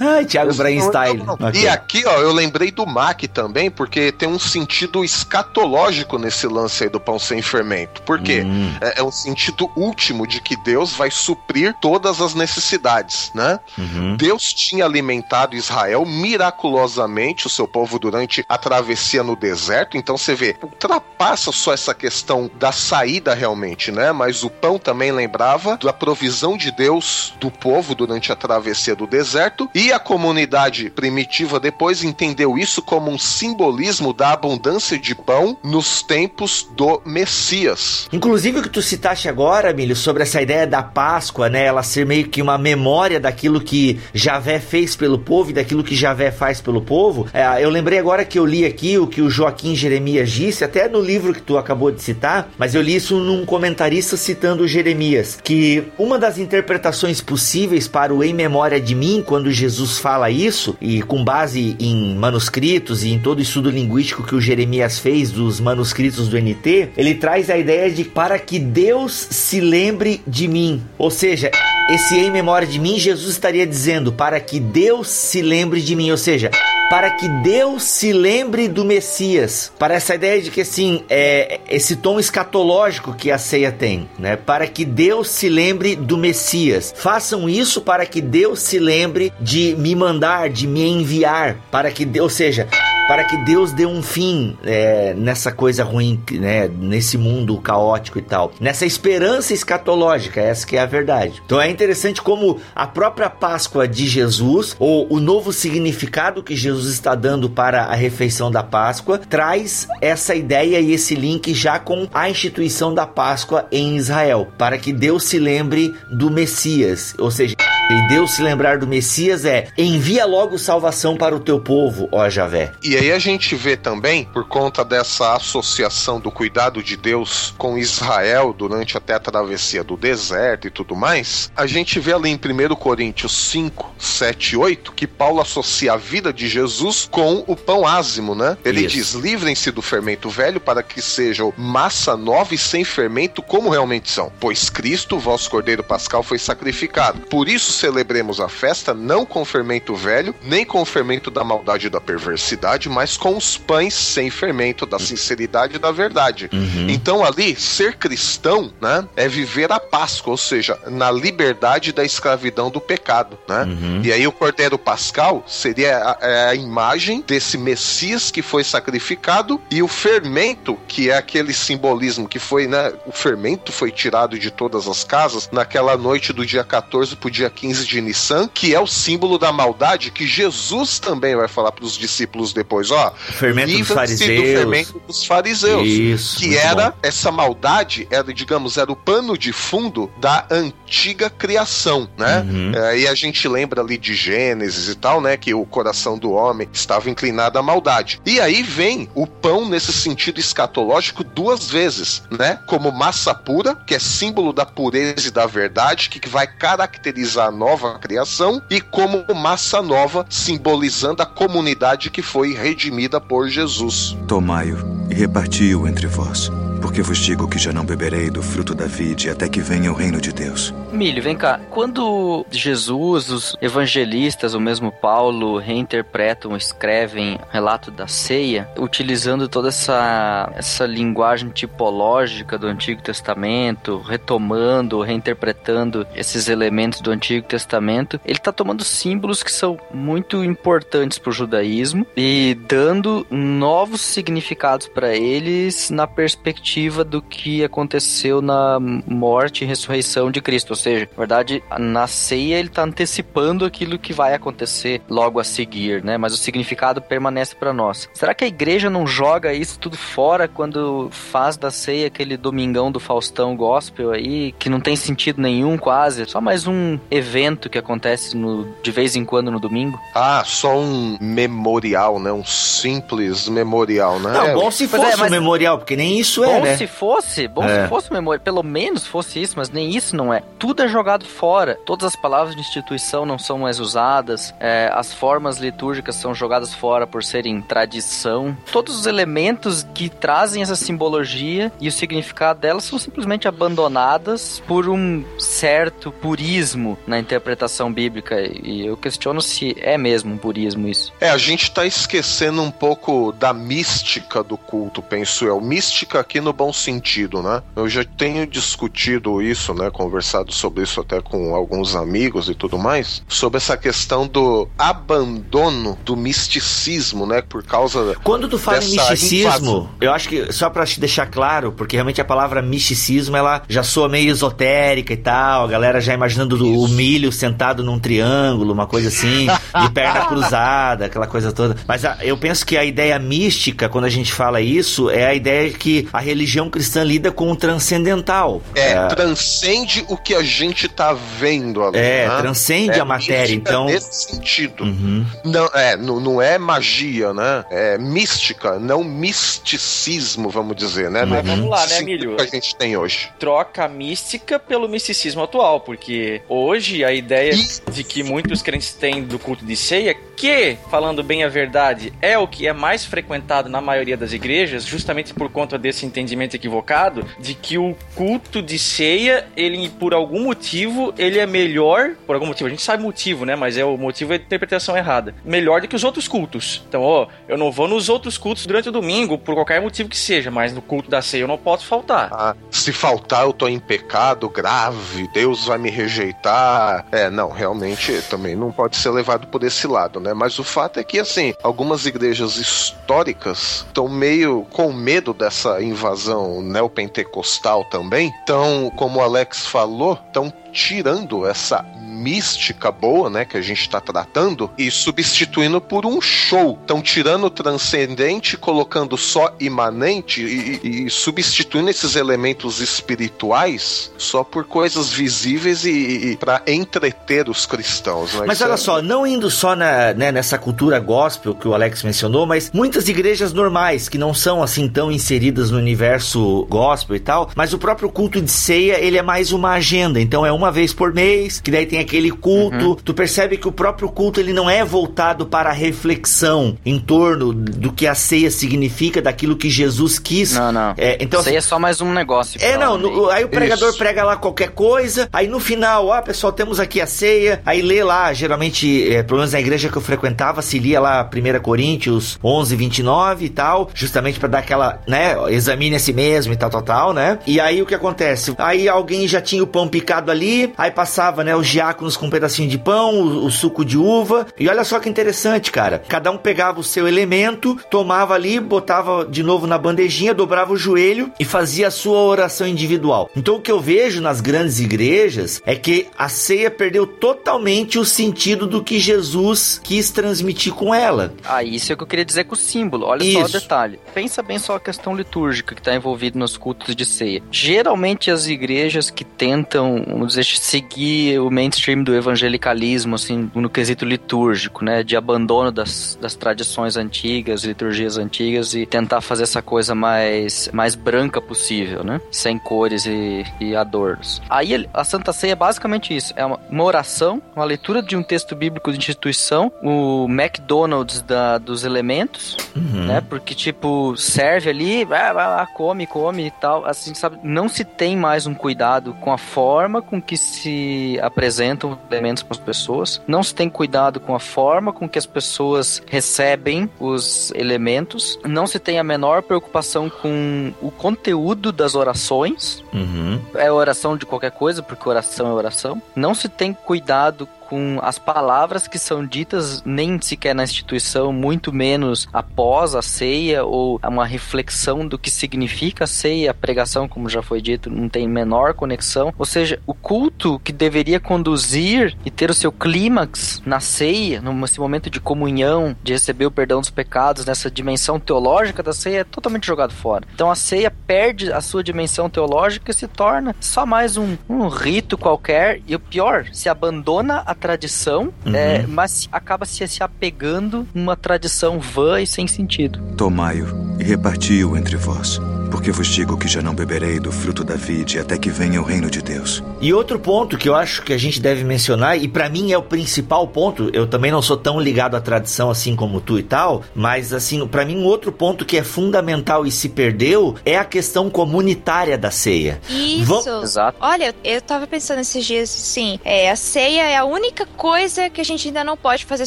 Ai, 0.00 0.24
Thiago 0.24 0.54
Brainstein. 0.54 1.22
E 1.54 1.66
aqui, 1.68 2.04
ó, 2.06 2.20
eu 2.20 2.32
lembrei 2.32 2.70
do 2.70 2.86
Mac 2.86 3.22
também, 3.32 3.70
porque 3.70 4.12
tem 4.12 4.28
um 4.28 4.38
sentido 4.38 5.04
escatológico 5.04 6.18
nesse 6.18 6.46
lance 6.46 6.84
aí 6.84 6.90
do 6.90 7.00
pão 7.00 7.18
sem 7.18 7.40
fermento. 7.40 8.02
Por 8.02 8.20
quê? 8.20 8.42
Hum. 8.44 8.74
É, 8.80 9.00
é 9.00 9.02
um 9.02 9.12
sentido 9.12 9.70
último 9.76 10.26
de 10.26 10.40
que 10.40 10.56
Deus 10.56 10.92
vai 10.92 11.10
suprir 11.10 11.74
todas 11.80 12.20
as 12.20 12.34
necessidades, 12.34 13.30
né? 13.34 13.58
Uhum. 13.78 14.16
Deus 14.16 14.52
tinha 14.52 14.84
alimentado 14.84 15.56
Israel 15.56 16.04
miraculosamente, 16.04 17.46
o 17.46 17.50
seu 17.50 17.66
povo, 17.66 17.98
durante 17.98 18.44
a 18.48 18.58
travessia 18.58 19.22
no 19.22 19.36
deserto. 19.36 19.96
Então 19.96 20.16
você 20.16 20.34
vê, 20.34 20.56
ultrapassa 20.62 21.52
só 21.52 21.72
essa 21.72 21.94
questão 21.94 22.50
da 22.58 22.72
saída 22.72 23.13
realmente, 23.34 23.92
né? 23.92 24.12
Mas 24.12 24.42
o 24.42 24.50
pão 24.50 24.78
também 24.78 25.12
lembrava 25.12 25.78
da 25.82 25.92
provisão 25.92 26.56
de 26.56 26.70
Deus 26.70 27.34
do 27.40 27.50
povo 27.50 27.94
durante 27.94 28.32
a 28.32 28.36
travessia 28.36 28.96
do 28.96 29.06
deserto. 29.06 29.68
E 29.74 29.92
a 29.92 29.98
comunidade 29.98 30.90
primitiva 30.90 31.60
depois 31.60 32.02
entendeu 32.02 32.56
isso 32.58 32.82
como 32.82 33.10
um 33.10 33.18
simbolismo 33.18 34.12
da 34.12 34.32
abundância 34.32 34.98
de 34.98 35.14
pão 35.14 35.56
nos 35.62 36.02
tempos 36.02 36.68
do 36.76 37.00
Messias. 37.04 38.08
Inclusive 38.12 38.58
o 38.60 38.62
que 38.62 38.68
tu 38.68 38.82
citaste 38.82 39.28
agora, 39.28 39.72
Milho, 39.72 39.96
sobre 39.96 40.22
essa 40.22 40.40
ideia 40.40 40.66
da 40.66 40.82
Páscoa, 40.82 41.48
né? 41.48 41.64
Ela 41.66 41.82
ser 41.82 42.06
meio 42.06 42.28
que 42.28 42.40
uma 42.40 42.58
memória 42.58 43.20
daquilo 43.20 43.60
que 43.60 44.00
Javé 44.12 44.58
fez 44.58 44.96
pelo 44.96 45.18
povo 45.18 45.50
e 45.50 45.52
daquilo 45.52 45.84
que 45.84 45.94
Javé 45.94 46.30
faz 46.30 46.60
pelo 46.60 46.80
povo. 46.80 47.26
É, 47.32 47.62
eu 47.62 47.70
lembrei 47.70 47.98
agora 47.98 48.24
que 48.24 48.38
eu 48.38 48.46
li 48.46 48.64
aqui 48.64 48.98
o 48.98 49.06
que 49.06 49.20
o 49.20 49.30
Joaquim 49.30 49.74
Jeremias 49.74 50.30
disse, 50.30 50.64
até 50.64 50.88
no 50.88 51.00
livro 51.00 51.34
que 51.34 51.42
tu 51.42 51.58
acabou 51.58 51.90
de 51.90 52.02
citar, 52.02 52.48
mas 52.56 52.74
eu 52.74 52.82
li 52.82 52.94
isso 52.94 53.03
num 53.10 53.44
comentarista 53.44 54.16
citando 54.16 54.66
Jeremias, 54.66 55.38
que 55.42 55.84
uma 55.98 56.18
das 56.18 56.38
interpretações 56.38 57.20
possíveis 57.20 57.88
para 57.88 58.14
o 58.14 58.22
em 58.22 58.32
memória 58.32 58.80
de 58.80 58.94
mim, 58.94 59.22
quando 59.24 59.50
Jesus 59.50 59.98
fala 59.98 60.30
isso, 60.30 60.76
e 60.80 61.02
com 61.02 61.24
base 61.24 61.76
em 61.78 62.14
manuscritos 62.14 63.04
e 63.04 63.10
em 63.10 63.18
todo 63.18 63.38
o 63.38 63.42
estudo 63.42 63.70
linguístico 63.70 64.22
que 64.22 64.34
o 64.34 64.40
Jeremias 64.40 64.98
fez 64.98 65.30
dos 65.30 65.60
manuscritos 65.60 66.28
do 66.28 66.38
NT, 66.38 66.90
ele 66.96 67.14
traz 67.14 67.50
a 67.50 67.58
ideia 67.58 67.90
de 67.90 68.04
para 68.04 68.38
que 68.38 68.58
Deus 68.58 69.26
se 69.30 69.60
lembre 69.60 70.22
de 70.26 70.48
mim. 70.48 70.82
Ou 70.98 71.10
seja, 71.10 71.50
esse 71.90 72.16
em 72.16 72.30
memória 72.30 72.66
de 72.66 72.78
mim, 72.78 72.98
Jesus 72.98 73.32
estaria 73.32 73.66
dizendo 73.66 74.12
para 74.12 74.40
que 74.40 74.58
Deus 74.58 75.08
se 75.08 75.42
lembre 75.42 75.80
de 75.82 75.94
mim, 75.94 76.10
ou 76.10 76.16
seja, 76.16 76.50
para 76.88 77.10
que 77.10 77.28
Deus 77.28 77.82
se 77.82 78.12
lembre 78.12 78.68
do 78.68 78.84
Messias. 78.84 79.72
Para 79.78 79.94
essa 79.94 80.14
ideia 80.14 80.40
de 80.40 80.50
que 80.50 80.60
assim, 80.60 81.02
é 81.10 81.60
esse 81.68 81.96
tom 81.96 82.20
escatológico 82.20 82.93
que 83.00 83.30
a 83.30 83.38
ceia 83.38 83.72
tem, 83.72 84.08
né? 84.18 84.36
Para 84.36 84.66
que 84.66 84.84
Deus 84.84 85.28
se 85.28 85.48
lembre 85.48 85.96
do 85.96 86.16
Messias. 86.16 86.94
Façam 86.96 87.48
isso 87.48 87.80
para 87.80 88.06
que 88.06 88.20
Deus 88.20 88.60
se 88.60 88.78
lembre 88.78 89.32
de 89.40 89.74
me 89.78 89.94
mandar, 89.94 90.48
de 90.48 90.66
me 90.66 90.86
enviar, 90.86 91.56
para 91.70 91.90
que 91.90 92.04
Deus, 92.04 92.24
ou 92.24 92.30
seja, 92.30 92.68
para 93.06 93.24
que 93.24 93.36
Deus 93.36 93.72
dê 93.72 93.86
um 93.86 94.02
fim 94.02 94.56
é, 94.64 95.14
nessa 95.14 95.52
coisa 95.52 95.84
ruim, 95.84 96.20
né, 96.32 96.68
nesse 96.68 97.18
mundo 97.18 97.56
caótico 97.58 98.18
e 98.18 98.22
tal, 98.22 98.52
nessa 98.58 98.86
esperança 98.86 99.52
escatológica, 99.52 100.40
essa 100.40 100.66
que 100.66 100.76
é 100.76 100.80
a 100.80 100.86
verdade. 100.86 101.42
Então 101.44 101.60
é 101.60 101.68
interessante 101.68 102.22
como 102.22 102.60
a 102.74 102.86
própria 102.86 103.28
Páscoa 103.28 103.86
de 103.86 104.06
Jesus, 104.06 104.74
ou 104.78 105.06
o 105.12 105.20
novo 105.20 105.52
significado 105.52 106.42
que 106.42 106.56
Jesus 106.56 106.86
está 106.86 107.14
dando 107.14 107.50
para 107.50 107.84
a 107.84 107.94
refeição 107.94 108.50
da 108.50 108.62
Páscoa, 108.62 109.18
traz 109.18 109.86
essa 110.00 110.34
ideia 110.34 110.80
e 110.80 110.92
esse 110.92 111.14
link 111.14 111.52
já 111.52 111.78
com 111.78 112.08
a 112.12 112.30
instituição 112.30 112.94
da 112.94 113.06
Páscoa 113.06 113.66
em 113.70 113.96
Israel, 113.96 114.48
para 114.56 114.78
que 114.78 114.92
Deus 114.92 115.24
se 115.24 115.38
lembre 115.38 115.94
do 116.10 116.30
Messias, 116.30 117.14
ou 117.18 117.30
seja, 117.30 117.54
e 117.90 118.08
Deus 118.08 118.32
se 118.32 118.42
lembrar 118.42 118.78
do 118.78 118.86
Messias 118.86 119.44
é 119.44 119.68
envia 119.76 120.24
logo 120.24 120.58
salvação 120.58 121.16
para 121.16 121.36
o 121.36 121.40
teu 121.40 121.60
povo, 121.60 122.08
ó 122.10 122.28
Javé. 122.30 122.72
E 122.82 122.96
aí 122.96 123.12
a 123.12 123.18
gente 123.18 123.54
vê 123.54 123.76
também, 123.76 124.24
por 124.24 124.48
conta 124.48 124.82
dessa 124.84 125.34
associação 125.34 126.18
do 126.18 126.30
cuidado 126.30 126.82
de 126.82 126.96
Deus 126.96 127.54
com 127.58 127.76
Israel 127.76 128.54
durante 128.56 128.96
até 128.96 129.14
a 129.14 129.20
travessia 129.20 129.84
do 129.84 129.96
deserto 129.96 130.66
e 130.66 130.70
tudo 130.70 130.96
mais, 130.96 131.52
a 131.54 131.66
gente 131.66 132.00
vê 132.00 132.14
ali 132.14 132.30
em 132.30 132.36
1 132.36 132.74
Coríntios 132.74 133.36
5, 133.50 133.94
7 133.98 134.54
e 134.54 134.56
8 134.56 134.92
que 134.92 135.06
Paulo 135.06 135.40
associa 135.40 135.92
a 135.92 135.96
vida 135.96 136.32
de 136.32 136.48
Jesus 136.48 137.06
com 137.10 137.44
o 137.46 137.54
pão 137.54 137.86
ázimo, 137.86 138.34
né? 138.34 138.56
Ele 138.64 138.86
Isso. 138.86 138.96
diz: 138.96 139.12
livrem-se 139.12 139.70
do 139.70 139.82
fermento 139.82 140.30
velho 140.30 140.58
para 140.58 140.82
que 140.82 141.02
sejam 141.02 141.52
massa 141.56 142.16
nova 142.16 142.54
e 142.54 142.58
sem 142.58 142.82
fermento, 142.82 143.42
como 143.42 143.68
realmente 143.68 144.10
são. 144.10 144.32
Pois 144.40 144.70
Cristo, 144.70 145.18
vosso 145.18 145.50
Cordeiro 145.50 145.84
Pascal, 145.84 146.22
foi 146.22 146.38
sacrificado. 146.38 147.20
Por 147.28 147.48
isso 147.48 147.73
celebremos 147.74 148.40
a 148.40 148.48
festa 148.48 148.94
não 148.94 149.26
com 149.26 149.44
fermento 149.44 149.94
velho, 149.94 150.34
nem 150.42 150.64
com 150.64 150.80
o 150.80 150.84
fermento 150.84 151.30
da 151.30 151.44
maldade 151.44 151.86
e 151.86 151.90
da 151.90 152.00
perversidade, 152.00 152.88
mas 152.88 153.16
com 153.16 153.36
os 153.36 153.56
pães 153.56 153.94
sem 153.94 154.30
fermento 154.30 154.86
da 154.86 154.98
sinceridade 154.98 155.76
e 155.76 155.78
da 155.78 155.90
verdade. 155.90 156.48
Então 156.88 157.24
ali, 157.24 157.56
ser 157.56 157.96
cristão, 157.96 158.72
né, 158.80 159.06
é 159.16 159.28
viver 159.28 159.70
a 159.72 159.80
Páscoa, 159.80 160.32
ou 160.32 160.36
seja, 160.36 160.78
na 160.86 161.10
liberdade 161.10 161.92
da 161.92 162.04
escravidão 162.04 162.70
do 162.70 162.80
pecado, 162.80 163.38
né? 163.48 163.66
E 164.02 164.12
aí 164.12 164.26
o 164.26 164.32
Cordeiro 164.32 164.78
Pascal 164.78 165.44
seria 165.46 165.98
a, 165.98 166.18
é 166.20 166.48
a 166.48 166.54
imagem 166.54 167.22
desse 167.26 167.56
Messias 167.58 168.30
que 168.30 168.42
foi 168.42 168.64
sacrificado 168.64 169.60
e 169.70 169.82
o 169.82 169.88
fermento, 169.88 170.78
que 170.86 171.10
é 171.10 171.16
aquele 171.16 171.52
simbolismo 171.52 172.28
que 172.28 172.38
foi, 172.38 172.66
né, 172.66 172.92
o 173.06 173.12
fermento 173.12 173.72
foi 173.72 173.90
tirado 173.90 174.38
de 174.38 174.50
todas 174.50 174.86
as 174.86 175.04
casas 175.04 175.48
naquela 175.52 175.96
noite 175.96 176.32
do 176.32 176.44
dia 176.44 176.64
14 176.64 177.16
pro 177.16 177.30
dia 177.30 177.50
15 177.50 177.63
de 177.72 178.00
Nissan, 178.00 178.48
que 178.52 178.74
é 178.74 178.80
o 178.80 178.86
símbolo 178.86 179.38
da 179.38 179.52
maldade 179.52 180.10
que 180.10 180.26
Jesus 180.26 180.98
também 180.98 181.36
vai 181.36 181.48
falar 181.48 181.72
para 181.72 181.84
os 181.84 181.96
discípulos 181.96 182.52
depois, 182.52 182.90
ó, 182.90 183.12
fermento 183.16 183.68
dos 183.68 183.76
livra-se 183.76 184.14
do 184.14 184.18
fariseus. 184.18 184.58
fermento 184.58 185.02
dos 185.06 185.24
fariseus, 185.24 185.86
Isso, 185.86 186.38
que 186.40 186.56
era 186.56 186.90
bom. 186.90 186.96
essa 187.02 187.30
maldade, 187.30 188.08
era 188.10 188.34
digamos, 188.34 188.76
era 188.76 188.90
o 188.90 188.96
pano 188.96 189.38
de 189.38 189.52
fundo 189.52 190.10
da 190.18 190.46
antiga 190.50 191.30
criação, 191.30 192.08
né? 192.18 192.40
Uhum. 192.40 192.72
É, 192.74 192.98
e 193.00 193.08
a 193.08 193.14
gente 193.14 193.46
lembra 193.46 193.80
ali 193.80 193.96
de 193.96 194.14
Gênesis 194.14 194.88
e 194.88 194.94
tal, 194.94 195.20
né, 195.20 195.36
que 195.36 195.54
o 195.54 195.64
coração 195.64 196.18
do 196.18 196.32
homem 196.32 196.68
estava 196.72 197.08
inclinado 197.08 197.58
à 197.58 197.62
maldade. 197.62 198.20
E 198.26 198.40
aí 198.40 198.62
vem 198.62 199.08
o 199.14 199.26
pão 199.26 199.68
nesse 199.68 199.92
sentido 199.92 200.40
escatológico 200.40 201.22
duas 201.22 201.70
vezes, 201.70 202.22
né? 202.30 202.58
Como 202.66 202.90
massa 202.90 203.34
pura, 203.34 203.76
que 203.86 203.94
é 203.94 203.98
símbolo 203.98 204.52
da 204.52 204.66
pureza 204.66 205.28
e 205.28 205.30
da 205.30 205.46
verdade, 205.46 206.08
que 206.08 206.24
que 206.24 206.28
vai 206.28 206.46
caracterizar 206.46 207.48
a 207.48 207.50
nova 207.54 207.98
criação, 207.98 208.60
e 208.68 208.80
como 208.80 209.24
massa 209.34 209.80
nova, 209.80 210.26
simbolizando 210.28 211.22
a 211.22 211.26
comunidade 211.26 212.10
que 212.10 212.20
foi 212.20 212.52
redimida 212.52 213.20
por 213.20 213.48
Jesus. 213.48 214.16
Tomai-o 214.26 214.78
e 215.08 215.14
reparti-o 215.14 215.86
entre 215.86 216.06
vós, 216.06 216.50
porque 216.84 217.00
vos 217.00 217.16
digo 217.16 217.48
que 217.48 217.58
já 217.58 217.72
não 217.72 217.82
beberei 217.82 218.28
do 218.28 218.42
fruto 218.42 218.74
da 218.74 218.84
vide 218.84 219.30
até 219.30 219.48
que 219.48 219.58
venha 219.62 219.90
o 219.90 219.94
reino 219.94 220.20
de 220.20 220.34
Deus. 220.34 220.74
Milho, 220.92 221.22
vem 221.22 221.34
cá. 221.34 221.58
Quando 221.70 222.44
Jesus, 222.50 223.30
os 223.30 223.56
evangelistas, 223.58 224.52
o 224.52 224.60
mesmo 224.60 224.92
Paulo, 224.92 225.56
reinterpretam, 225.56 226.54
escrevem 226.54 227.36
o 227.36 227.50
relato 227.50 227.90
da 227.90 228.06
ceia, 228.06 228.68
utilizando 228.76 229.48
toda 229.48 229.68
essa, 229.68 230.52
essa 230.54 230.84
linguagem 230.84 231.48
tipológica 231.48 232.58
do 232.58 232.66
Antigo 232.66 233.00
Testamento, 233.00 233.96
retomando, 234.00 235.00
reinterpretando 235.00 236.06
esses 236.14 236.50
elementos 236.50 237.00
do 237.00 237.10
Antigo 237.10 237.48
Testamento, 237.48 238.20
ele 238.26 238.36
está 238.36 238.52
tomando 238.52 238.84
símbolos 238.84 239.42
que 239.42 239.50
são 239.50 239.78
muito 239.90 240.44
importantes 240.44 241.18
para 241.18 241.30
o 241.30 241.32
judaísmo 241.32 242.06
e 242.14 242.54
dando 242.68 243.26
novos 243.30 244.02
significados 244.02 244.86
para 244.86 245.16
eles 245.16 245.88
na 245.88 246.06
perspectiva 246.06 246.73
do 247.04 247.22
que 247.22 247.62
aconteceu 247.62 248.42
na 248.42 248.78
morte 248.80 249.64
e 249.64 249.66
ressurreição 249.66 250.30
de 250.30 250.40
Cristo. 250.40 250.70
Ou 250.70 250.76
seja, 250.76 251.08
na 251.12 251.16
verdade, 251.18 251.62
na 251.78 252.06
ceia 252.06 252.56
ele 252.56 252.68
está 252.68 252.82
antecipando 252.82 253.64
aquilo 253.64 253.98
que 253.98 254.12
vai 254.12 254.34
acontecer 254.34 255.00
logo 255.08 255.38
a 255.38 255.44
seguir, 255.44 256.02
né? 256.02 256.16
Mas 256.18 256.32
o 256.34 256.36
significado 256.36 257.00
permanece 257.00 257.54
para 257.54 257.72
nós. 257.72 258.08
Será 258.14 258.34
que 258.34 258.44
a 258.44 258.48
igreja 258.48 258.90
não 258.90 259.06
joga 259.06 259.52
isso 259.52 259.78
tudo 259.78 259.96
fora 259.96 260.48
quando 260.48 261.08
faz 261.10 261.56
da 261.56 261.70
ceia 261.70 262.06
aquele 262.06 262.36
domingão 262.36 262.90
do 262.90 262.98
Faustão 263.00 263.54
gospel 263.56 264.10
aí, 264.10 264.52
que 264.58 264.68
não 264.68 264.80
tem 264.80 264.96
sentido 264.96 265.40
nenhum 265.40 265.76
quase? 265.78 266.24
Só 266.26 266.40
mais 266.40 266.66
um 266.66 266.98
evento 267.10 267.68
que 267.70 267.78
acontece 267.78 268.36
no, 268.36 268.66
de 268.82 268.90
vez 268.90 269.14
em 269.16 269.24
quando 269.24 269.50
no 269.50 269.60
domingo? 269.60 269.98
Ah, 270.14 270.42
só 270.44 270.76
um 270.78 271.16
memorial, 271.20 272.18
né? 272.18 272.32
Um 272.32 272.44
simples 272.44 273.48
memorial, 273.48 274.18
né? 274.20 274.32
Não, 274.32 274.46
É, 274.46 274.54
bom 274.54 274.70
se 274.70 274.88
fosse 274.88 275.04
é, 275.12 275.16
mas- 275.16 275.28
um 275.28 275.34
memorial, 275.34 275.78
porque 275.78 275.96
nem 275.96 276.18
isso 276.18 276.42
é, 276.44 276.60
Bom 276.60 276.63
né? 276.64 276.76
se 276.76 276.86
fosse, 276.86 277.48
bom 277.48 277.64
É. 277.64 277.82
se 277.82 277.88
fosse 277.88 278.12
memória, 278.12 278.40
pelo 278.40 278.62
menos 278.62 279.06
fosse 279.06 279.40
isso, 279.40 279.54
mas 279.56 279.70
nem 279.70 279.94
isso 279.94 280.16
não 280.16 280.32
é. 280.32 280.42
Tudo 280.58 280.82
é 280.82 280.88
jogado 280.88 281.24
fora. 281.24 281.78
Todas 281.84 282.06
as 282.14 282.16
palavras 282.16 282.54
de 282.54 282.60
instituição 282.60 283.24
não 283.26 283.38
são 283.38 283.58
mais 283.58 283.80
usadas, 283.80 284.54
é, 284.60 284.90
as 284.92 285.12
formas 285.12 285.58
litúrgicas 285.58 286.16
são 286.16 286.34
jogadas 286.34 286.74
fora 286.74 287.06
por 287.06 287.22
serem 287.22 287.60
tradição. 287.60 288.56
Todos 288.72 288.98
os 288.98 289.06
elementos 289.06 289.86
que 289.94 290.08
trazem 290.08 290.62
essa 290.62 290.76
simbologia 290.76 291.70
e 291.80 291.88
o 291.88 291.92
significado 291.92 292.60
delas 292.60 292.84
são 292.84 292.98
simplesmente 292.98 293.46
abandonadas 293.48 294.62
por 294.66 294.88
um 294.88 295.24
certo 295.38 296.10
purismo 296.10 296.96
na 297.06 297.18
interpretação 297.18 297.92
bíblica. 297.92 298.40
E 298.40 298.86
eu 298.86 298.96
questiono 298.96 299.40
se 299.40 299.76
é 299.80 299.98
mesmo 299.98 300.34
um 300.34 300.38
purismo 300.38 300.88
isso. 300.88 301.12
É, 301.20 301.28
a 301.30 301.36
gente 301.36 301.70
tá 301.70 301.84
esquecendo 301.84 302.62
um 302.62 302.70
pouco 302.70 303.32
da 303.32 303.52
mística 303.52 304.42
do 304.42 304.56
culto, 304.56 305.02
penso 305.02 305.44
eu. 305.44 305.60
Mística 305.60 306.20
aqui 306.20 306.40
no 306.40 306.53
bom 306.54 306.72
sentido, 306.72 307.42
né? 307.42 307.62
Eu 307.76 307.88
já 307.88 308.04
tenho 308.04 308.46
discutido 308.46 309.42
isso, 309.42 309.74
né? 309.74 309.90
Conversado 309.90 310.52
sobre 310.52 310.82
isso 310.84 311.00
até 311.00 311.20
com 311.20 311.54
alguns 311.54 311.94
amigos 311.96 312.48
e 312.48 312.54
tudo 312.54 312.78
mais, 312.78 313.22
sobre 313.28 313.56
essa 313.58 313.76
questão 313.76 314.26
do 314.26 314.68
abandono 314.78 315.98
do 316.04 316.16
misticismo, 316.16 317.26
né? 317.26 317.42
Por 317.42 317.62
causa. 317.64 318.16
Quando 318.22 318.48
tu 318.48 318.58
fala 318.58 318.78
em 318.84 318.90
misticismo, 318.90 319.48
invasão. 319.48 319.88
eu 320.00 320.12
acho 320.12 320.28
que, 320.28 320.52
só 320.52 320.70
pra 320.70 320.86
te 320.86 321.00
deixar 321.00 321.26
claro, 321.26 321.72
porque 321.72 321.96
realmente 321.96 322.20
a 322.20 322.24
palavra 322.24 322.62
misticismo, 322.62 323.36
ela 323.36 323.62
já 323.68 323.82
soa 323.82 324.08
meio 324.08 324.30
esotérica 324.30 325.12
e 325.12 325.16
tal, 325.16 325.64
a 325.64 325.68
galera 325.68 326.00
já 326.00 326.14
imaginando 326.14 326.54
o 326.56 326.84
Isso. 326.86 326.94
milho 326.94 327.32
sentado 327.32 327.82
num 327.82 327.98
triângulo, 327.98 328.72
uma 328.72 328.86
coisa 328.86 329.08
assim, 329.08 329.46
de 329.82 329.90
perna 329.92 330.26
cruzada, 330.26 331.06
aquela 331.06 331.26
coisa 331.26 331.52
toda. 331.52 331.76
Mas 331.86 332.04
a- 332.04 332.18
eu 332.22 332.36
penso 332.36 332.64
que 332.66 332.76
a 332.76 332.84
ideia 332.84 333.18
mística, 333.18 333.88
quando 333.88 334.04
a 334.04 334.10
gente 334.10 334.32
fala 334.32 334.60
isso, 334.60 335.10
é 335.10 335.26
a 335.26 335.34
ideia 335.34 335.70
que 335.70 336.08
a 336.12 336.20
religião 336.20 336.43
cristã 336.70 337.02
lida 337.02 337.30
com 337.32 337.50
o 337.50 337.56
transcendental. 337.56 338.60
É, 338.74 339.06
transcende 339.08 340.04
o 340.08 340.16
que 340.16 340.34
a 340.34 340.42
gente 340.42 340.88
tá 340.88 341.12
vendo 341.12 341.82
ali. 341.82 341.98
É, 341.98 342.28
né? 342.28 342.36
transcende 342.38 342.98
É 342.98 343.00
a 343.00 343.04
matéria, 343.04 343.54
então... 343.54 343.86
Nesse 343.86 344.30
sentido. 344.32 344.84
Uhum. 344.84 345.24
Não, 345.44 345.66
é, 345.74 345.96
não, 345.96 346.20
não 346.20 346.42
é 346.42 346.58
magia, 346.58 347.32
né? 347.32 347.64
É 347.70 347.98
mística, 347.98 348.78
não 348.78 349.02
misticismo, 349.04 350.48
vamos 350.48 350.76
dizer, 350.76 351.10
né? 351.10 351.20
Mas 351.24 351.28
Não 351.44 351.52
é 351.52 351.56
vamos 351.56 351.70
lá, 351.70 351.86
né, 351.86 351.98
Emílio? 352.00 352.36
que 352.36 352.42
a 352.42 352.46
gente 352.46 352.76
tem 352.76 352.96
hoje. 352.96 353.30
troca 353.38 353.84
a 353.84 353.88
mística 353.88 354.58
pelo 354.58 354.88
misticismo 354.88 355.42
atual, 355.42 355.80
porque 355.80 356.42
hoje 356.48 357.04
a 357.04 357.12
ideia 357.12 357.52
E- 357.54 357.90
de 357.90 358.04
que 358.04 358.22
muitos 358.22 358.62
crentes 358.62 358.92
têm 358.92 359.22
do 359.22 359.38
culto 359.38 359.64
de 359.64 359.76
ceia, 359.76 360.14
que, 360.36 360.76
falando 360.90 361.22
bem 361.22 361.44
a 361.44 361.48
verdade, 361.48 362.12
é 362.20 362.36
o 362.38 362.46
que 362.46 362.66
é 362.66 362.72
mais 362.72 363.04
frequentado 363.04 363.68
na 363.68 363.80
maioria 363.80 364.16
das 364.16 364.32
igrejas, 364.32 364.84
justamente 364.84 365.32
por 365.32 365.48
conta 365.50 365.78
desse 365.78 366.04
entendimento 366.04 366.23
equivocado, 366.54 367.26
de 367.38 367.54
que 367.54 367.78
o 367.78 367.96
culto 368.14 368.62
de 368.62 368.78
ceia, 368.78 369.46
ele, 369.56 369.88
por 369.88 370.14
algum 370.14 370.44
motivo, 370.44 371.12
ele 371.18 371.38
é 371.38 371.46
melhor, 371.46 372.12
por 372.26 372.34
algum 372.34 372.46
motivo, 372.46 372.66
a 372.66 372.70
gente 372.70 372.82
sabe 372.82 373.02
motivo, 373.02 373.44
né, 373.44 373.56
mas 373.56 373.76
é 373.76 373.84
o 373.84 373.96
motivo 373.96 374.32
é 374.32 374.36
a 374.36 374.38
interpretação 374.38 374.96
errada, 374.96 375.34
melhor 375.44 375.80
do 375.80 375.88
que 375.88 375.96
os 375.96 376.04
outros 376.04 376.28
cultos. 376.28 376.82
Então, 376.88 377.02
ó, 377.02 377.26
eu 377.48 377.58
não 377.58 377.70
vou 377.70 377.88
nos 377.88 378.08
outros 378.08 378.38
cultos 378.38 378.66
durante 378.66 378.88
o 378.88 378.92
domingo, 378.92 379.36
por 379.38 379.54
qualquer 379.54 379.80
motivo 379.80 380.08
que 380.08 380.16
seja, 380.16 380.50
mas 380.50 380.72
no 380.72 380.82
culto 380.82 381.10
da 381.10 381.20
ceia 381.22 381.42
eu 381.42 381.48
não 381.48 381.58
posso 381.58 381.86
faltar. 381.86 382.28
Ah, 382.32 382.56
se 382.70 382.92
faltar, 382.92 383.44
eu 383.44 383.52
tô 383.52 383.68
em 383.68 383.78
pecado 383.78 384.48
grave, 384.48 385.28
Deus 385.32 385.66
vai 385.66 385.78
me 385.78 385.90
rejeitar. 385.90 387.06
É, 387.12 387.30
não, 387.30 387.50
realmente 387.50 388.22
também 388.28 388.54
não 388.54 388.70
pode 388.72 388.96
ser 388.96 389.10
levado 389.10 389.46
por 389.48 389.62
esse 389.62 389.86
lado, 389.86 390.20
né? 390.20 390.32
Mas 390.34 390.58
o 390.58 390.64
fato 390.64 390.98
é 390.98 391.04
que, 391.04 391.18
assim, 391.18 391.54
algumas 391.62 392.06
igrejas 392.06 392.56
históricas 392.56 393.84
estão 393.86 394.08
meio 394.08 394.66
com 394.70 394.92
medo 394.92 395.32
dessa 395.34 395.82
invasão 395.82 396.13
neopentecostal 396.62 397.84
também. 397.84 398.32
Então, 398.42 398.90
como 398.96 399.18
o 399.18 399.22
Alex 399.22 399.66
falou, 399.66 400.18
estão 400.26 400.52
tirando 400.74 401.46
essa 401.46 401.84
mística 402.24 402.90
boa, 402.90 403.28
né, 403.28 403.44
que 403.44 403.56
a 403.56 403.60
gente 403.60 403.80
está 403.82 404.00
tratando 404.00 404.70
e 404.78 404.90
substituindo 404.90 405.80
por 405.80 406.06
um 406.06 406.20
show. 406.20 406.78
Estão 406.80 407.02
tirando 407.02 407.44
o 407.44 407.50
transcendente, 407.50 408.56
colocando 408.56 409.16
só 409.16 409.54
imanente 409.60 410.40
e, 410.42 411.06
e- 411.06 411.10
substituindo 411.10 411.90
esses 411.90 412.16
elementos 412.16 412.80
espirituais 412.80 414.10
só 414.16 414.42
por 414.42 414.64
coisas 414.64 415.12
visíveis 415.12 415.84
e, 415.84 415.90
e 416.32 416.36
para 416.36 416.62
entreter 416.66 417.48
os 417.48 417.66
cristãos. 417.66 418.32
Né? 418.34 418.44
Mas 418.46 418.58
Isso 418.58 418.64
olha 418.64 418.74
é- 418.74 418.76
só, 418.78 419.02
não 419.02 419.26
indo 419.26 419.50
só 419.50 419.76
na, 419.76 420.14
né, 420.14 420.32
nessa 420.32 420.56
cultura 420.56 420.98
gospel 420.98 421.54
que 421.54 421.68
o 421.68 421.74
Alex 421.74 422.02
mencionou, 422.02 422.46
mas 422.46 422.70
muitas 422.72 423.08
igrejas 423.08 423.52
normais 423.52 424.08
que 424.08 424.16
não 424.18 424.32
são 424.32 424.62
assim 424.62 424.88
tão 424.88 425.10
inseridas 425.12 425.70
no 425.70 425.78
universo 425.78 426.66
gospel 426.70 427.16
e 427.16 427.20
tal, 427.20 427.50
mas 427.54 427.72
o 427.74 427.78
próprio 427.78 428.08
culto 428.08 428.40
de 428.40 428.50
ceia, 428.50 428.98
ele 429.00 429.18
é 429.18 429.22
mais 429.22 429.52
uma 429.52 429.72
agenda, 429.72 430.20
então 430.20 430.46
é 430.46 430.52
uma 430.52 430.63
vez 430.70 430.92
por 430.92 431.12
mês, 431.12 431.60
que 431.60 431.70
daí 431.70 431.86
tem 431.86 431.98
aquele 431.98 432.30
culto, 432.30 432.96
tu 433.04 433.14
percebe 433.14 433.56
que 433.56 433.68
o 433.68 433.72
próprio 433.72 434.08
culto 434.08 434.40
ele 434.40 434.52
não 434.52 434.68
é 434.68 434.84
voltado 434.84 435.46
para 435.46 435.70
a 435.70 435.72
reflexão 435.72 436.76
em 436.84 436.98
torno 436.98 437.52
do 437.52 437.92
que 437.92 438.06
a 438.06 438.14
ceia 438.14 438.50
significa, 438.50 439.20
daquilo 439.20 439.56
que 439.56 439.68
Jesus 439.70 440.18
quis. 440.18 440.52
Não, 440.54 440.70
não. 440.72 440.94
É, 440.96 441.16
então 441.20 441.42
aí 441.44 441.56
é 441.56 441.60
só 441.60 441.78
mais 441.78 442.00
um 442.00 442.12
negócio. 442.12 442.60
é, 442.62 442.76
não, 442.78 442.96
no- 442.96 443.28
aí 443.30 443.44
o 443.44 443.48
pregador 443.48 443.88
Isso. 443.90 443.98
prega 443.98 444.22
lá 444.24 444.36
qualquer 444.36 444.70
coisa, 444.70 445.28
aí 445.32 445.48
no 445.48 445.58
final, 445.60 446.06
ó, 446.08 446.20
pessoal, 446.22 446.52
temos 446.52 446.78
aqui 446.78 447.00
a 447.00 447.06
ceia, 447.06 447.60
aí 447.64 447.82
lê 447.82 448.02
lá, 448.04 448.32
geralmente, 448.32 449.12
é, 449.12 449.22
pelo 449.22 449.38
menos 449.38 449.52
na 449.52 449.60
igreja 449.60 449.88
que 449.88 449.96
eu 449.96 450.02
frequentava, 450.02 450.62
se 450.62 450.78
lia 450.78 451.00
lá 451.00 451.28
1 451.32 451.60
Coríntios 451.60 452.38
11, 452.42 452.76
29 452.76 453.46
e 453.46 453.48
tal, 453.48 453.90
justamente 453.94 454.38
pra 454.38 454.48
dar 454.48 454.58
aquela, 454.58 455.00
né, 455.06 455.34
examine 455.48 455.96
a 455.96 455.98
si 455.98 456.12
mesmo 456.12 456.52
e 456.52 456.56
tal, 456.56 456.70
tal, 456.70 456.82
tal, 456.82 457.12
né? 457.12 457.38
E 457.46 457.58
aí 457.60 457.82
o 457.82 457.86
que 457.86 457.94
acontece? 457.94 458.54
Aí 458.58 458.88
alguém 458.88 459.26
já 459.26 459.40
tinha 459.40 459.62
o 459.62 459.66
pão 459.66 459.88
picado 459.88 460.30
ali, 460.30 460.53
aí 460.76 460.90
passava, 460.90 461.42
né, 461.44 461.54
os 461.56 461.68
diáconos 461.68 462.16
com 462.16 462.26
um 462.26 462.30
pedacinho 462.30 462.68
de 462.68 462.78
pão, 462.78 463.20
o, 463.20 463.46
o 463.46 463.50
suco 463.50 463.84
de 463.84 463.96
uva, 463.96 464.46
e 464.58 464.68
olha 464.68 464.84
só 464.84 464.98
que 464.98 465.08
interessante, 465.08 465.70
cara, 465.70 466.02
cada 466.08 466.30
um 466.30 466.36
pegava 466.36 466.80
o 466.80 466.84
seu 466.84 467.06
elemento, 467.08 467.78
tomava 467.90 468.34
ali, 468.34 468.60
botava 468.60 469.26
de 469.26 469.42
novo 469.42 469.66
na 469.66 469.78
bandejinha, 469.78 470.34
dobrava 470.34 470.72
o 470.72 470.76
joelho 470.76 471.32
e 471.38 471.44
fazia 471.44 471.88
a 471.88 471.90
sua 471.90 472.18
oração 472.18 472.66
individual. 472.66 473.30
Então 473.36 473.56
o 473.56 473.60
que 473.60 473.70
eu 473.70 473.80
vejo 473.80 474.20
nas 474.20 474.40
grandes 474.40 474.80
igrejas 474.80 475.62
é 475.64 475.74
que 475.74 476.06
a 476.16 476.28
ceia 476.28 476.70
perdeu 476.70 477.06
totalmente 477.06 477.98
o 477.98 478.04
sentido 478.04 478.66
do 478.66 478.82
que 478.82 478.98
Jesus 478.98 479.80
quis 479.82 480.10
transmitir 480.10 480.72
com 480.72 480.94
ela. 480.94 481.32
Ah, 481.44 481.62
isso 481.62 481.92
é 481.92 481.94
o 481.94 481.96
que 481.96 482.02
eu 482.02 482.06
queria 482.06 482.24
dizer 482.24 482.44
com 482.44 482.54
o 482.54 482.58
símbolo. 482.58 483.06
Olha 483.06 483.24
só 483.24 483.42
o 483.42 483.46
Isso. 483.46 483.60
detalhe. 483.60 483.98
Pensa 484.14 484.42
bem 484.42 484.58
só 484.58 484.76
a 484.76 484.80
questão 484.80 485.14
litúrgica 485.16 485.74
que 485.74 485.80
está 485.80 485.94
envolvida 485.94 486.38
nos 486.38 486.56
cultos 486.56 486.94
de 486.94 487.04
ceia. 487.04 487.42
Geralmente 487.50 488.30
as 488.30 488.46
igrejas 488.46 489.10
que 489.10 489.24
tentam, 489.24 490.04
vamos 490.06 490.28
dizer, 490.28 490.43
seguir 490.44 491.38
o 491.40 491.50
mainstream 491.50 492.02
do 492.02 492.14
evangelicalismo, 492.14 493.14
assim, 493.14 493.50
no 493.54 493.68
quesito 493.68 494.04
litúrgico, 494.04 494.84
né, 494.84 495.02
de 495.02 495.16
abandono 495.16 495.70
das, 495.72 496.18
das 496.20 496.34
tradições 496.34 496.96
antigas, 496.96 497.64
liturgias 497.64 498.18
antigas 498.18 498.74
e 498.74 498.86
tentar 498.86 499.20
fazer 499.20 499.44
essa 499.44 499.62
coisa 499.62 499.94
mais, 499.94 500.68
mais 500.72 500.94
branca 500.94 501.40
possível, 501.40 502.04
né, 502.04 502.20
sem 502.30 502.58
cores 502.58 503.06
e, 503.06 503.44
e 503.60 503.74
adornos. 503.76 504.42
Aí 504.48 504.88
a 504.92 505.04
Santa 505.04 505.32
Ceia 505.32 505.52
é 505.52 505.56
basicamente 505.56 506.14
isso. 506.14 506.32
É 506.36 506.44
uma, 506.44 506.58
uma 506.68 506.84
oração, 506.84 507.40
uma 507.54 507.64
leitura 507.64 508.02
de 508.02 508.16
um 508.16 508.22
texto 508.22 508.54
bíblico 508.54 508.90
de 508.92 508.98
instituição, 508.98 509.70
o 509.82 510.26
McDonald's 510.28 511.22
da, 511.22 511.58
dos 511.58 511.84
elementos, 511.84 512.56
Uhum. 512.76 513.06
né? 513.06 513.20
Porque, 513.20 513.54
tipo, 513.54 514.16
serve 514.16 514.70
ali, 514.70 515.04
vai, 515.04 515.32
vai 515.32 515.46
lá, 515.46 515.66
come, 515.66 516.06
come 516.06 516.46
e 516.46 516.50
tal. 516.50 516.84
Assim, 516.84 517.14
sabe? 517.14 517.38
Não 517.42 517.68
se 517.68 517.84
tem 517.84 518.16
mais 518.16 518.46
um 518.46 518.54
cuidado 518.54 519.14
com 519.20 519.32
a 519.32 519.38
forma 519.38 520.02
com 520.02 520.20
que 520.20 520.33
se 520.36 521.18
apresentam 521.22 521.92
os 521.92 521.98
elementos 522.10 522.42
para 522.42 522.54
as 522.56 522.60
pessoas. 522.60 523.20
Não 523.26 523.42
se 523.42 523.54
tem 523.54 523.68
cuidado 523.68 524.20
com 524.20 524.34
a 524.34 524.40
forma 524.40 524.92
com 524.92 525.08
que 525.08 525.18
as 525.18 525.26
pessoas 525.26 526.02
recebem 526.06 526.88
os 526.98 527.52
elementos. 527.54 528.38
Não 528.44 528.66
se 528.66 528.78
tem 528.78 528.98
a 528.98 529.04
menor 529.04 529.42
preocupação 529.42 530.08
com 530.10 530.72
o 530.80 530.90
conteúdo 530.90 531.72
das 531.72 531.94
orações 531.94 532.82
Uhum. 532.92 533.40
é 533.54 533.70
oração 533.70 534.16
de 534.16 534.24
qualquer 534.24 534.50
coisa, 534.52 534.82
porque 534.82 535.08
oração 535.08 535.48
é 535.48 535.52
oração. 535.52 536.00
Não 536.14 536.34
se 536.34 536.48
tem 536.48 536.72
cuidado 536.72 537.48
com 537.68 537.98
as 538.02 538.18
palavras 538.18 538.86
que 538.86 538.98
são 538.98 539.24
ditas 539.24 539.82
nem 539.84 540.20
sequer 540.20 540.54
na 540.54 540.64
instituição, 540.64 541.32
muito 541.32 541.72
menos 541.72 542.28
após 542.32 542.94
a 542.94 543.02
ceia 543.02 543.64
ou 543.64 544.00
uma 544.02 544.26
reflexão 544.26 545.06
do 545.06 545.18
que 545.18 545.30
significa 545.30 546.04
a 546.04 546.06
ceia, 546.06 546.50
a 546.50 546.54
pregação, 546.54 547.08
como 547.08 547.28
já 547.28 547.42
foi 547.42 547.60
dito, 547.60 547.90
não 547.90 548.08
tem 548.08 548.28
menor 548.28 548.74
conexão. 548.74 549.32
Ou 549.38 549.44
seja, 549.44 549.80
o 549.86 549.94
culto 549.94 550.58
que 550.60 550.72
deveria 550.72 551.20
conduzir 551.20 552.16
e 552.24 552.30
ter 552.30 552.50
o 552.50 552.54
seu 552.54 552.70
clímax 552.70 553.62
na 553.64 553.80
ceia, 553.80 554.40
nesse 554.40 554.80
momento 554.80 555.10
de 555.10 555.20
comunhão, 555.20 555.96
de 556.02 556.12
receber 556.12 556.46
o 556.46 556.50
perdão 556.50 556.80
dos 556.80 556.90
pecados, 556.90 557.44
nessa 557.44 557.70
dimensão 557.70 558.18
teológica 558.20 558.82
da 558.82 558.92
ceia, 558.92 559.20
é 559.20 559.24
totalmente 559.24 559.66
jogado 559.66 559.92
fora. 559.92 560.26
Então 560.34 560.50
a 560.50 560.54
ceia 560.54 560.90
perde 560.90 561.52
a 561.52 561.60
sua 561.60 561.82
dimensão 561.82 562.28
teológica 562.28 562.90
e 562.90 562.94
se 562.94 563.08
torna 563.08 563.54
só 563.60 563.86
mais 563.86 564.16
um, 564.16 564.36
um 564.48 564.68
rito 564.68 565.16
qualquer. 565.16 565.80
E 565.86 565.94
o 565.94 566.00
pior, 566.00 566.46
se 566.52 566.68
abandona 566.68 567.42
a 567.46 567.54
tradição, 567.64 568.30
Uhum. 568.44 568.54
é, 568.54 568.84
mas 568.86 569.26
acaba 569.32 569.64
se, 569.64 569.86
se 569.88 570.02
apegando 570.02 570.86
numa 570.94 571.16
tradição 571.16 571.80
vã 571.80 572.20
e 572.20 572.26
sem 572.26 572.46
sentido. 572.46 573.00
Tomai-o 573.16 573.66
e 573.98 574.04
reparti-o 574.04 574.76
entre 574.76 574.96
vós, 574.96 575.40
porque 575.74 575.90
vos 575.90 576.06
digo 576.06 576.38
que 576.38 576.46
já 576.46 576.62
não 576.62 576.72
beberei 576.72 577.18
do 577.18 577.32
fruto 577.32 577.64
da 577.64 577.74
vide 577.74 578.20
até 578.20 578.38
que 578.38 578.48
venha 578.48 578.80
o 578.80 578.84
reino 578.84 579.10
de 579.10 579.20
Deus. 579.20 579.60
E 579.80 579.92
outro 579.92 580.20
ponto 580.20 580.56
que 580.56 580.68
eu 580.68 580.74
acho 580.76 581.02
que 581.02 581.12
a 581.12 581.18
gente 581.18 581.40
deve 581.40 581.64
mencionar, 581.64 582.16
e 582.16 582.28
para 582.28 582.48
mim 582.48 582.70
é 582.70 582.78
o 582.78 582.82
principal 582.82 583.48
ponto, 583.48 583.90
eu 583.92 584.06
também 584.06 584.30
não 584.30 584.40
sou 584.40 584.56
tão 584.56 584.78
ligado 584.78 585.16
à 585.16 585.20
tradição 585.20 585.68
assim 585.70 585.96
como 585.96 586.20
tu 586.20 586.38
e 586.38 586.44
tal, 586.44 586.84
mas 586.94 587.32
assim, 587.32 587.66
para 587.66 587.84
mim 587.84 587.96
um 587.96 588.04
outro 588.04 588.30
ponto 588.30 588.64
que 588.64 588.76
é 588.76 588.84
fundamental 588.84 589.66
e 589.66 589.70
se 589.72 589.88
perdeu 589.88 590.54
é 590.64 590.78
a 590.78 590.84
questão 590.84 591.28
comunitária 591.28 592.16
da 592.16 592.30
ceia. 592.30 592.80
Isso. 592.88 593.50
Exato. 593.60 593.98
Olha, 594.00 594.32
eu 594.44 594.62
tava 594.62 594.86
pensando 594.86 595.22
esses 595.22 595.44
dias 595.44 595.74
assim, 595.74 596.20
é, 596.24 596.52
a 596.52 596.56
ceia 596.56 597.02
é 597.02 597.16
a 597.16 597.24
única 597.24 597.66
coisa 597.66 598.30
que 598.30 598.40
a 598.40 598.44
gente 598.44 598.68
ainda 598.68 598.84
não 598.84 598.96
pode 598.96 599.24
fazer 599.24 599.46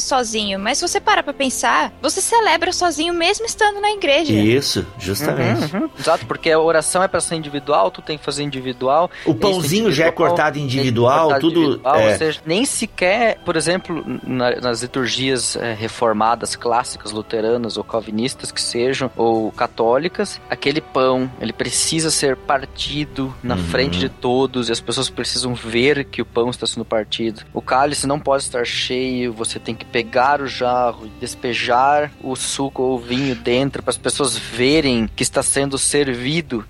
sozinho, 0.00 0.58
mas 0.58 0.76
se 0.76 0.86
você 0.86 1.00
parar 1.00 1.22
pra 1.22 1.32
pensar, 1.32 1.90
você 2.02 2.20
celebra 2.20 2.70
sozinho 2.70 3.14
mesmo 3.14 3.46
estando 3.46 3.80
na 3.80 3.92
igreja. 3.92 4.34
Isso, 4.34 4.86
justamente. 4.98 5.74
Uhum, 5.74 5.84
uhum. 5.84 5.90
Exato, 6.18 6.26
porque 6.26 6.50
a 6.50 6.58
oração 6.58 7.02
é 7.02 7.08
pra 7.08 7.20
ser 7.20 7.36
individual, 7.36 7.90
tu 7.90 8.02
tem 8.02 8.18
que 8.18 8.24
fazer 8.24 8.42
individual. 8.42 9.10
O 9.24 9.34
pãozinho 9.34 9.90
já 9.92 10.06
é 10.06 10.10
cortado 10.10 10.58
individual, 10.58 11.28
cortado 11.28 11.40
tudo. 11.48 11.60
individual, 11.64 11.96
é. 11.96 12.12
Ou 12.12 12.18
seja, 12.18 12.40
nem 12.44 12.64
sequer, 12.64 13.38
por 13.44 13.56
exemplo, 13.56 14.04
na- 14.26 14.56
nas 14.60 14.82
liturgias 14.82 15.56
eh, 15.56 15.74
reformadas, 15.78 16.56
clássicas, 16.56 17.12
luteranas 17.12 17.76
ou 17.76 17.84
calvinistas 17.84 18.50
que 18.52 18.60
sejam, 18.60 19.10
ou 19.16 19.50
católicas, 19.52 20.40
aquele 20.50 20.80
pão, 20.80 21.30
ele 21.40 21.52
precisa 21.52 22.10
ser 22.10 22.36
partido 22.36 23.34
na 23.42 23.54
Uhum. 23.54 23.62
frente 23.64 23.98
de 23.98 24.08
todos 24.08 24.68
e 24.68 24.72
as 24.72 24.80
pessoas 24.80 25.08
precisam 25.10 25.54
ver 25.54 26.04
que 26.04 26.22
o 26.22 26.26
pão 26.26 26.50
está 26.50 26.66
sendo 26.66 26.84
partido. 26.84 27.42
O 27.52 27.60
cálice 27.62 28.06
não 28.06 28.18
pode 28.20 28.42
estar 28.44 28.64
cheio, 28.66 29.32
você 29.32 29.58
tem 29.58 29.74
que 29.74 29.84
pegar 29.84 30.40
o 30.40 30.46
jarro 30.46 31.06
e 31.06 31.20
despejar 31.20 32.10
o 32.22 32.34
suco 32.36 32.82
ou 32.82 32.94
o 32.96 32.98
vinho 32.98 33.34
dentro 33.34 33.82
para 33.82 33.90
as 33.90 33.98
pessoas 33.98 34.36
verem 34.36 35.08
que 35.14 35.22
está 35.22 35.42
sendo 35.42 35.76
servido 35.78 36.07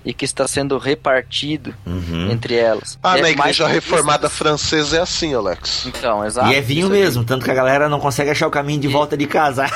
e 0.04 0.12
que 0.14 0.24
está 0.24 0.46
sendo 0.48 0.76
repartido 0.78 1.74
Uhum. 1.86 2.30
entre 2.30 2.54
elas. 2.54 2.98
Ah, 3.02 3.18
É 3.18 3.22
na 3.22 3.28
mais 3.28 3.56
igreja 3.56 3.66
reformada 3.68 4.28
francesa 4.28 4.96
é 4.98 5.00
assim, 5.00 5.34
Alex. 5.34 5.86
Então, 5.86 6.24
exato. 6.24 6.50
E 6.50 6.54
é 6.54 6.60
vinho 6.60 6.88
mesmo, 6.88 7.24
tanto 7.24 7.44
que 7.44 7.50
a 7.50 7.54
galera 7.54 7.88
não 7.88 8.00
consegue 8.00 8.30
achar 8.30 8.46
o 8.46 8.50
caminho 8.50 8.80
de 8.80 8.88
volta 8.88 9.16
de 9.16 9.26
casa. 9.26 9.66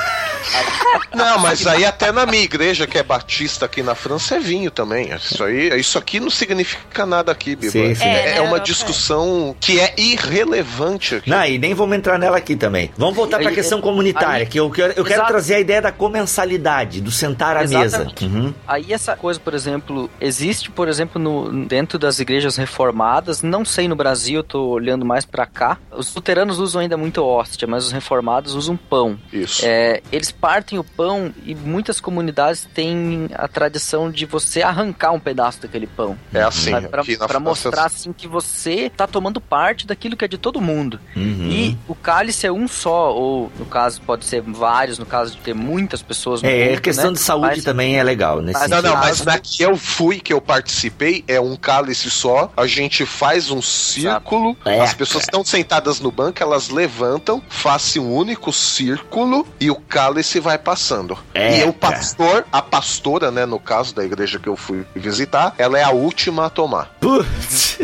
Não, 1.15 1.39
mas 1.39 1.65
aí 1.65 1.85
até 1.85 2.11
na 2.11 2.25
minha 2.25 2.43
igreja, 2.43 2.85
que 2.87 2.97
é 2.97 3.03
batista 3.03 3.65
aqui 3.65 3.81
na 3.83 3.93
França, 3.95 4.35
é 4.35 4.39
vinho 4.39 4.69
também. 4.71 5.11
Isso 5.15 5.43
aí, 5.43 5.79
isso 5.79 5.97
aqui 5.97 6.19
não 6.19 6.29
significa 6.29 7.05
nada 7.05 7.31
aqui, 7.31 7.55
Biba. 7.55 7.71
Sim, 7.71 7.95
sim. 7.95 8.03
É, 8.03 8.07
É, 8.07 8.29
é 8.37 8.41
uma 8.41 8.49
Europa, 8.49 8.59
discussão 8.65 9.55
que 9.59 9.79
é 9.79 9.93
irrelevante 9.97 11.15
aqui. 11.15 11.29
Não, 11.29 11.45
e 11.45 11.57
nem 11.57 11.73
vamos 11.73 11.95
entrar 11.97 12.17
nela 12.19 12.37
aqui 12.37 12.55
também. 12.55 12.91
Vamos 12.97 13.15
voltar 13.15 13.39
para 13.39 13.49
a 13.49 13.53
questão 13.53 13.79
comunitária, 13.81 14.43
aí- 14.43 14.45
que 14.47 14.59
eu 14.59 14.69
quero, 14.69 14.93
eu 14.95 15.03
quero 15.03 15.15
Exato. 15.19 15.27
trazer 15.31 15.55
a 15.55 15.59
ideia 15.59 15.81
da 15.81 15.91
comensalidade, 15.91 16.99
do 17.01 17.11
sentar 17.11 17.57
à 17.57 17.63
Exatamente. 17.63 18.25
mesa. 18.25 18.37
Uhum. 18.37 18.53
Aí 18.67 18.91
essa 18.93 19.15
coisa, 19.15 19.39
por 19.39 19.52
exemplo, 19.55 20.09
existe, 20.19 20.69
por 20.71 20.87
exemplo, 20.87 21.21
no, 21.21 21.65
dentro 21.65 21.97
das 21.99 22.19
igrejas 22.19 22.55
reformadas, 22.57 23.41
não 23.41 23.63
sei 23.65 23.87
no 23.87 23.95
Brasil, 23.95 24.37
eu 24.39 24.43
tô 24.43 24.65
olhando 24.67 25.05
mais 25.05 25.25
pra 25.25 25.45
cá. 25.45 25.77
Os 25.91 26.13
luteranos 26.13 26.59
usam 26.59 26.81
ainda 26.81 26.97
muito 26.97 27.23
hóstia, 27.23 27.67
mas 27.67 27.85
os 27.85 27.91
reformados 27.91 28.53
usam 28.55 28.75
pão. 28.77 29.17
Isso. 29.31 29.61
É, 29.65 30.01
eles 30.11 30.31
partem 30.31 30.77
o 30.79 30.83
pão 30.83 31.33
e 31.45 31.53
muitas 31.55 31.99
comunidades 31.99 32.67
têm 32.73 33.29
a 33.33 33.47
tradição 33.47 34.09
de 34.11 34.25
você 34.25 34.61
arrancar 34.61 35.11
um 35.11 35.19
pedaço 35.19 35.61
daquele 35.61 35.87
pão. 35.87 36.17
É 36.33 36.41
assim. 36.41 36.71
França- 36.89 37.39
mostrar 37.39 37.85
assim 37.85 38.13
que 38.13 38.27
você 38.27 38.89
tá 38.89 39.05
tomando 39.07 39.39
parte 39.41 39.85
daquilo 39.85 40.15
que 40.15 40.25
é 40.25 40.27
de 40.27 40.37
todo 40.37 40.61
mundo. 40.61 40.99
Uhum. 41.15 41.49
E 41.49 41.77
o 41.87 41.95
cálice 41.95 42.47
é 42.47 42.51
um 42.51 42.67
só, 42.67 43.13
ou 43.13 43.51
no 43.59 43.65
caso 43.65 44.01
pode 44.01 44.25
ser 44.25 44.41
vários, 44.41 44.97
no 44.99 45.05
caso 45.05 45.35
de 45.35 45.41
ter 45.41 45.53
muitas 45.53 46.01
pessoas 46.01 46.41
no 46.41 46.47
É, 46.49 46.65
culto, 46.67 46.77
a 46.79 46.81
questão 46.81 47.07
né? 47.07 47.13
de 47.13 47.19
saúde 47.19 47.47
Mas- 47.55 47.63
também 47.63 47.97
é 47.99 48.03
legal 48.03 48.41
nesse 48.41 48.59
Mas 48.59 48.69
Não, 48.69 48.81
não, 48.81 48.95
mas 48.95 49.23
na 49.25 49.37
que 49.43 49.61
eu 49.61 49.75
fui, 49.75 50.19
que 50.19 50.31
eu 50.31 50.41
participei, 50.41 51.23
é 51.27 51.39
um 51.39 51.55
cálice 51.55 52.09
só. 52.09 52.51
A 52.55 52.65
gente 52.65 53.05
faz 53.05 53.51
um 53.51 53.61
círculo. 53.61 54.55
É, 54.65 54.79
as 54.79 54.93
pessoas 54.93 55.25
estão 55.25 55.43
sentadas 55.43 55.99
no 55.99 56.11
banco, 56.11 56.41
elas 56.41 56.69
levantam, 56.69 57.43
fazem 57.49 58.01
um 58.01 58.13
único 58.13 58.51
círculo 58.53 59.45
e 59.59 59.69
o 59.69 59.75
cálice 59.75 60.39
vai 60.39 60.57
passando. 60.57 61.17
É, 61.33 61.59
e 61.59 61.63
o 61.65 61.73
pastor, 61.73 62.45
a 62.51 62.61
pastora, 62.61 63.29
né, 63.29 63.45
no 63.45 63.59
caso 63.59 63.93
da 63.93 64.03
igreja 64.03 64.39
que 64.39 64.47
eu 64.47 64.55
fui 64.55 64.85
visitar, 64.95 65.53
ela 65.57 65.77
é 65.77 65.83
a 65.83 65.91
última 65.91 66.45
a 66.45 66.49
tomar. 66.49 66.95
Putz. 66.99 67.79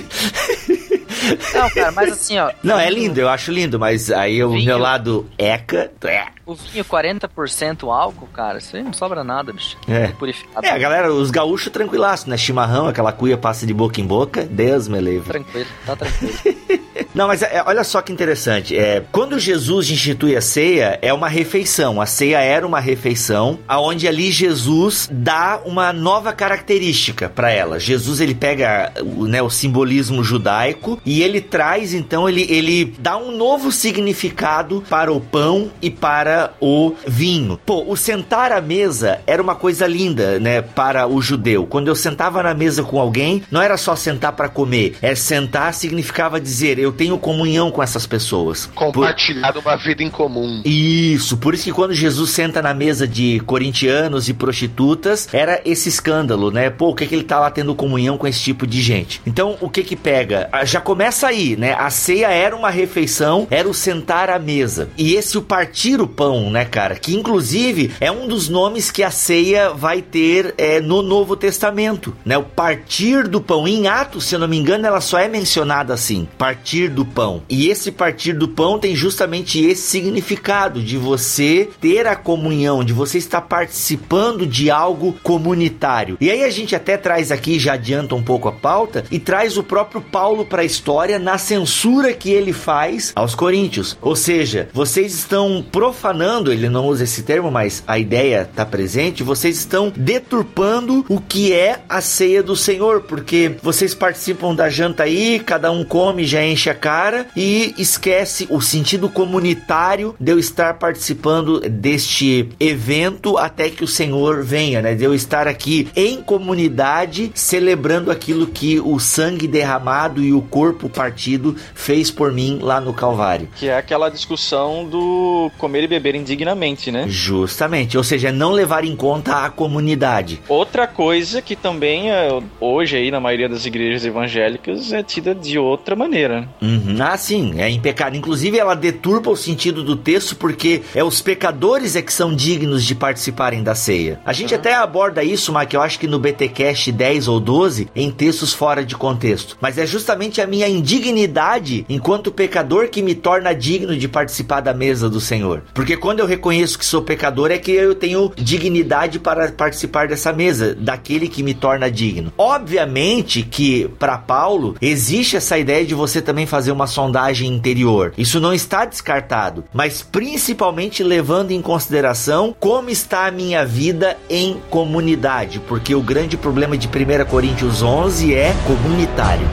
Não, 1.53 1.69
cara, 1.69 1.91
mas 1.91 2.11
assim, 2.13 2.37
ó. 2.39 2.51
Não, 2.63 2.79
é 2.79 2.89
lindo, 2.89 3.19
eu 3.19 3.27
acho 3.27 3.51
lindo, 3.51 3.77
mas 3.77 4.09
aí 4.09 4.43
o 4.43 4.51
meu 4.51 4.77
lado 4.77 5.29
eca. 5.37 5.91
É. 6.03 6.27
O 6.49 6.55
vinho 6.55 6.83
40% 6.83 7.87
álcool, 7.93 8.27
cara, 8.33 8.57
isso 8.57 8.75
aí 8.75 8.81
não 8.81 8.91
sobra 8.91 9.23
nada, 9.23 9.53
bicho. 9.53 9.77
É. 9.87 10.07
Purificado. 10.07 10.65
É, 10.65 10.71
a 10.71 10.77
galera, 10.79 11.13
os 11.13 11.29
gaúchos 11.29 11.71
tranquilaço, 11.71 12.27
né? 12.27 12.37
Chimarrão, 12.37 12.87
aquela 12.87 13.11
cuia 13.11 13.37
passa 13.37 13.67
de 13.67 13.73
boca 13.73 14.01
em 14.01 14.05
boca. 14.05 14.47
Deus 14.49 14.87
me 14.87 14.99
livre. 14.99 15.29
Tranquilo, 15.29 15.69
tá 15.85 15.95
tranquilo. 15.95 16.33
Não, 17.13 17.27
mas 17.27 17.41
é, 17.41 17.63
olha 17.65 17.83
só 17.83 18.01
que 18.01 18.11
interessante. 18.11 18.77
É, 18.77 19.03
quando 19.11 19.39
Jesus 19.39 19.89
institui 19.89 20.35
a 20.35 20.41
ceia, 20.41 20.97
é 21.01 21.13
uma 21.13 21.27
refeição. 21.27 22.01
A 22.01 22.05
ceia 22.05 22.39
era 22.39 22.65
uma 22.65 22.79
refeição, 22.79 23.59
aonde 23.67 24.07
ali 24.07 24.31
Jesus 24.31 25.09
dá 25.11 25.61
uma 25.65 25.91
nova 25.91 26.31
característica 26.33 27.29
para 27.29 27.51
ela. 27.51 27.79
Jesus 27.79 28.19
ele 28.19 28.35
pega 28.35 28.91
o, 29.01 29.25
né, 29.25 29.41
o 29.41 29.49
simbolismo 29.49 30.23
judaico 30.23 30.99
e 31.05 31.21
ele 31.21 31.41
traz, 31.41 31.93
então, 31.93 32.27
ele, 32.27 32.45
ele 32.49 32.93
dá 32.99 33.17
um 33.17 33.35
novo 33.35 33.71
significado 33.71 34.83
para 34.89 35.11
o 35.11 35.19
pão 35.19 35.71
e 35.81 35.89
para 35.89 36.38
o 36.59 36.93
vinho. 37.07 37.59
Pô, 37.65 37.83
o 37.87 37.95
sentar 37.95 38.51
à 38.51 38.61
mesa 38.61 39.19
era 39.27 39.41
uma 39.41 39.55
coisa 39.55 39.85
linda, 39.87 40.39
né, 40.39 40.61
para 40.61 41.07
o 41.07 41.21
judeu. 41.21 41.65
Quando 41.65 41.87
eu 41.87 41.95
sentava 41.95 42.41
na 42.43 42.53
mesa 42.53 42.83
com 42.83 42.99
alguém, 42.99 43.43
não 43.51 43.61
era 43.61 43.77
só 43.77 43.95
sentar 43.95 44.33
para 44.33 44.49
comer, 44.49 44.95
é 45.01 45.15
sentar 45.15 45.73
significava 45.73 46.39
dizer 46.39 46.77
eu 46.79 46.91
tenho 46.91 47.17
comunhão 47.17 47.71
com 47.71 47.81
essas 47.83 48.05
pessoas. 48.05 48.67
Por- 48.67 48.93
Compartilhar 48.93 49.57
uma 49.57 49.75
vida 49.75 50.03
em 50.03 50.09
comum. 50.09 50.61
isso, 50.65 51.37
por 51.37 51.53
isso 51.53 51.63
que 51.65 51.71
quando 51.71 51.93
Jesus 51.93 52.29
senta 52.31 52.61
na 52.61 52.73
mesa 52.73 53.07
de 53.07 53.39
corintianos 53.45 54.29
e 54.29 54.33
prostitutas, 54.33 55.27
era 55.33 55.61
esse 55.65 55.89
escândalo, 55.89 56.51
né? 56.51 56.69
Pô, 56.69 56.89
o 56.89 56.95
que 56.95 57.05
que 57.07 57.15
ele 57.15 57.23
tá 57.23 57.39
lá 57.39 57.49
tendo 57.49 57.73
comunhão 57.75 58.17
com 58.17 58.27
esse 58.27 58.39
tipo 58.41 58.67
de 58.67 58.81
gente? 58.81 59.21
Então, 59.25 59.57
o 59.61 59.69
que 59.69 59.83
que 59.83 59.95
pega? 59.95 60.47
Ah, 60.51 60.65
Já 60.65 60.79
começa 60.81 61.27
aí, 61.27 61.55
né? 61.55 61.73
A 61.73 61.89
ceia 61.89 62.27
era 62.31 62.55
uma 62.55 62.69
refeição, 62.69 63.47
era 63.49 63.67
o 63.67 63.73
sentar 63.73 64.29
à 64.29 64.37
mesa. 64.37 64.89
E 64.97 65.15
esse 65.15 65.37
o 65.37 65.41
partir 65.41 65.99
o 66.01 66.07
pão, 66.07 66.28
né, 66.49 66.65
cara? 66.65 66.95
Que 66.95 67.15
inclusive 67.15 67.91
é 67.99 68.11
um 68.11 68.27
dos 68.27 68.49
nomes 68.49 68.91
que 68.91 69.03
a 69.03 69.11
ceia 69.11 69.69
vai 69.69 70.01
ter 70.01 70.53
é, 70.57 70.79
no 70.79 71.01
Novo 71.01 71.35
Testamento, 71.35 72.15
né? 72.25 72.37
O 72.37 72.43
partir 72.43 73.27
do 73.27 73.41
pão. 73.41 73.67
Em 73.67 73.87
Atos, 73.87 74.25
se 74.25 74.35
eu 74.35 74.39
não 74.39 74.47
me 74.47 74.57
engano, 74.57 74.85
ela 74.85 75.01
só 75.01 75.17
é 75.17 75.27
mencionada 75.27 75.93
assim, 75.93 76.27
partir 76.37 76.89
do 76.89 77.05
pão. 77.05 77.41
E 77.49 77.69
esse 77.69 77.91
partir 77.91 78.33
do 78.33 78.47
pão 78.47 78.77
tem 78.77 78.95
justamente 78.95 79.63
esse 79.63 79.81
significado 79.83 80.81
de 80.81 80.97
você 80.97 81.69
ter 81.79 82.05
a 82.05 82.15
comunhão, 82.15 82.83
de 82.83 82.93
você 82.93 83.17
estar 83.17 83.41
participando 83.41 84.45
de 84.45 84.69
algo 84.69 85.17
comunitário. 85.23 86.17
E 86.19 86.29
aí 86.29 86.43
a 86.43 86.49
gente 86.49 86.75
até 86.75 86.97
traz 86.97 87.31
aqui, 87.31 87.59
já 87.59 87.73
adianta 87.73 88.15
um 88.15 88.23
pouco 88.23 88.47
a 88.47 88.51
pauta, 88.51 89.05
e 89.09 89.19
traz 89.19 89.57
o 89.57 89.63
próprio 89.63 90.01
Paulo 90.01 90.45
para 90.45 90.61
a 90.61 90.65
história 90.65 91.17
na 91.17 91.37
censura 91.37 92.13
que 92.13 92.31
ele 92.31 92.53
faz 92.53 93.11
aos 93.15 93.35
coríntios. 93.35 93.97
Ou 94.01 94.15
seja, 94.15 94.69
vocês 94.73 95.13
estão 95.13 95.63
profanando, 95.71 96.18
ele 96.51 96.69
não 96.69 96.87
usa 96.87 97.03
esse 97.03 97.23
termo, 97.23 97.51
mas 97.51 97.83
a 97.87 97.97
ideia 97.97 98.47
está 98.49 98.65
presente, 98.65 99.23
vocês 99.23 99.57
estão 99.57 99.91
deturpando 99.95 101.05
o 101.07 101.19
que 101.19 101.53
é 101.53 101.79
a 101.87 102.01
ceia 102.01 102.41
do 102.41 102.55
Senhor, 102.55 103.01
porque 103.01 103.55
vocês 103.61 103.93
participam 103.93 104.55
da 104.55 104.69
janta 104.69 105.03
aí, 105.03 105.39
cada 105.39 105.71
um 105.71 105.83
come, 105.83 106.25
já 106.25 106.43
enche 106.43 106.69
a 106.69 106.75
cara 106.75 107.27
e 107.35 107.73
esquece 107.77 108.47
o 108.49 108.61
sentido 108.61 109.09
comunitário 109.09 110.15
de 110.19 110.31
eu 110.31 110.39
estar 110.39 110.75
participando 110.75 111.59
deste 111.61 112.49
evento 112.59 113.37
até 113.37 113.69
que 113.69 113.83
o 113.83 113.87
Senhor 113.87 114.43
venha, 114.43 114.81
né? 114.81 114.95
De 114.95 115.03
eu 115.03 115.13
estar 115.13 115.47
aqui 115.47 115.89
em 115.95 116.21
comunidade 116.21 117.31
celebrando 117.33 118.11
aquilo 118.11 118.47
que 118.47 118.79
o 118.79 118.99
sangue 118.99 119.47
derramado 119.47 120.21
e 120.21 120.33
o 120.33 120.41
corpo 120.41 120.89
partido 120.89 121.55
fez 121.73 122.11
por 122.11 122.31
mim 122.31 122.59
lá 122.61 122.81
no 122.81 122.93
Calvário. 122.93 123.47
Que 123.55 123.69
é 123.69 123.77
aquela 123.77 124.09
discussão 124.09 124.85
do 124.85 125.51
comer 125.57 125.83
e 125.83 125.87
beber 125.87 125.98
indignamente, 126.15 126.91
né? 126.91 127.05
Justamente, 127.07 127.97
ou 127.97 128.03
seja, 128.03 128.31
não 128.31 128.51
levar 128.51 128.83
em 128.83 128.95
conta 128.95 129.45
a 129.45 129.49
comunidade. 129.49 130.41
Outra 130.47 130.87
coisa 130.87 131.41
que 131.41 131.55
também 131.55 132.11
é, 132.11 132.29
hoje 132.59 132.97
aí 132.97 133.11
na 133.11 133.19
maioria 133.19 133.49
das 133.49 133.65
igrejas 133.65 134.05
evangélicas 134.05 134.91
é 134.91 135.03
tida 135.03 135.33
de 135.35 135.57
outra 135.57 135.95
maneira. 135.95 136.47
Uhum. 136.61 136.97
Ah, 136.99 137.17
sim, 137.17 137.53
é 137.57 137.69
em 137.69 137.79
pecado. 137.79 138.15
Inclusive, 138.15 138.57
ela 138.57 138.75
deturpa 138.75 139.29
o 139.29 139.37
sentido 139.37 139.83
do 139.83 139.95
texto 139.95 140.35
porque 140.35 140.81
é 140.93 141.03
os 141.03 141.21
pecadores 141.21 141.95
é 141.95 142.01
que 142.01 142.13
são 142.13 142.33
dignos 142.33 142.83
de 142.83 142.95
participarem 142.95 143.63
da 143.63 143.75
ceia. 143.75 144.19
A 144.25 144.33
gente 144.33 144.53
até 144.53 144.73
aborda 144.73 145.23
isso, 145.23 145.51
mas 145.51 145.67
que 145.67 145.75
eu 145.75 145.81
acho 145.81 145.99
que 145.99 146.07
no 146.07 146.19
BTcast 146.19 146.91
10 146.91 147.27
ou 147.27 147.39
12, 147.39 147.89
em 147.95 148.11
textos 148.11 148.53
fora 148.53 148.83
de 148.83 148.95
contexto. 148.95 149.57
Mas 149.61 149.77
é 149.77 149.85
justamente 149.85 150.41
a 150.41 150.47
minha 150.47 150.67
indignidade 150.67 151.85
enquanto 151.87 152.31
pecador 152.31 152.89
que 152.89 153.01
me 153.01 153.15
torna 153.15 153.53
digno 153.53 153.95
de 153.95 154.07
participar 154.07 154.61
da 154.61 154.73
mesa 154.73 155.09
do 155.09 155.19
Senhor. 155.19 155.63
Porque 155.73 155.88
Porque 155.89 156.01
quando 156.01 156.19
eu 156.19 156.27
reconheço 156.27 156.77
que 156.77 156.85
sou 156.85 157.01
pecador, 157.01 157.49
é 157.49 157.57
que 157.57 157.71
eu 157.71 157.95
tenho 157.95 158.31
dignidade 158.35 159.17
para 159.17 159.51
participar 159.51 160.07
dessa 160.07 160.31
mesa, 160.31 160.75
daquele 160.75 161.27
que 161.27 161.41
me 161.41 161.55
torna 161.55 161.89
digno. 161.89 162.31
Obviamente 162.37 163.41
que, 163.41 163.89
para 163.97 164.15
Paulo, 164.15 164.75
existe 164.79 165.35
essa 165.35 165.57
ideia 165.57 165.83
de 165.83 165.95
você 165.95 166.21
também 166.21 166.45
fazer 166.45 166.71
uma 166.71 166.85
sondagem 166.85 167.51
interior. 167.51 168.13
Isso 168.15 168.39
não 168.39 168.53
está 168.53 168.85
descartado, 168.85 169.63
mas 169.73 170.03
principalmente 170.03 171.01
levando 171.01 171.49
em 171.49 171.59
consideração 171.59 172.55
como 172.59 172.91
está 172.91 173.25
a 173.25 173.31
minha 173.31 173.65
vida 173.65 174.15
em 174.29 174.61
comunidade, 174.69 175.59
porque 175.59 175.95
o 175.95 176.03
grande 176.03 176.37
problema 176.37 176.77
de 176.77 176.87
1 176.87 177.25
Coríntios 177.25 177.81
11 177.81 178.35
é 178.35 178.53
comunitário. 178.67 179.47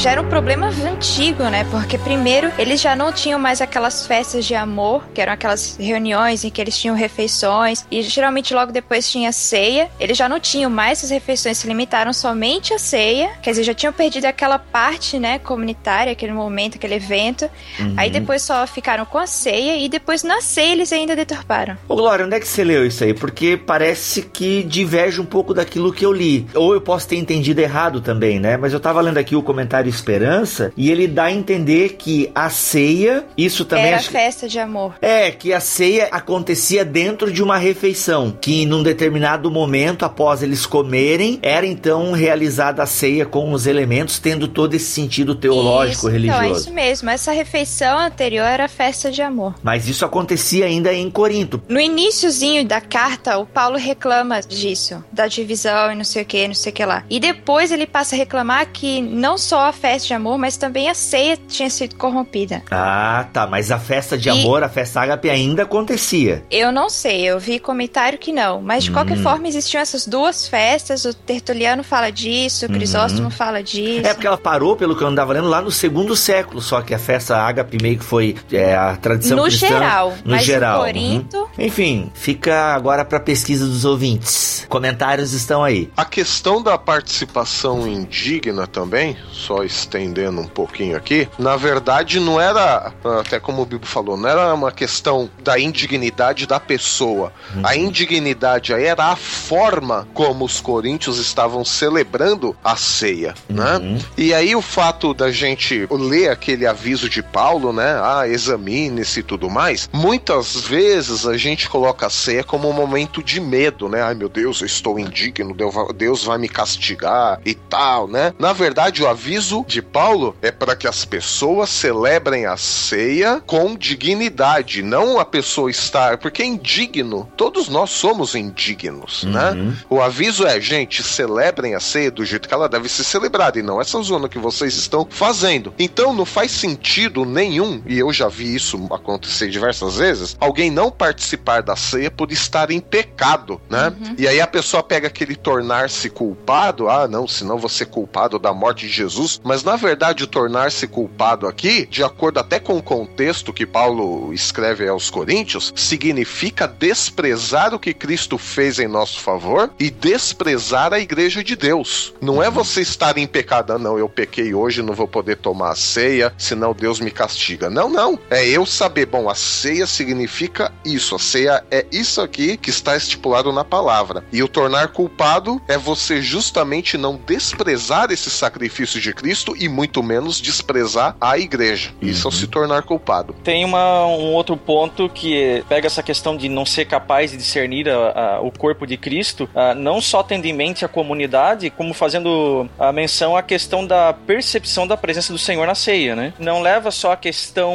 Já 0.00 0.12
era 0.12 0.22
um 0.22 0.28
problema 0.30 0.68
antigo, 0.68 1.42
né? 1.44 1.62
Porque 1.70 1.98
primeiro, 1.98 2.50
eles 2.56 2.80
já 2.80 2.96
não 2.96 3.12
tinham 3.12 3.38
mais 3.38 3.60
aquelas 3.60 4.06
festas 4.06 4.46
de 4.46 4.54
amor, 4.54 5.06
que 5.12 5.20
eram 5.20 5.34
aquelas 5.34 5.76
reuniões 5.78 6.42
em 6.42 6.48
que 6.48 6.58
eles 6.58 6.78
tinham 6.78 6.96
refeições, 6.96 7.84
e 7.90 8.00
geralmente 8.00 8.54
logo 8.54 8.72
depois 8.72 9.10
tinha 9.10 9.30
ceia. 9.30 9.90
Eles 10.00 10.16
já 10.16 10.26
não 10.26 10.40
tinham 10.40 10.70
mais 10.70 11.00
essas 11.00 11.10
refeições, 11.10 11.58
se 11.58 11.66
limitaram 11.66 12.14
somente 12.14 12.72
à 12.72 12.78
ceia, 12.78 13.28
quer 13.42 13.50
dizer, 13.50 13.62
já 13.62 13.74
tinham 13.74 13.92
perdido 13.92 14.24
aquela 14.24 14.58
parte, 14.58 15.18
né, 15.18 15.38
comunitária, 15.38 16.12
aquele 16.12 16.32
momento, 16.32 16.76
aquele 16.76 16.94
evento. 16.94 17.50
Uhum. 17.78 17.92
Aí 17.98 18.08
depois 18.08 18.40
só 18.40 18.66
ficaram 18.66 19.04
com 19.04 19.18
a 19.18 19.26
ceia 19.26 19.76
e 19.76 19.86
depois 19.86 20.22
na 20.22 20.40
ceia 20.40 20.72
eles 20.72 20.94
ainda 20.94 21.14
deturparam. 21.14 21.76
Ô 21.86 21.94
Glória, 21.94 22.24
onde 22.24 22.36
é 22.36 22.40
que 22.40 22.48
você 22.48 22.64
leu 22.64 22.86
isso 22.86 23.04
aí? 23.04 23.12
Porque 23.12 23.58
parece 23.58 24.22
que 24.22 24.62
diverge 24.62 25.20
um 25.20 25.26
pouco 25.26 25.52
daquilo 25.52 25.92
que 25.92 26.06
eu 26.06 26.12
li. 26.12 26.46
Ou 26.54 26.72
eu 26.72 26.80
posso 26.80 27.06
ter 27.06 27.16
entendido 27.16 27.60
errado 27.60 28.00
também, 28.00 28.40
né? 28.40 28.56
Mas 28.56 28.72
eu 28.72 28.80
tava 28.80 29.02
lendo 29.02 29.18
aqui 29.18 29.36
o 29.36 29.42
comentário 29.42 29.89
Esperança 29.90 30.72
e 30.76 30.90
ele 30.90 31.06
dá 31.06 31.24
a 31.24 31.32
entender 31.32 31.96
que 31.98 32.30
a 32.34 32.48
ceia, 32.48 33.26
isso 33.36 33.64
também 33.64 33.86
era 33.86 33.96
acho... 33.96 34.10
festa 34.10 34.48
de 34.48 34.58
amor. 34.58 34.94
É, 35.02 35.30
que 35.30 35.52
a 35.52 35.60
ceia 35.60 36.08
acontecia 36.10 36.84
dentro 36.84 37.32
de 37.32 37.42
uma 37.42 37.58
refeição, 37.58 38.36
que 38.40 38.64
num 38.64 38.82
determinado 38.82 39.50
momento 39.50 40.04
após 40.04 40.42
eles 40.42 40.64
comerem, 40.66 41.38
era 41.42 41.66
então 41.66 42.12
realizada 42.12 42.82
a 42.82 42.86
ceia 42.86 43.26
com 43.26 43.52
os 43.52 43.66
elementos, 43.66 44.18
tendo 44.18 44.48
todo 44.48 44.74
esse 44.74 44.86
sentido 44.86 45.34
teológico 45.34 46.06
isso, 46.06 46.08
religioso. 46.08 46.44
Então, 46.44 46.56
é 46.56 46.58
isso 46.58 46.72
mesmo. 46.72 47.10
Essa 47.10 47.32
refeição 47.32 47.98
anterior 47.98 48.46
era 48.46 48.68
festa 48.68 49.10
de 49.10 49.22
amor. 49.22 49.54
Mas 49.62 49.88
isso 49.88 50.04
acontecia 50.04 50.66
ainda 50.66 50.92
em 50.92 51.10
Corinto. 51.10 51.62
No 51.68 51.80
iníciozinho 51.80 52.64
da 52.64 52.80
carta, 52.80 53.38
o 53.38 53.46
Paulo 53.46 53.76
reclama 53.76 54.40
disso, 54.40 55.04
da 55.12 55.26
divisão 55.26 55.92
e 55.92 55.94
não 55.94 56.04
sei 56.04 56.22
o 56.22 56.26
que, 56.26 56.46
não 56.46 56.54
sei 56.54 56.72
o 56.72 56.74
que 56.74 56.84
lá. 56.84 57.04
E 57.10 57.18
depois 57.18 57.72
ele 57.72 57.86
passa 57.86 58.14
a 58.14 58.18
reclamar 58.18 58.66
que 58.72 59.00
não 59.00 59.36
só 59.36 59.66
a 59.66 59.72
festa 59.80 60.08
de 60.08 60.14
amor, 60.14 60.38
mas 60.38 60.56
também 60.56 60.88
a 60.88 60.94
ceia 60.94 61.38
tinha 61.48 61.70
sido 61.70 61.96
corrompida. 61.96 62.62
Ah, 62.70 63.26
tá. 63.32 63.46
Mas 63.46 63.70
a 63.70 63.78
festa 63.78 64.16
de 64.18 64.28
e... 64.28 64.30
amor, 64.30 64.62
a 64.62 64.68
festa 64.68 65.00
ágape 65.00 65.30
ainda 65.30 65.62
acontecia. 65.62 66.44
Eu 66.50 66.70
não 66.70 66.90
sei, 66.90 67.22
eu 67.22 67.40
vi 67.40 67.58
comentário 67.58 68.18
que 68.18 68.32
não. 68.32 68.60
Mas 68.60 68.84
de 68.84 68.90
hum. 68.90 68.94
qualquer 68.94 69.16
forma, 69.18 69.48
existiam 69.48 69.80
essas 69.80 70.06
duas 70.06 70.46
festas. 70.46 71.04
O 71.04 71.14
Tertuliano 71.14 71.82
fala 71.82 72.10
disso, 72.10 72.66
o 72.66 72.68
Crisóstomo 72.68 73.28
hum. 73.28 73.30
fala 73.30 73.62
disso. 73.62 74.06
É 74.06 74.12
porque 74.12 74.26
ela 74.26 74.38
parou, 74.38 74.76
pelo 74.76 74.94
que 74.94 75.02
eu 75.02 75.08
andava 75.08 75.32
lendo, 75.32 75.48
lá 75.48 75.62
no 75.62 75.70
segundo 75.70 76.14
século. 76.14 76.60
Só 76.60 76.82
que 76.82 76.94
a 76.94 76.98
festa 76.98 77.36
ágape 77.36 77.78
meio 77.80 77.98
que 77.98 78.04
foi 78.04 78.36
é, 78.52 78.74
a 78.76 78.96
tradição 78.96 79.38
no 79.38 79.44
cristã. 79.44 79.68
Geral, 79.68 80.14
no 80.24 80.38
geral. 80.38 80.78
No 80.78 80.84
Corinto. 80.84 81.38
Uhum. 81.38 81.48
Enfim, 81.58 82.10
fica 82.14 82.74
agora 82.74 83.04
para 83.04 83.18
pesquisa 83.18 83.64
dos 83.66 83.84
ouvintes. 83.84 84.66
Comentários 84.68 85.32
estão 85.32 85.64
aí. 85.64 85.90
A 85.96 86.04
questão 86.04 86.62
da 86.62 86.76
participação 86.76 87.88
indigna 87.88 88.66
também, 88.66 89.16
só 89.32 89.64
estendendo 89.70 90.40
um 90.40 90.46
pouquinho 90.46 90.96
aqui, 90.96 91.28
na 91.38 91.56
verdade 91.56 92.20
não 92.20 92.40
era, 92.40 92.92
até 93.20 93.38
como 93.38 93.62
o 93.62 93.66
Bibo 93.66 93.86
falou, 93.86 94.16
não 94.16 94.28
era 94.28 94.52
uma 94.54 94.72
questão 94.72 95.30
da 95.42 95.58
indignidade 95.58 96.46
da 96.46 96.58
pessoa. 96.58 97.32
Uhum. 97.54 97.62
A 97.64 97.76
indignidade 97.76 98.74
aí 98.74 98.84
era 98.84 99.06
a 99.06 99.16
forma 99.16 100.06
como 100.14 100.44
os 100.44 100.60
coríntios 100.60 101.18
estavam 101.18 101.64
celebrando 101.64 102.56
a 102.62 102.76
ceia, 102.76 103.34
né? 103.48 103.76
uhum. 103.76 103.94
né? 103.94 103.98
E 104.16 104.34
aí 104.34 104.54
o 104.54 104.62
fato 104.62 105.14
da 105.14 105.30
gente 105.30 105.86
ler 105.90 106.30
aquele 106.30 106.66
aviso 106.66 107.08
de 107.08 107.22
Paulo, 107.22 107.72
né? 107.72 108.00
Ah, 108.02 108.26
examine-se 108.26 109.20
e 109.20 109.22
tudo 109.22 109.48
mais, 109.48 109.88
muitas 109.92 110.56
vezes 110.56 111.26
a 111.26 111.36
gente 111.36 111.68
coloca 111.68 112.06
a 112.06 112.10
ceia 112.10 112.44
como 112.44 112.68
um 112.68 112.72
momento 112.72 113.22
de 113.22 113.40
medo, 113.40 113.88
né? 113.88 114.02
Ai 114.02 114.14
meu 114.14 114.28
Deus, 114.28 114.60
eu 114.60 114.66
estou 114.66 114.98
indigno, 114.98 115.56
Deus 115.94 116.24
vai 116.24 116.38
me 116.38 116.48
castigar 116.48 117.40
e 117.44 117.54
tal, 117.54 118.08
né? 118.08 118.32
Na 118.38 118.52
verdade, 118.52 119.02
o 119.02 119.08
aviso 119.08 119.59
de 119.66 119.82
Paulo 119.82 120.36
é 120.42 120.50
para 120.50 120.76
que 120.76 120.86
as 120.86 121.04
pessoas 121.04 121.70
celebrem 121.70 122.46
a 122.46 122.56
ceia 122.56 123.42
com 123.46 123.76
dignidade, 123.76 124.82
não 124.82 125.18
a 125.18 125.24
pessoa 125.24 125.70
estar, 125.70 126.18
porque 126.18 126.42
é 126.42 126.46
indigno. 126.46 127.30
Todos 127.36 127.68
nós 127.68 127.90
somos 127.90 128.34
indignos, 128.34 129.24
né? 129.24 129.50
uhum. 129.50 129.64
né? 129.70 129.76
O 129.88 130.00
aviso 130.00 130.46
é, 130.46 130.60
gente, 130.60 131.02
celebrem 131.02 131.74
a 131.74 131.80
ceia 131.80 132.10
do 132.10 132.24
jeito 132.24 132.48
que 132.48 132.54
ela 132.54 132.68
deve 132.68 132.88
ser 132.88 133.04
celebrada 133.04 133.58
e 133.58 133.62
não 133.62 133.80
essa 133.80 134.00
zona 134.02 134.28
que 134.28 134.38
vocês 134.38 134.74
estão 134.74 135.06
fazendo. 135.08 135.72
Então 135.78 136.12
não 136.12 136.24
faz 136.24 136.50
sentido 136.50 137.24
nenhum, 137.24 137.82
e 137.86 137.98
eu 137.98 138.12
já 138.12 138.28
vi 138.28 138.54
isso 138.54 138.88
acontecer 138.90 139.48
diversas 139.48 139.96
vezes, 139.96 140.36
alguém 140.40 140.70
não 140.70 140.90
participar 140.90 141.62
da 141.62 141.76
ceia 141.76 142.10
por 142.10 142.30
estar 142.32 142.70
em 142.70 142.80
pecado, 142.80 143.60
né? 143.68 143.88
Uhum. 143.88 144.14
E 144.18 144.28
aí 144.28 144.40
a 144.40 144.46
pessoa 144.46 144.82
pega 144.82 145.08
aquele 145.08 145.36
tornar-se 145.36 146.10
culpado, 146.10 146.88
ah, 146.88 147.08
não, 147.08 147.26
senão 147.26 147.58
você 147.58 147.84
culpado 147.84 148.38
da 148.38 148.52
morte 148.52 148.86
de 148.86 148.92
Jesus, 148.92 149.40
mas 149.50 149.64
na 149.64 149.76
verdade 149.76 150.24
o 150.24 150.26
tornar-se 150.26 150.86
culpado 150.86 151.46
aqui, 151.46 151.84
de 151.86 152.02
acordo 152.02 152.38
até 152.38 152.58
com 152.58 152.76
o 152.76 152.82
contexto 152.82 153.52
que 153.52 153.66
Paulo 153.66 154.32
escreve 154.32 154.86
aos 154.86 155.10
Coríntios, 155.10 155.72
significa 155.74 156.66
desprezar 156.66 157.74
o 157.74 157.78
que 157.78 157.92
Cristo 157.92 158.38
fez 158.38 158.78
em 158.78 158.86
nosso 158.86 159.20
favor 159.20 159.70
e 159.76 159.90
desprezar 159.90 160.92
a 160.92 161.00
igreja 161.00 161.42
de 161.44 161.54
Deus. 161.54 162.14
Não 162.20 162.42
é 162.42 162.48
você 162.48 162.80
estar 162.80 163.18
em 163.18 163.26
pecado, 163.26 163.72
ah, 163.72 163.78
não, 163.78 163.98
eu 163.98 164.08
pequei 164.08 164.54
hoje, 164.54 164.82
não 164.82 164.94
vou 164.94 165.08
poder 165.08 165.36
tomar 165.36 165.72
a 165.72 165.76
ceia, 165.76 166.32
senão 166.38 166.72
Deus 166.72 167.00
me 167.00 167.10
castiga. 167.10 167.68
Não, 167.68 167.88
não. 167.88 168.18
É 168.30 168.48
eu 168.48 168.64
saber, 168.64 169.06
bom, 169.06 169.28
a 169.28 169.34
ceia 169.34 169.86
significa 169.86 170.72
isso, 170.84 171.16
a 171.16 171.18
ceia 171.18 171.64
é 171.70 171.84
isso 171.90 172.20
aqui 172.20 172.56
que 172.56 172.70
está 172.70 172.96
estipulado 172.96 173.52
na 173.52 173.64
palavra. 173.64 174.24
E 174.32 174.42
o 174.42 174.48
tornar 174.48 174.92
culpado 174.92 175.60
é 175.66 175.76
você 175.76 176.22
justamente 176.22 176.96
não 176.96 177.20
desprezar 177.26 178.12
esse 178.12 178.30
sacrifício 178.30 179.00
de 179.00 179.10
de 179.10 179.14
Cristo 179.40 179.56
e 179.58 179.68
muito 179.68 180.02
menos 180.02 180.40
desprezar 180.40 181.16
a 181.20 181.38
igreja. 181.38 181.90
Isso 182.00 182.28
uhum. 182.28 182.34
é 182.34 182.36
se 182.36 182.46
tornar 182.46 182.82
culpado. 182.82 183.34
Tem 183.42 183.64
uma, 183.64 184.06
um 184.06 184.32
outro 184.32 184.56
ponto 184.56 185.08
que 185.08 185.64
pega 185.68 185.86
essa 185.86 186.02
questão 186.02 186.36
de 186.36 186.48
não 186.48 186.66
ser 186.66 186.84
capaz 186.84 187.30
de 187.30 187.36
discernir 187.36 187.88
a, 187.88 188.36
a, 188.36 188.40
o 188.40 188.50
corpo 188.50 188.86
de 188.86 188.96
Cristo, 188.96 189.48
a, 189.54 189.74
não 189.74 190.00
só 190.00 190.22
tendo 190.22 190.44
em 190.46 190.52
mente 190.52 190.84
a 190.84 190.88
comunidade, 190.88 191.70
como 191.70 191.94
fazendo 191.94 192.68
a 192.78 192.92
menção 192.92 193.36
à 193.36 193.42
questão 193.42 193.86
da 193.86 194.12
percepção 194.12 194.86
da 194.86 194.96
presença 194.96 195.32
do 195.32 195.38
Senhor 195.38 195.66
na 195.66 195.74
ceia, 195.74 196.14
né? 196.14 196.32
Não 196.38 196.60
leva 196.60 196.90
só 196.90 197.12
a 197.12 197.16
questão 197.16 197.74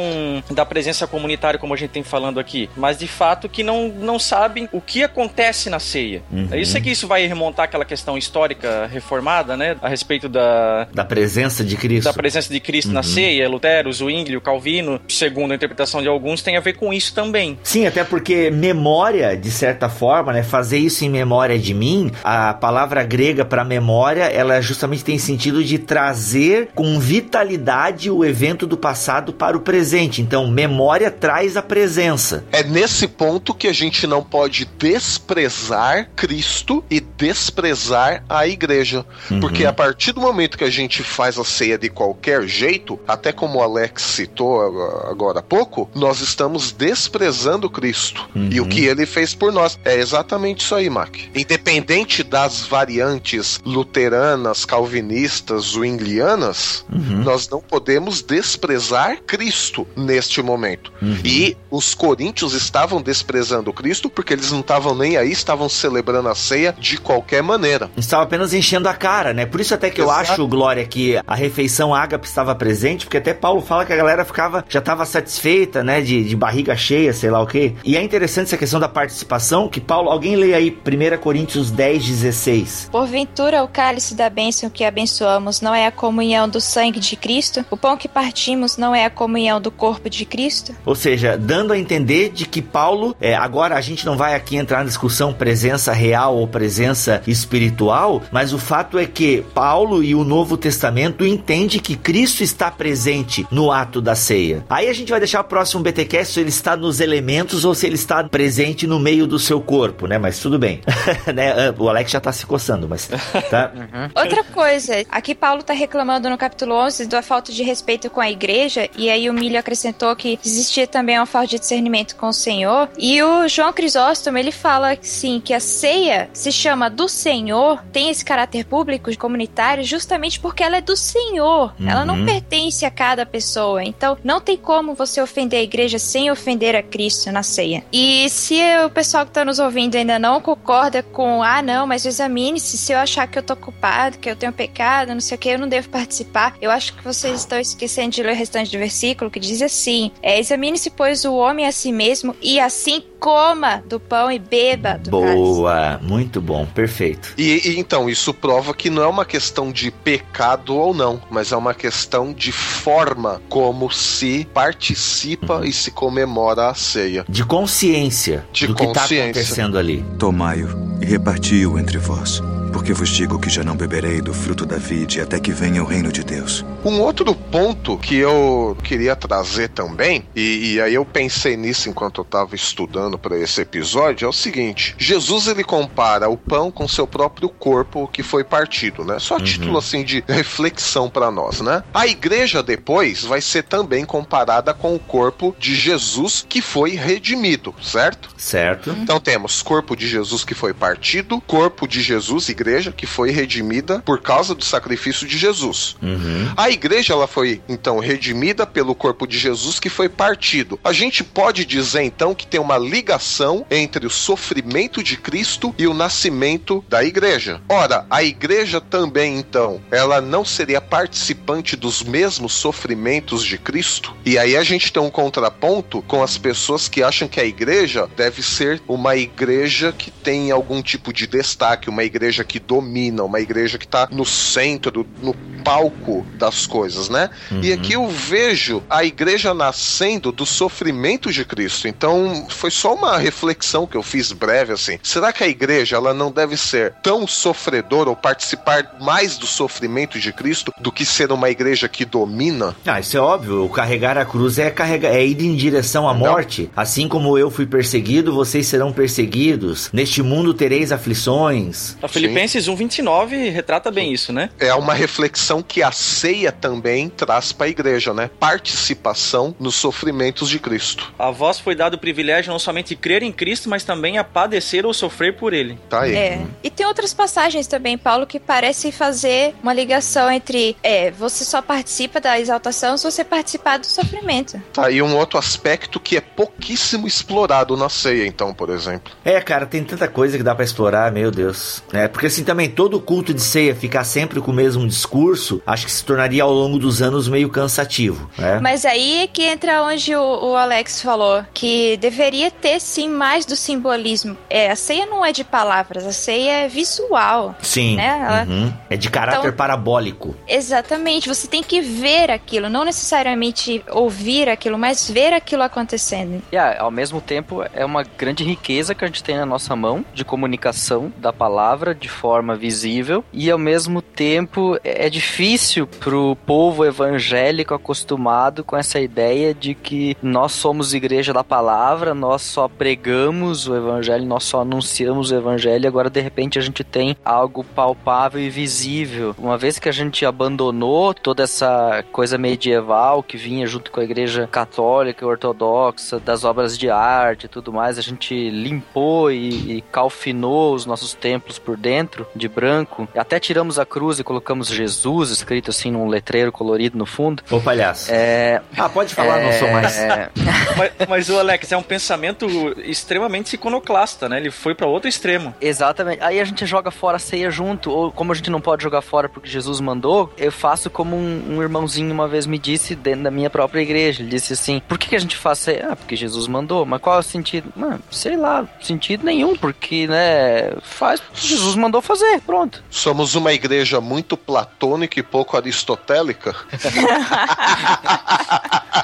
da 0.50 0.64
presença 0.64 1.06
comunitária, 1.06 1.58
como 1.58 1.74
a 1.74 1.76
gente 1.76 1.90
tem 1.90 2.02
falando 2.02 2.38
aqui, 2.38 2.70
mas 2.76 2.98
de 2.98 3.08
fato 3.08 3.48
que 3.48 3.62
não, 3.62 3.88
não 3.88 4.18
sabem 4.18 4.68
o 4.72 4.80
que 4.80 5.02
acontece 5.02 5.68
na 5.68 5.78
ceia. 5.78 6.22
Uhum. 6.30 6.54
Isso 6.54 6.76
é 6.76 6.80
que 6.80 6.90
isso 6.90 7.06
vai 7.06 7.26
remontar 7.26 7.64
aquela 7.64 7.84
questão 7.84 8.16
histórica 8.16 8.86
reformada, 8.86 9.56
né? 9.56 9.76
A 9.82 9.88
respeito 9.88 10.28
da... 10.28 10.86
Da 10.92 11.04
presença 11.04 11.45
presença 11.46 11.64
de 11.64 11.76
Cristo. 11.76 12.04
Da 12.04 12.12
presença 12.12 12.52
de 12.52 12.60
Cristo 12.60 12.88
uhum. 12.88 12.94
na 12.94 13.02
ceia, 13.02 13.48
Lutero, 13.48 13.92
Zwingli, 13.92 14.40
Calvino, 14.40 15.00
segundo 15.08 15.52
a 15.52 15.54
interpretação 15.54 16.02
de 16.02 16.08
alguns, 16.08 16.42
tem 16.42 16.56
a 16.56 16.60
ver 16.60 16.74
com 16.74 16.92
isso 16.92 17.14
também. 17.14 17.58
Sim, 17.62 17.86
até 17.86 18.04
porque 18.04 18.50
memória, 18.50 19.36
de 19.36 19.50
certa 19.50 19.88
forma, 19.88 20.32
né, 20.32 20.42
fazer 20.42 20.78
isso 20.78 21.04
em 21.04 21.08
memória 21.08 21.58
de 21.58 21.72
mim, 21.72 22.10
a 22.22 22.54
palavra 22.54 23.02
grega 23.02 23.44
para 23.44 23.64
memória, 23.64 24.24
ela 24.24 24.60
justamente 24.60 25.04
tem 25.04 25.18
sentido 25.18 25.62
de 25.62 25.78
trazer 25.78 26.68
com 26.74 26.98
vitalidade 26.98 28.10
o 28.10 28.24
evento 28.24 28.66
do 28.66 28.76
passado 28.76 29.32
para 29.32 29.56
o 29.56 29.60
presente. 29.60 30.20
Então, 30.20 30.46
memória 30.48 31.10
traz 31.10 31.56
a 31.56 31.62
presença. 31.62 32.44
É 32.52 32.62
nesse 32.62 33.06
ponto 33.06 33.54
que 33.54 33.68
a 33.68 33.72
gente 33.72 34.06
não 34.06 34.22
pode 34.22 34.64
desprezar 34.78 36.08
Cristo 36.16 36.84
e 36.90 37.00
desprezar 37.00 38.24
a 38.28 38.46
igreja. 38.46 39.04
Uhum. 39.30 39.40
Porque 39.40 39.64
a 39.64 39.72
partir 39.72 40.12
do 40.12 40.20
momento 40.20 40.58
que 40.58 40.64
a 40.64 40.70
gente 40.70 41.02
faz 41.02 41.35
faz 41.36 41.38
a 41.38 41.44
ceia 41.44 41.78
de 41.78 41.88
qualquer 41.88 42.42
jeito, 42.46 42.98
até 43.06 43.32
como 43.32 43.58
o 43.58 43.62
Alex 43.62 44.02
citou 44.02 44.60
agora 45.08 45.40
há 45.40 45.42
pouco, 45.42 45.88
nós 45.94 46.20
estamos 46.20 46.72
desprezando 46.72 47.68
Cristo 47.68 48.28
uhum. 48.34 48.48
e 48.50 48.60
o 48.60 48.66
que 48.66 48.84
ele 48.84 49.04
fez 49.04 49.34
por 49.34 49.52
nós. 49.52 49.78
É 49.84 49.96
exatamente 49.96 50.60
isso 50.60 50.74
aí, 50.74 50.88
Mac. 50.88 51.16
Independente 51.34 52.22
das 52.22 52.66
variantes 52.66 53.60
luteranas, 53.64 54.64
calvinistas, 54.64 55.72
zwinglianas, 55.72 56.84
uhum. 56.90 57.22
nós 57.22 57.48
não 57.48 57.60
podemos 57.60 58.22
desprezar 58.22 59.18
Cristo 59.26 59.86
neste 59.96 60.42
momento. 60.42 60.92
Uhum. 61.02 61.18
E 61.24 61.56
os 61.70 61.94
coríntios 61.94 62.54
estavam 62.54 63.02
desprezando 63.02 63.72
Cristo 63.72 64.08
porque 64.08 64.32
eles 64.32 64.50
não 64.50 64.60
estavam 64.60 64.94
nem 64.94 65.16
aí, 65.16 65.30
estavam 65.30 65.68
celebrando 65.68 66.28
a 66.28 66.34
ceia 66.34 66.74
de 66.78 66.96
qualquer 66.98 67.42
maneira. 67.42 67.90
Estava 67.96 68.22
apenas 68.22 68.54
enchendo 68.54 68.88
a 68.88 68.94
cara, 68.94 69.32
né? 69.32 69.44
Por 69.44 69.60
isso 69.60 69.74
até 69.74 69.90
que 69.90 70.00
Exato. 70.00 70.16
eu 70.16 70.32
acho, 70.32 70.48
Glória, 70.48 70.86
que 70.86 71.20
a 71.26 71.34
refeição 71.34 71.94
ágape 71.94 72.26
estava 72.26 72.54
presente, 72.54 73.06
porque 73.06 73.18
até 73.18 73.34
Paulo 73.34 73.60
fala 73.60 73.84
que 73.84 73.92
a 73.92 73.96
galera 73.96 74.24
ficava, 74.24 74.64
já 74.68 74.78
estava 74.78 75.04
satisfeita, 75.04 75.82
né? 75.82 76.00
De, 76.00 76.24
de 76.24 76.36
barriga 76.36 76.76
cheia, 76.76 77.12
sei 77.12 77.30
lá 77.30 77.40
o 77.40 77.46
quê. 77.46 77.74
E 77.84 77.96
é 77.96 78.02
interessante 78.02 78.48
essa 78.48 78.56
questão 78.56 78.78
da 78.78 78.88
participação, 78.88 79.68
que 79.68 79.80
Paulo, 79.80 80.10
alguém 80.10 80.36
lê 80.36 80.54
aí 80.54 80.70
1 80.70 81.18
Coríntios 81.18 81.70
10, 81.70 82.06
16. 82.06 82.88
Porventura 82.92 83.62
o 83.62 83.68
cálice 83.68 84.14
da 84.14 84.30
bênção 84.30 84.70
que 84.70 84.84
abençoamos 84.84 85.60
não 85.60 85.74
é 85.74 85.86
a 85.86 85.92
comunhão 85.92 86.48
do 86.48 86.60
sangue 86.60 87.00
de 87.00 87.16
Cristo? 87.16 87.64
O 87.70 87.76
pão 87.76 87.96
que 87.96 88.08
partimos 88.08 88.76
não 88.76 88.94
é 88.94 89.04
a 89.04 89.10
comunhão 89.10 89.60
do 89.60 89.70
corpo 89.70 90.08
de 90.08 90.24
Cristo? 90.24 90.74
Ou 90.84 90.94
seja, 90.94 91.36
dando 91.36 91.72
a 91.72 91.78
entender 91.78 92.30
de 92.30 92.46
que 92.46 92.62
Paulo, 92.62 93.16
é, 93.20 93.34
agora 93.34 93.76
a 93.76 93.80
gente 93.80 94.06
não 94.06 94.16
vai 94.16 94.34
aqui 94.34 94.56
entrar 94.56 94.78
na 94.78 94.84
discussão 94.84 95.32
presença 95.32 95.92
real 95.92 96.36
ou 96.36 96.46
presença 96.46 97.22
espiritual, 97.26 98.22
mas 98.30 98.52
o 98.52 98.58
fato 98.58 98.98
é 98.98 99.06
que 99.06 99.44
Paulo 99.54 100.02
e 100.02 100.14
o 100.14 100.24
Novo 100.24 100.56
Testamento 100.56 101.15
entende 101.24 101.78
que 101.78 101.96
Cristo 101.96 102.42
está 102.42 102.70
presente 102.70 103.46
no 103.50 103.70
ato 103.70 104.00
da 104.00 104.14
ceia. 104.14 104.64
Aí 104.68 104.88
a 104.88 104.92
gente 104.92 105.10
vai 105.10 105.20
deixar 105.20 105.40
o 105.40 105.44
próximo 105.44 105.82
BTcast 105.82 106.34
se 106.34 106.40
ele 106.40 106.48
está 106.48 106.76
nos 106.76 107.00
elementos 107.00 107.64
ou 107.64 107.74
se 107.74 107.86
ele 107.86 107.94
está 107.94 108.22
presente 108.24 108.86
no 108.86 108.98
meio 108.98 109.26
do 109.26 109.38
seu 109.38 109.60
corpo, 109.60 110.06
né? 110.06 110.18
Mas 110.18 110.38
tudo 110.38 110.58
bem. 110.58 110.80
né? 111.32 111.52
Ah, 111.52 111.74
o 111.78 111.88
Alex 111.88 112.10
já 112.10 112.20
tá 112.20 112.32
se 112.32 112.44
coçando, 112.44 112.88
mas 112.88 113.08
tá. 113.50 113.72
Uhum. 113.76 114.08
Outra 114.14 114.42
coisa, 114.44 115.04
aqui 115.10 115.34
Paulo 115.34 115.62
tá 115.62 115.72
reclamando 115.72 116.30
no 116.30 116.38
capítulo 116.38 116.74
11 116.74 117.06
da 117.06 117.20
falta 117.20 117.52
de 117.52 117.62
respeito 117.62 118.08
com 118.08 118.20
a 118.20 118.30
igreja 118.30 118.88
e 118.96 119.10
aí 119.10 119.28
o 119.28 119.34
Milho 119.34 119.58
acrescentou 119.58 120.14
que 120.16 120.38
existia 120.44 120.86
também 120.86 121.18
uma 121.18 121.26
falta 121.26 121.48
de 121.48 121.58
discernimento 121.58 122.16
com 122.16 122.28
o 122.28 122.32
Senhor. 122.32 122.88
E 122.98 123.22
o 123.22 123.46
João 123.48 123.72
Crisóstomo, 123.72 124.38
ele 124.38 124.50
fala 124.52 124.96
sim 125.00 125.40
que 125.44 125.52
a 125.52 125.60
ceia 125.60 126.30
se 126.32 126.50
chama 126.50 126.88
do 126.88 127.08
Senhor, 127.08 127.82
tem 127.92 128.08
esse 128.10 128.24
caráter 128.24 128.64
público 128.64 129.10
comunitário 129.16 129.84
justamente 129.84 130.40
porque 130.40 130.62
ela 130.62 130.78
é 130.78 130.80
do 130.80 130.96
Senhor. 131.06 131.74
Uhum. 131.78 131.88
Ela 131.88 132.04
não 132.04 132.16
uhum. 132.16 132.26
pertence 132.26 132.84
a 132.84 132.90
cada 132.90 133.24
pessoa. 133.24 133.82
Então, 133.84 134.16
não 134.24 134.40
tem 134.40 134.56
como 134.56 134.94
você 134.94 135.20
ofender 135.20 135.60
a 135.60 135.62
igreja 135.62 135.98
sem 135.98 136.30
ofender 136.30 136.74
a 136.74 136.82
Cristo 136.82 137.30
na 137.30 137.42
ceia. 137.42 137.84
E 137.92 138.28
se 138.28 138.60
o 138.84 138.90
pessoal 138.90 139.24
que 139.24 139.30
está 139.30 139.44
nos 139.44 139.58
ouvindo 139.58 139.96
ainda 139.96 140.18
não 140.18 140.40
concorda 140.40 141.02
com, 141.02 141.42
ah, 141.42 141.62
não, 141.62 141.86
mas 141.86 142.04
examine-se, 142.04 142.76
se 142.76 142.92
eu 142.92 142.98
achar 142.98 143.26
que 143.26 143.38
eu 143.38 143.42
tô 143.42 143.56
culpado, 143.56 144.18
que 144.18 144.28
eu 144.28 144.36
tenho 144.36 144.52
pecado, 144.52 145.12
não 145.12 145.20
sei 145.20 145.36
o 145.36 145.38
que, 145.38 145.48
eu 145.48 145.58
não 145.58 145.68
devo 145.68 145.88
participar. 145.88 146.54
Eu 146.60 146.70
acho 146.70 146.94
que 146.94 147.04
vocês 147.04 147.40
estão 147.40 147.58
esquecendo 147.58 148.10
de 148.10 148.22
ler 148.22 148.32
o 148.32 148.36
restante 148.36 148.70
do 148.70 148.78
versículo 148.78 149.30
que 149.30 149.40
diz 149.40 149.62
assim: 149.62 150.10
é, 150.22 150.38
examine-se, 150.38 150.90
pois, 150.90 151.24
o 151.24 151.34
homem 151.34 151.66
a 151.66 151.72
si 151.72 151.92
mesmo 151.92 152.34
e 152.42 152.58
assim 152.60 153.02
coma 153.18 153.82
do 153.86 153.98
pão 153.98 154.30
e 154.30 154.38
beba 154.38 154.98
do 154.98 155.10
Boa, 155.10 155.74
cálice. 155.74 156.04
muito 156.04 156.40
bom, 156.40 156.66
perfeito. 156.66 157.34
E, 157.36 157.70
e, 157.70 157.78
então, 157.78 158.08
isso 158.08 158.32
prova 158.32 158.74
que 158.74 158.90
não 158.90 159.02
é 159.02 159.06
uma 159.06 159.24
questão 159.24 159.72
de 159.72 159.90
pecado 159.90 160.76
ou 160.76 160.94
não, 160.96 161.20
mas 161.30 161.52
é 161.52 161.56
uma 161.56 161.74
questão 161.74 162.32
de 162.32 162.50
forma 162.50 163.40
como 163.48 163.90
se 163.90 164.48
participa 164.52 165.58
uhum. 165.58 165.64
e 165.64 165.72
se 165.72 165.90
comemora 165.90 166.70
a 166.70 166.74
ceia. 166.74 167.24
De 167.28 167.44
consciência 167.44 168.44
de 168.52 168.66
do 168.66 168.74
tá 168.74 168.84
consciência. 168.84 169.06
que 169.06 169.14
está 169.14 169.24
acontecendo 169.24 169.78
ali. 169.78 170.04
Tomai-o 170.18 170.68
e 171.00 171.04
reparti-o 171.04 171.78
entre 171.78 171.98
vós 171.98 172.42
porque 172.72 172.92
vos 172.92 173.08
digo 173.08 173.38
que 173.38 173.48
já 173.48 173.64
não 173.64 173.76
beberei 173.76 174.20
do 174.20 174.34
fruto 174.34 174.66
da 174.66 174.76
vide 174.76 175.20
até 175.20 175.40
que 175.40 175.52
venha 175.52 175.82
o 175.82 175.86
reino 175.86 176.12
de 176.12 176.22
Deus. 176.22 176.64
Um 176.84 177.00
outro 177.00 177.34
ponto 177.34 177.96
que 177.98 178.16
eu 178.16 178.76
queria 178.82 179.16
trazer 179.16 179.68
também, 179.70 180.24
e, 180.34 180.74
e 180.74 180.80
aí 180.80 180.94
eu 180.94 181.04
pensei 181.04 181.56
nisso 181.56 181.88
enquanto 181.88 182.20
eu 182.20 182.22
estava 182.22 182.54
estudando 182.54 183.18
para 183.18 183.38
esse 183.38 183.60
episódio, 183.60 184.26
é 184.26 184.28
o 184.28 184.32
seguinte: 184.32 184.94
Jesus 184.98 185.46
ele 185.46 185.64
compara 185.64 186.28
o 186.28 186.36
pão 186.36 186.70
com 186.70 186.86
seu 186.86 187.06
próprio 187.06 187.48
corpo 187.48 188.08
que 188.08 188.22
foi 188.22 188.44
partido, 188.44 189.04
né? 189.04 189.18
Só 189.18 189.36
uhum. 189.36 189.44
título 189.44 189.78
assim 189.78 190.04
de 190.04 190.22
reflexão 190.28 191.08
para 191.08 191.30
nós, 191.30 191.60
né? 191.60 191.82
A 191.94 192.06
igreja 192.06 192.62
depois 192.62 193.24
vai 193.24 193.40
ser 193.40 193.62
também 193.62 194.04
comparada 194.04 194.74
com 194.74 194.94
o 194.94 194.98
corpo 194.98 195.56
de 195.58 195.74
Jesus 195.74 196.44
que 196.48 196.60
foi 196.60 196.90
redimido, 196.90 197.74
certo? 197.82 198.28
Certo. 198.36 198.90
Então 198.90 199.18
temos 199.18 199.62
corpo 199.62 199.96
de 199.96 200.06
Jesus 200.06 200.44
que 200.44 200.54
foi 200.54 200.72
partido, 200.72 201.40
corpo 201.40 201.88
de 201.88 202.02
Jesus, 202.02 202.48
igreja 202.48 202.55
igreja 202.56 202.90
que 202.90 203.06
foi 203.06 203.30
redimida 203.30 204.00
por 204.00 204.20
causa 204.22 204.54
do 204.54 204.64
sacrifício 204.64 205.26
de 205.26 205.36
Jesus. 205.36 205.94
Uhum. 206.00 206.50
A 206.56 206.70
igreja 206.70 207.12
ela 207.12 207.26
foi 207.26 207.60
então 207.68 207.98
redimida 207.98 208.66
pelo 208.66 208.94
corpo 208.94 209.26
de 209.26 209.38
Jesus 209.38 209.78
que 209.78 209.90
foi 209.90 210.08
partido. 210.08 210.80
A 210.82 210.92
gente 210.92 211.22
pode 211.22 211.66
dizer 211.66 212.02
então 212.02 212.34
que 212.34 212.46
tem 212.46 212.58
uma 212.58 212.78
ligação 212.78 213.66
entre 213.70 214.06
o 214.06 214.10
sofrimento 214.10 215.02
de 215.02 215.18
Cristo 215.18 215.74
e 215.76 215.86
o 215.86 215.92
nascimento 215.92 216.82
da 216.88 217.04
igreja. 217.04 217.60
Ora, 217.68 218.06
a 218.08 218.22
igreja 218.22 218.80
também 218.80 219.38
então, 219.38 219.82
ela 219.90 220.20
não 220.20 220.44
seria 220.44 220.80
participante 220.80 221.76
dos 221.76 222.02
mesmos 222.02 222.54
sofrimentos 222.54 223.44
de 223.44 223.58
Cristo? 223.58 224.14
E 224.24 224.38
aí 224.38 224.56
a 224.56 224.64
gente 224.64 224.92
tem 224.92 225.02
um 225.02 225.10
contraponto 225.10 226.00
com 226.02 226.22
as 226.22 226.38
pessoas 226.38 226.88
que 226.88 227.02
acham 227.02 227.28
que 227.28 227.40
a 227.40 227.44
igreja 227.44 228.08
deve 228.16 228.42
ser 228.42 228.80
uma 228.88 229.16
igreja 229.16 229.92
que 229.92 230.10
tem 230.10 230.50
algum 230.50 230.80
tipo 230.80 231.12
de 231.12 231.26
destaque, 231.26 231.90
uma 231.90 232.04
igreja 232.04 232.45
que 232.46 232.58
domina, 232.58 233.24
uma 233.24 233.40
igreja 233.40 233.78
que 233.78 233.84
está 233.84 234.08
no 234.10 234.24
centro, 234.24 235.06
no 235.20 235.34
palco 235.66 236.24
das 236.34 236.64
coisas, 236.64 237.08
né? 237.08 237.28
Uhum. 237.50 237.60
E 237.60 237.72
aqui 237.72 237.94
eu 237.94 238.08
vejo 238.08 238.82
a 238.88 239.04
igreja 239.04 239.52
nascendo 239.52 240.30
do 240.30 240.46
sofrimento 240.46 241.32
de 241.32 241.44
Cristo. 241.44 241.88
Então, 241.88 242.46
foi 242.48 242.70
só 242.70 242.94
uma 242.94 243.18
reflexão 243.18 243.84
que 243.84 243.96
eu 243.96 244.02
fiz 244.02 244.30
breve 244.30 244.72
assim. 244.72 244.98
Será 245.02 245.32
que 245.32 245.42
a 245.42 245.48
igreja 245.48 245.96
ela 245.96 246.14
não 246.14 246.30
deve 246.30 246.56
ser 246.56 246.92
tão 247.02 247.26
sofredora 247.26 248.08
ou 248.10 248.14
participar 248.14 248.96
mais 249.00 249.36
do 249.36 249.46
sofrimento 249.46 250.20
de 250.20 250.32
Cristo 250.32 250.72
do 250.80 250.92
que 250.92 251.04
ser 251.04 251.32
uma 251.32 251.50
igreja 251.50 251.88
que 251.88 252.04
domina? 252.04 252.76
Ah, 252.86 253.00
isso 253.00 253.16
é 253.16 253.20
óbvio. 253.20 253.64
O 253.64 253.68
carregar 253.68 254.16
a 254.16 254.24
cruz 254.24 254.58
é 254.58 254.70
carregar, 254.70 255.12
é 255.12 255.26
ir 255.26 255.42
em 255.42 255.56
direção 255.56 256.08
à 256.08 256.14
morte. 256.14 256.70
Assim 256.76 257.08
como 257.08 257.36
eu 257.36 257.50
fui 257.50 257.66
perseguido, 257.66 258.32
vocês 258.32 258.68
serão 258.68 258.92
perseguidos. 258.92 259.90
Neste 259.92 260.22
mundo 260.22 260.54
tereis 260.54 260.92
aflições. 260.92 261.96
A 262.00 262.06
Filipenses 262.06 262.35
Filipenses 262.36 262.68
1:29 262.68 263.48
retrata 263.48 263.90
bem 263.90 264.12
isso, 264.12 264.30
né? 264.30 264.50
É 264.58 264.74
uma 264.74 264.92
reflexão 264.92 265.62
que 265.62 265.82
a 265.82 265.90
ceia 265.90 266.52
também 266.52 267.08
traz 267.08 267.50
para 267.50 267.66
a 267.66 267.70
igreja, 267.70 268.12
né? 268.12 268.28
Participação 268.38 269.56
nos 269.58 269.74
sofrimentos 269.74 270.50
de 270.50 270.58
Cristo. 270.58 271.14
A 271.18 271.30
vós 271.30 271.58
foi 271.58 271.74
dado 271.74 271.94
o 271.94 271.98
privilégio 271.98 272.52
não 272.52 272.58
somente 272.58 272.88
de 272.88 272.96
crer 272.96 273.22
em 273.22 273.32
Cristo, 273.32 273.70
mas 273.70 273.84
também 273.84 274.18
a 274.18 274.24
padecer 274.24 274.84
ou 274.84 274.92
sofrer 274.92 275.34
por 275.36 275.54
ele. 275.54 275.78
Tá 275.88 276.02
aí. 276.02 276.14
É. 276.14 276.42
E 276.62 276.68
tem 276.68 276.84
outras 276.84 277.14
passagens 277.14 277.66
também, 277.66 277.96
Paulo, 277.96 278.26
que 278.26 278.38
parece 278.38 278.92
fazer 278.92 279.54
uma 279.62 279.72
ligação 279.72 280.30
entre 280.30 280.76
é, 280.82 281.10
você 281.10 281.42
só 281.42 281.62
participa 281.62 282.20
da 282.20 282.38
exaltação 282.38 282.98
se 282.98 283.10
você 283.10 283.24
participar 283.24 283.78
do 283.78 283.86
sofrimento. 283.86 284.60
Tá 284.74 284.88
aí 284.88 285.00
um 285.00 285.16
outro 285.16 285.38
aspecto 285.38 285.98
que 285.98 286.18
é 286.18 286.20
pouquíssimo 286.20 287.06
explorado 287.06 287.78
na 287.78 287.88
ceia, 287.88 288.26
então, 288.26 288.52
por 288.52 288.68
exemplo. 288.68 289.10
É, 289.24 289.40
cara, 289.40 289.64
tem 289.64 289.82
tanta 289.82 290.06
coisa 290.06 290.36
que 290.36 290.42
dá 290.42 290.54
para 290.54 290.64
explorar, 290.66 291.10
meu 291.10 291.30
Deus. 291.30 291.82
É, 291.94 292.06
porque 292.06 292.25
assim 292.26 292.44
também 292.44 292.68
todo 292.68 293.00
culto 293.00 293.32
de 293.32 293.40
ceia 293.40 293.74
ficar 293.74 294.04
sempre 294.04 294.40
com 294.40 294.50
o 294.50 294.54
mesmo 294.54 294.86
discurso, 294.86 295.62
acho 295.66 295.86
que 295.86 295.92
se 295.92 296.04
tornaria 296.04 296.42
ao 296.42 296.52
longo 296.52 296.78
dos 296.78 297.02
anos 297.02 297.28
meio 297.28 297.48
cansativo. 297.48 298.30
Né? 298.38 298.60
Mas 298.60 298.84
aí 298.84 299.22
é 299.22 299.26
que 299.26 299.42
entra 299.42 299.82
onde 299.82 300.14
o, 300.14 300.20
o, 300.20 300.56
Alex 300.56 301.00
falou, 301.00 301.44
que 301.52 301.96
deveria 301.98 302.50
ter 302.50 302.80
sim 302.80 303.08
mais 303.08 303.44
do 303.44 303.56
simbolismo. 303.56 304.36
É, 304.48 304.70
a 304.70 304.76
ceia 304.76 305.06
não 305.06 305.24
é 305.24 305.32
de 305.32 305.44
palavras, 305.44 306.06
a 306.06 306.12
ceia 306.12 306.64
é 306.64 306.68
visual. 306.68 307.54
Sim. 307.60 307.96
Né? 307.96 308.06
Ela... 308.06 308.44
Uhum. 308.44 308.72
É 308.90 308.96
de 308.96 309.10
caráter 309.10 309.40
então, 309.40 309.52
parabólico. 309.52 310.36
Exatamente, 310.48 311.28
você 311.28 311.46
tem 311.46 311.62
que 311.62 311.80
ver 311.80 312.30
aquilo, 312.30 312.68
não 312.68 312.84
necessariamente 312.84 313.84
ouvir 313.90 314.48
aquilo, 314.48 314.78
mas 314.78 315.08
ver 315.10 315.32
aquilo 315.32 315.62
acontecendo. 315.62 316.42
E 316.50 316.56
yeah, 316.56 316.82
ao 316.82 316.90
mesmo 316.90 317.20
tempo 317.20 317.62
é 317.72 317.84
uma 317.84 318.02
grande 318.02 318.44
riqueza 318.44 318.94
que 318.94 319.04
a 319.04 319.06
gente 319.06 319.22
tem 319.22 319.36
na 319.36 319.46
nossa 319.46 319.74
mão 319.76 320.04
de 320.14 320.24
comunicação 320.24 321.12
da 321.16 321.32
palavra 321.32 321.94
de 321.94 322.08
forma 322.16 322.56
visível 322.56 323.22
e 323.32 323.50
ao 323.50 323.58
mesmo 323.58 324.00
tempo 324.00 324.78
é 324.82 325.10
difícil 325.10 325.86
pro 325.86 326.34
povo 326.46 326.84
evangélico 326.84 327.74
acostumado 327.74 328.64
com 328.64 328.76
essa 328.76 328.98
ideia 328.98 329.52
de 329.52 329.74
que 329.74 330.16
nós 330.22 330.52
somos 330.52 330.94
igreja 330.94 331.32
da 331.32 331.44
palavra, 331.44 332.14
nós 332.14 332.40
só 332.42 332.68
pregamos 332.68 333.68
o 333.68 333.76
evangelho, 333.76 334.24
nós 334.24 334.44
só 334.44 334.62
anunciamos 334.62 335.30
o 335.30 335.36
evangelho, 335.36 335.86
agora 335.86 336.08
de 336.08 336.20
repente 336.20 336.58
a 336.58 336.62
gente 336.62 336.82
tem 336.82 337.16
algo 337.24 337.62
palpável 337.62 338.40
e 338.40 338.48
visível. 338.48 339.34
Uma 339.38 339.58
vez 339.58 339.78
que 339.78 339.88
a 339.88 339.92
gente 339.92 340.24
abandonou 340.24 341.12
toda 341.12 341.42
essa 341.42 342.02
coisa 342.12 342.38
medieval 342.38 343.22
que 343.22 343.36
vinha 343.36 343.66
junto 343.66 343.90
com 343.90 344.00
a 344.00 344.04
igreja 344.04 344.48
católica, 344.50 345.26
ortodoxa, 345.26 346.18
das 346.18 346.44
obras 346.44 346.78
de 346.78 346.88
arte 346.88 347.44
e 347.44 347.48
tudo 347.48 347.72
mais, 347.72 347.98
a 347.98 348.02
gente 348.02 348.48
limpou 348.48 349.30
e, 349.30 349.76
e 349.76 349.80
calfinou 349.92 350.74
os 350.74 350.86
nossos 350.86 351.12
templos 351.12 351.58
por 351.58 351.76
dentro 351.76 352.05
de 352.34 352.48
branco, 352.48 353.08
até 353.16 353.38
tiramos 353.40 353.78
a 353.78 353.86
cruz 353.86 354.18
e 354.18 354.24
colocamos 354.24 354.68
Jesus 354.68 355.30
escrito 355.30 355.70
assim 355.70 355.90
num 355.90 356.08
letreiro 356.08 356.52
colorido 356.52 356.96
no 356.98 357.06
fundo. 357.06 357.42
Ô 357.50 357.60
palhaço. 357.60 358.08
É, 358.10 358.60
Ah, 358.76 358.88
pode 358.88 359.14
falar, 359.14 359.40
não 359.40 359.52
sou 359.52 359.70
mais. 359.70 359.96
é, 359.98 360.30
mas, 360.76 360.92
mas 361.08 361.30
o 361.30 361.38
Alex 361.38 361.72
é 361.72 361.76
um 361.76 361.82
pensamento 361.82 362.46
extremamente 362.80 363.54
iconoclasta, 363.54 364.28
né? 364.28 364.38
Ele 364.38 364.50
foi 364.50 364.74
pra 364.74 364.86
outro 364.86 365.08
extremo. 365.08 365.54
Exatamente. 365.60 366.22
Aí 366.22 366.40
a 366.40 366.44
gente 366.44 366.64
joga 366.66 366.90
fora 366.90 367.16
a 367.16 367.20
ceia 367.20 367.50
junto, 367.50 367.90
ou 367.90 368.10
como 368.12 368.32
a 368.32 368.34
gente 368.34 368.50
não 368.50 368.60
pode 368.60 368.82
jogar 368.82 369.02
fora 369.02 369.28
porque 369.28 369.48
Jesus 369.48 369.80
mandou, 369.80 370.32
eu 370.36 370.52
faço 370.52 370.88
como 370.90 371.16
um, 371.16 371.56
um 371.56 371.62
irmãozinho 371.62 372.12
uma 372.12 372.28
vez 372.28 372.46
me 372.46 372.58
disse 372.58 372.94
dentro 372.94 373.24
da 373.24 373.30
minha 373.30 373.50
própria 373.50 373.80
igreja. 373.80 374.22
Ele 374.22 374.30
disse 374.30 374.52
assim: 374.52 374.80
por 374.88 374.98
que, 374.98 375.08
que 375.08 375.16
a 375.16 375.20
gente 375.20 375.36
faz 375.36 375.58
ceia? 375.58 375.88
Ah, 375.90 375.96
porque 375.96 376.16
Jesus 376.16 376.46
mandou. 376.46 376.84
Mas 376.86 377.00
qual 377.00 377.16
é 377.16 377.18
o 377.20 377.22
sentido? 377.22 377.72
Mano, 377.76 378.00
sei 378.10 378.36
lá, 378.36 378.66
sentido 378.80 379.24
nenhum, 379.24 379.56
porque, 379.56 380.06
né, 380.06 380.72
faz 380.82 381.20
porque 381.20 381.46
Jesus 381.46 381.74
mandou 381.74 381.95
fazer, 382.02 382.40
pronto. 382.40 382.82
Somos 382.90 383.34
uma 383.34 383.52
igreja 383.52 384.00
muito 384.00 384.36
platônica 384.36 385.18
e 385.18 385.22
pouco 385.22 385.56
aristotélica. 385.56 386.54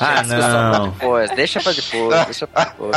Ah, 0.05 0.23
não. 0.23 0.89
Depois, 0.89 1.31
deixa 1.31 1.61
pra 1.61 1.73
depois, 1.73 2.25
deixa 2.25 2.47
pra 2.47 2.65
depois. 2.65 2.97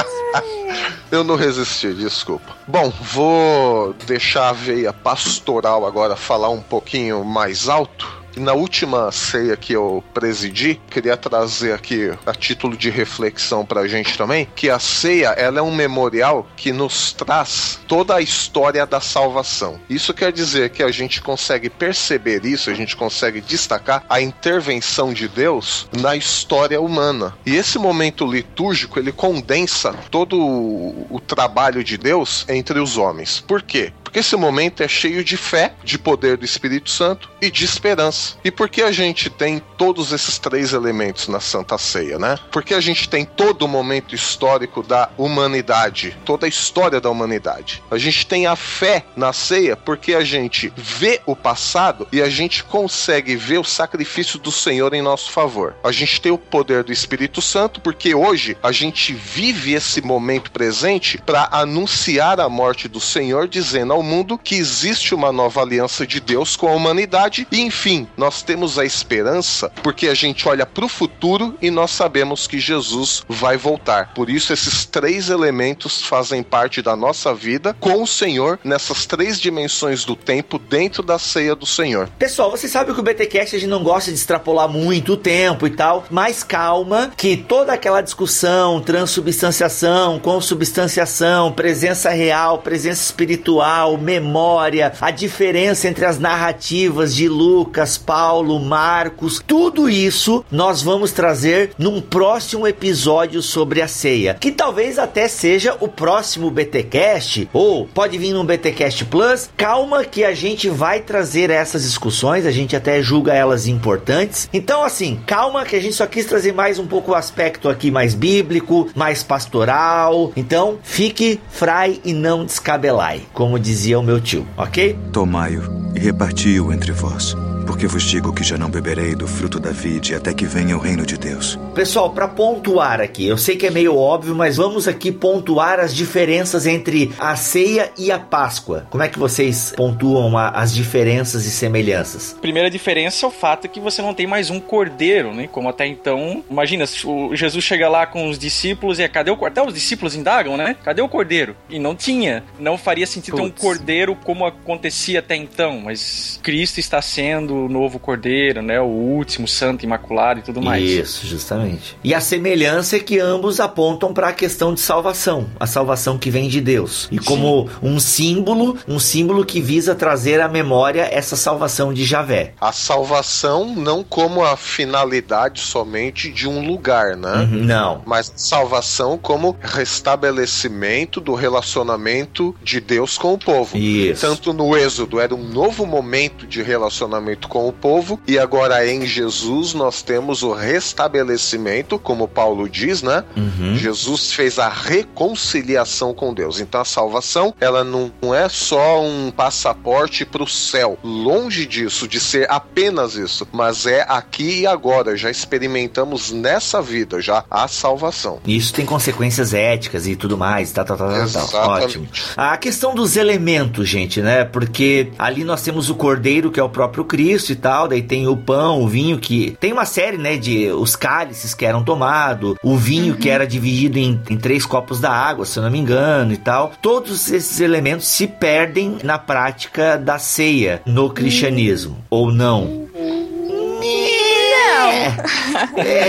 Eu 1.12 1.24
não 1.24 1.36
resisti, 1.36 1.94
desculpa. 1.94 2.56
Bom, 2.66 2.90
vou 2.90 3.94
deixar 4.08 4.50
a 4.50 4.54
veia 4.54 4.92
pastoral 4.94 5.86
agora 5.86 6.16
falar 6.16 6.50
um 6.50 6.62
pouquinho 6.62 7.24
mais 7.24 7.70
alto. 7.70 8.25
Na 8.36 8.54
última 8.54 9.12
ceia 9.12 9.56
que 9.56 9.74
eu 9.74 10.04
presidi, 10.14 10.80
queria 10.90 11.16
trazer 11.16 11.74
aqui 11.74 12.12
a 12.26 12.34
título 12.34 12.76
de 12.76 12.90
reflexão 12.90 13.66
pra 13.66 13.88
gente 13.88 14.18
também, 14.18 14.48
que 14.56 14.70
a 14.70 14.78
ceia 14.78 15.30
ela 15.30 15.60
é 15.60 15.62
um 15.62 15.74
memorial 15.74 16.46
que 16.58 16.74
nos 16.74 17.14
traz 17.14 17.80
toda 17.88 18.16
a 18.16 18.22
história 18.22 18.86
da 18.86 19.00
salvação. 19.00 19.80
Isso 19.90 20.14
quer 20.14 20.34
dizer 20.34 20.72
que 20.72 20.84
a 20.84 20.92
gente 20.92 21.22
consegue 21.22 21.70
perceber 21.70 22.46
isso, 22.46 22.70
a 22.70 22.74
gente 22.74 22.96
consegue 22.96 23.40
destacar 23.40 24.04
a 24.10 24.20
intervenção 24.20 25.14
de 25.14 25.30
Deus 25.30 25.88
na 25.98 26.16
história 26.16 26.82
humana. 26.82 27.34
E 27.46 27.56
esse 27.56 27.80
momento 27.80 28.26
litúrgico, 28.26 29.00
ele 29.00 29.14
condensa 29.14 29.94
todo 30.12 30.38
o 30.38 31.22
trabalho 31.26 31.84
de 31.84 31.98
Deus 31.98 32.46
entre 32.50 32.80
os 32.80 32.98
homens. 32.98 33.44
Por 33.48 33.62
quê? 33.62 33.94
Esse 34.16 34.38
momento 34.38 34.82
é 34.82 34.88
cheio 34.88 35.26
de 35.26 35.36
fé, 35.36 35.74
de 35.84 36.00
poder 36.00 36.38
do 36.38 36.46
Espírito 36.46 36.90
Santo 36.90 37.30
e 37.42 37.52
de 37.52 37.66
esperança. 37.66 38.38
E 38.46 38.50
por 38.50 38.70
que 38.70 38.82
a 38.82 38.90
gente 38.90 39.30
tem 39.30 39.62
todos 39.78 40.14
esses 40.14 40.40
três 40.40 40.72
elementos 40.72 41.28
na 41.28 41.42
Santa 41.42 41.78
Ceia, 41.78 42.18
né? 42.18 42.40
Porque 42.50 42.74
a 42.74 42.80
gente 42.80 43.10
tem 43.10 43.26
todo 43.26 43.64
o 43.64 43.68
momento 43.68 44.16
histórico 44.16 44.82
da 44.82 45.10
humanidade, 45.18 46.18
toda 46.24 46.46
a 46.46 46.50
história 46.50 47.02
da 47.02 47.10
humanidade. 47.10 47.84
A 47.92 47.98
gente 47.98 48.26
tem 48.26 48.48
a 48.48 48.56
fé 48.56 49.04
na 49.18 49.34
ceia 49.34 49.76
porque 49.76 50.14
a 50.14 50.24
gente 50.24 50.72
vê 50.78 51.20
o 51.26 51.36
passado 51.36 52.08
e 52.10 52.22
a 52.22 52.30
gente 52.30 52.64
consegue 52.64 53.36
ver 53.36 53.58
o 53.58 53.66
sacrifício 53.66 54.40
do 54.40 54.52
Senhor 54.52 54.94
em 54.94 55.02
nosso 55.02 55.30
favor. 55.30 55.76
A 55.84 55.92
gente 55.92 56.22
tem 56.22 56.32
o 56.32 56.38
poder 56.38 56.86
do 56.86 56.94
Espírito 56.94 57.42
Santo 57.42 57.82
porque 57.82 58.16
hoje 58.16 58.56
a 58.64 58.72
gente 58.72 59.14
vive 59.14 59.74
esse 59.74 60.02
momento 60.02 60.52
presente 60.52 61.18
para 61.18 61.50
anunciar 61.52 62.40
a 62.40 62.48
morte 62.48 62.88
do 62.88 63.02
Senhor, 63.02 63.46
dizendo 63.50 63.92
ao 63.92 64.05
mundo 64.06 64.38
que 64.38 64.56
existe 64.56 65.14
uma 65.14 65.32
nova 65.32 65.62
aliança 65.62 66.08
de 66.08 66.22
Deus 66.22 66.56
com 66.56 66.68
a 66.68 66.72
humanidade 66.72 67.48
e 67.52 67.60
enfim, 67.60 68.08
nós 68.16 68.42
temos 68.42 68.80
a 68.80 68.86
esperança 68.86 69.70
porque 69.84 70.08
a 70.08 70.14
gente 70.14 70.48
olha 70.48 70.66
para 70.66 70.86
o 70.86 70.90
futuro 70.90 71.58
e 71.62 71.70
nós 71.70 71.92
sabemos 71.92 72.48
que 72.48 72.60
Jesus 72.60 73.24
vai 73.28 73.58
voltar. 73.58 74.14
Por 74.14 74.30
isso 74.30 74.54
esses 74.54 74.86
três 74.86 75.30
elementos 75.30 76.04
fazem 76.04 76.44
parte 76.44 76.82
da 76.82 76.96
nossa 76.96 77.34
vida 77.34 77.76
com 77.80 78.04
o 78.04 78.08
Senhor 78.08 78.60
nessas 78.64 79.06
três 79.06 79.40
dimensões 79.40 80.06
do 80.06 80.16
tempo 80.16 80.58
dentro 80.58 81.04
da 81.04 81.20
ceia 81.20 81.56
do 81.56 81.66
Senhor. 81.66 82.10
Pessoal, 82.18 82.52
você 82.52 82.68
sabe 82.68 82.94
que 82.94 83.00
o 83.00 83.04
BTcast 83.04 83.56
a 83.56 83.60
gente 83.60 83.70
não 83.70 83.84
gosta 83.84 84.12
de 84.12 84.18
extrapolar 84.18 84.70
muito 84.70 85.14
o 85.14 85.18
tempo 85.18 85.68
e 85.68 85.72
tal, 85.72 86.06
mas 86.10 86.44
calma 86.44 87.12
que 87.18 87.36
toda 87.36 87.74
aquela 87.74 88.02
discussão, 88.02 88.80
transubstanciação, 88.80 90.20
consubstanciação, 90.20 91.52
presença 91.52 92.10
real, 92.10 92.60
presença 92.60 93.04
espiritual, 93.04 93.85
memória, 93.98 94.94
a 95.00 95.12
diferença 95.12 95.88
entre 95.88 96.06
as 96.06 96.20
narrativas 96.20 97.16
de 97.16 97.28
Lucas, 97.28 97.98
Paulo, 97.98 98.60
Marcos, 98.60 99.42
tudo 99.46 99.90
isso 99.90 100.44
nós 100.52 100.82
vamos 100.82 101.12
trazer 101.12 101.72
num 101.78 102.02
próximo 102.02 102.68
episódio 102.68 103.42
sobre 103.42 103.82
a 103.82 103.88
ceia, 103.88 104.34
que 104.34 104.52
talvez 104.52 104.98
até 104.98 105.28
seja 105.28 105.78
o 105.80 105.88
próximo 105.88 106.50
BTcast 106.50 107.50
ou 107.54 107.86
pode 107.86 108.18
vir 108.18 108.34
num 108.34 108.46
BTcast 108.46 109.06
Plus. 109.06 109.50
Calma 109.56 110.04
que 110.04 110.24
a 110.24 110.34
gente 110.34 110.70
vai 110.70 111.00
trazer 111.00 111.50
essas 111.50 111.84
discussões, 111.84 112.46
a 112.46 112.52
gente 112.52 112.76
até 112.76 113.02
julga 113.02 113.34
elas 113.34 113.68
importantes. 113.68 114.50
Então 114.52 114.84
assim, 114.84 115.20
calma 115.26 115.66
que 115.66 115.76
a 115.76 115.82
gente 115.82 115.96
só 115.96 116.08
quis 116.08 116.26
trazer 116.26 116.54
mais 116.54 116.80
um 116.80 116.88
pouco 116.88 117.12
o 117.12 117.16
aspecto 117.16 117.70
aqui 117.70 117.92
mais 117.92 118.16
bíblico, 118.16 118.88
mais 118.96 119.24
pastoral. 119.24 120.32
Então, 120.36 120.78
fique 120.84 121.40
frai 121.50 122.00
e 122.04 122.14
não 122.14 122.46
descabelai, 122.46 123.22
como 123.34 123.60
dizia 123.76 124.00
o 124.00 124.04
meu 124.04 124.22
tio, 124.22 124.48
OK? 124.56 124.98
Tomai-o 125.12 125.92
e 125.94 126.00
reparti-o 126.00 126.72
entre 126.72 126.94
vós. 126.94 127.36
Porque 127.66 127.88
vos 127.88 128.04
digo 128.04 128.32
que 128.34 128.44
já 128.44 128.58
não 128.58 128.70
beberei 128.70 129.16
do 129.16 129.28
fruto 129.28 129.60
da 129.60 129.72
vide 129.72 130.14
até 130.16 130.34
que 130.34 130.46
venha 130.46 130.76
o 130.78 130.80
reino 130.80 131.06
de 131.06 131.18
Deus. 131.18 131.58
Pessoal, 131.74 132.10
para 132.12 132.28
pontuar 132.28 133.02
aqui, 133.02 133.26
eu 133.28 133.38
sei 133.38 133.56
que 133.58 133.66
é 133.66 133.72
meio 133.72 133.96
óbvio, 133.98 134.36
mas 134.36 134.58
vamos 134.58 134.88
aqui 134.88 135.12
pontuar 135.12 135.80
as 135.80 135.94
diferenças 135.94 136.66
entre 136.66 137.12
a 137.20 137.36
ceia 137.36 137.92
e 137.98 138.12
a 138.12 138.20
Páscoa. 138.20 138.88
Como 138.90 139.04
é 139.04 139.08
que 139.10 139.20
vocês 139.20 139.74
pontuam 139.76 140.38
a- 140.38 140.50
as 140.50 140.74
diferenças 140.74 141.46
e 141.46 141.52
semelhanças? 141.52 142.36
Primeira 142.42 142.70
diferença 142.70 143.26
é 143.26 143.30
o 143.30 143.32
fato 143.32 143.68
que 143.68 143.80
você 143.80 144.02
não 144.02 144.14
tem 144.14 144.28
mais 144.28 144.50
um 144.50 144.60
cordeiro, 144.60 145.34
né? 145.34 145.48
Como 145.52 145.68
até 145.68 145.86
então. 145.88 146.44
Imagina, 146.50 146.86
se 146.88 147.06
o 147.06 147.36
Jesus 147.36 147.64
chega 147.64 147.90
lá 147.90 148.06
com 148.06 148.30
os 148.30 148.38
discípulos 148.40 149.00
e 149.00 149.04
é, 149.04 149.08
cadê 149.08 149.32
o 149.32 149.36
cordeiro? 149.38 149.46
Até 149.62 149.68
os 149.70 149.74
discípulos 149.74 150.16
indagam, 150.16 150.56
né? 150.58 150.76
Cadê 150.84 151.02
o 151.02 151.08
cordeiro? 151.10 151.56
E 151.70 151.80
não 151.80 151.96
tinha. 151.96 152.44
Não 152.60 152.78
faria 152.78 153.06
sentido 153.08 153.38
ter 153.38 153.42
um 153.44 153.50
cordeiro 153.50 154.16
como 154.24 154.46
acontecia 154.46 155.20
até 155.20 155.36
então, 155.36 155.82
mas 155.82 156.40
Cristo 156.44 156.80
está 156.80 157.02
sendo 157.02 157.55
o 157.56 157.70
novo 157.70 158.00
cordeiro, 158.00 158.62
né? 158.62 158.80
O 158.80 158.86
último, 158.86 159.48
santo, 159.48 159.84
imaculado 159.84 160.40
e 160.40 160.44
tudo 160.44 160.62
mais. 160.62 160.84
Isso, 160.84 161.26
justamente. 161.28 161.98
E 162.04 162.14
a 162.14 162.20
semelhança 162.20 162.98
é 162.98 163.00
que 163.00 163.20
ambos 163.20 163.60
apontam 163.60 164.14
para 164.14 164.30
a 164.30 164.34
questão 164.34 164.74
de 164.74 164.80
salvação, 164.80 165.48
a 165.60 165.68
salvação 165.68 166.18
que 166.18 166.30
vem 166.30 166.48
de 166.48 166.62
Deus. 166.62 167.08
E 167.12 167.20
como 167.20 167.70
um 167.82 168.00
símbolo, 168.00 168.78
um 168.88 169.00
símbolo 169.00 169.46
que 169.46 169.62
visa 169.62 169.96
trazer 169.96 170.42
à 170.42 170.48
memória 170.48 171.08
essa 171.12 171.36
salvação 171.36 171.94
de 171.94 172.04
Javé. 172.04 172.54
A 172.60 172.72
salvação 172.72 173.76
não 173.76 174.04
como 174.04 174.44
a 174.44 174.58
finalidade 174.58 175.62
somente 175.62 176.32
de 176.32 176.48
um 176.48 176.66
lugar, 176.66 177.16
né? 177.16 177.48
Uhum, 177.52 177.64
Não. 177.64 178.02
Mas 178.06 178.32
salvação 178.36 179.18
como 179.18 179.56
restabelecimento 179.62 181.20
do 181.22 181.34
relacionamento 181.34 182.56
de 182.64 182.80
Deus 182.80 183.18
com 183.18 183.34
o 183.34 183.38
povo. 183.38 183.78
Isso. 183.78 184.22
Tanto 184.22 184.54
no 184.54 184.76
Êxodo 184.76 185.20
era 185.20 185.34
um 185.34 185.44
novo 185.44 185.86
momento 185.86 186.48
de 186.48 186.62
relacionamento 186.62 187.45
com 187.48 187.68
o 187.68 187.74
povo, 187.74 188.20
e 188.28 188.38
agora 188.40 188.86
em 188.88 189.06
Jesus 189.06 189.74
nós 189.74 190.02
temos 190.02 190.44
o 190.44 190.54
restabelecimento, 190.54 192.00
como 192.00 192.28
Paulo 192.28 192.70
diz, 192.70 193.02
né? 193.02 193.24
Uhum. 193.36 193.76
Jesus 193.76 194.32
fez 194.32 194.60
a 194.60 194.70
reconciliação 194.70 196.14
com 196.14 196.34
Deus. 196.34 196.60
Então 196.60 196.82
a 196.82 196.86
salvação, 196.86 197.54
ela 197.60 197.84
não 197.84 198.12
não 198.22 198.34
é 198.34 198.50
só 198.50 199.04
um 199.04 199.32
passaporte 199.32 200.26
para 200.26 200.44
o 200.44 200.48
céu. 200.48 200.98
Longe 201.04 201.66
disso, 201.66 202.08
de 202.08 202.20
ser 202.20 202.50
apenas 202.50 203.16
isso. 203.16 203.48
Mas 203.52 203.86
é 203.86 204.06
aqui 204.08 204.62
e 204.62 204.68
agora. 204.68 205.16
Já 205.16 205.30
experimentamos 205.30 206.32
nessa 206.32 206.82
vida 206.82 207.22
já 207.22 207.44
a 207.50 207.68
salvação. 207.68 208.40
Isso 208.46 208.74
tem 208.74 208.86
consequências 208.86 209.54
éticas 209.54 210.08
e 210.08 210.16
tudo 210.16 210.38
mais, 210.38 210.72
tá, 210.72 210.84
tá, 210.84 210.96
tá, 210.96 211.08
tá, 211.08 211.14
tá. 211.14 211.24
Exatamente. 211.24 211.84
Ótimo. 211.84 212.08
A 212.36 212.58
questão 212.58 212.96
dos 212.96 213.16
elementos, 213.16 213.88
gente, 213.88 214.22
né? 214.22 214.44
Porque 214.44 215.12
ali 215.18 215.44
nós 215.44 215.62
temos 215.62 215.90
o 215.90 215.96
cordeiro, 215.96 216.52
que 216.52 216.60
é 216.60 216.64
o 216.64 216.70
próprio 216.70 217.06
Cristo, 217.06 217.35
Cristo 217.36 217.52
e 217.52 217.56
tal, 217.56 217.88
daí 217.90 218.02
tem 218.02 218.28
o 218.28 218.38
pão, 218.38 218.82
o 218.82 218.88
vinho 218.88 219.20
que 219.20 219.58
tem 219.60 219.74
uma 219.74 219.86
série, 219.86 220.18
né, 220.18 220.38
de 220.38 220.72
os 220.72 220.96
cálices 220.96 221.54
que 221.54 221.66
eram 221.66 221.84
tomados, 221.84 222.56
o 222.64 222.78
vinho 222.78 223.14
uhum. 223.14 223.20
que 223.20 223.30
era 223.30 223.46
dividido 223.46 224.00
em, 224.00 224.22
em 224.30 224.38
três 224.38 224.66
copos 224.66 225.02
da 225.02 225.12
água, 225.12 225.46
se 225.46 225.60
eu 225.60 225.64
não 225.64 225.70
me 225.70 225.78
engano 225.78 226.32
e 226.32 226.38
tal. 226.38 226.72
Todos 226.82 227.30
esses 227.30 227.60
elementos 227.60 228.08
se 228.08 228.26
perdem 228.26 228.98
na 229.04 229.20
prática 229.20 229.98
da 229.98 230.18
ceia 230.18 230.82
no 230.86 231.10
cristianismo, 231.10 231.96
uhum. 231.96 232.04
ou 232.10 232.32
não? 232.32 232.88
É. 232.96 233.65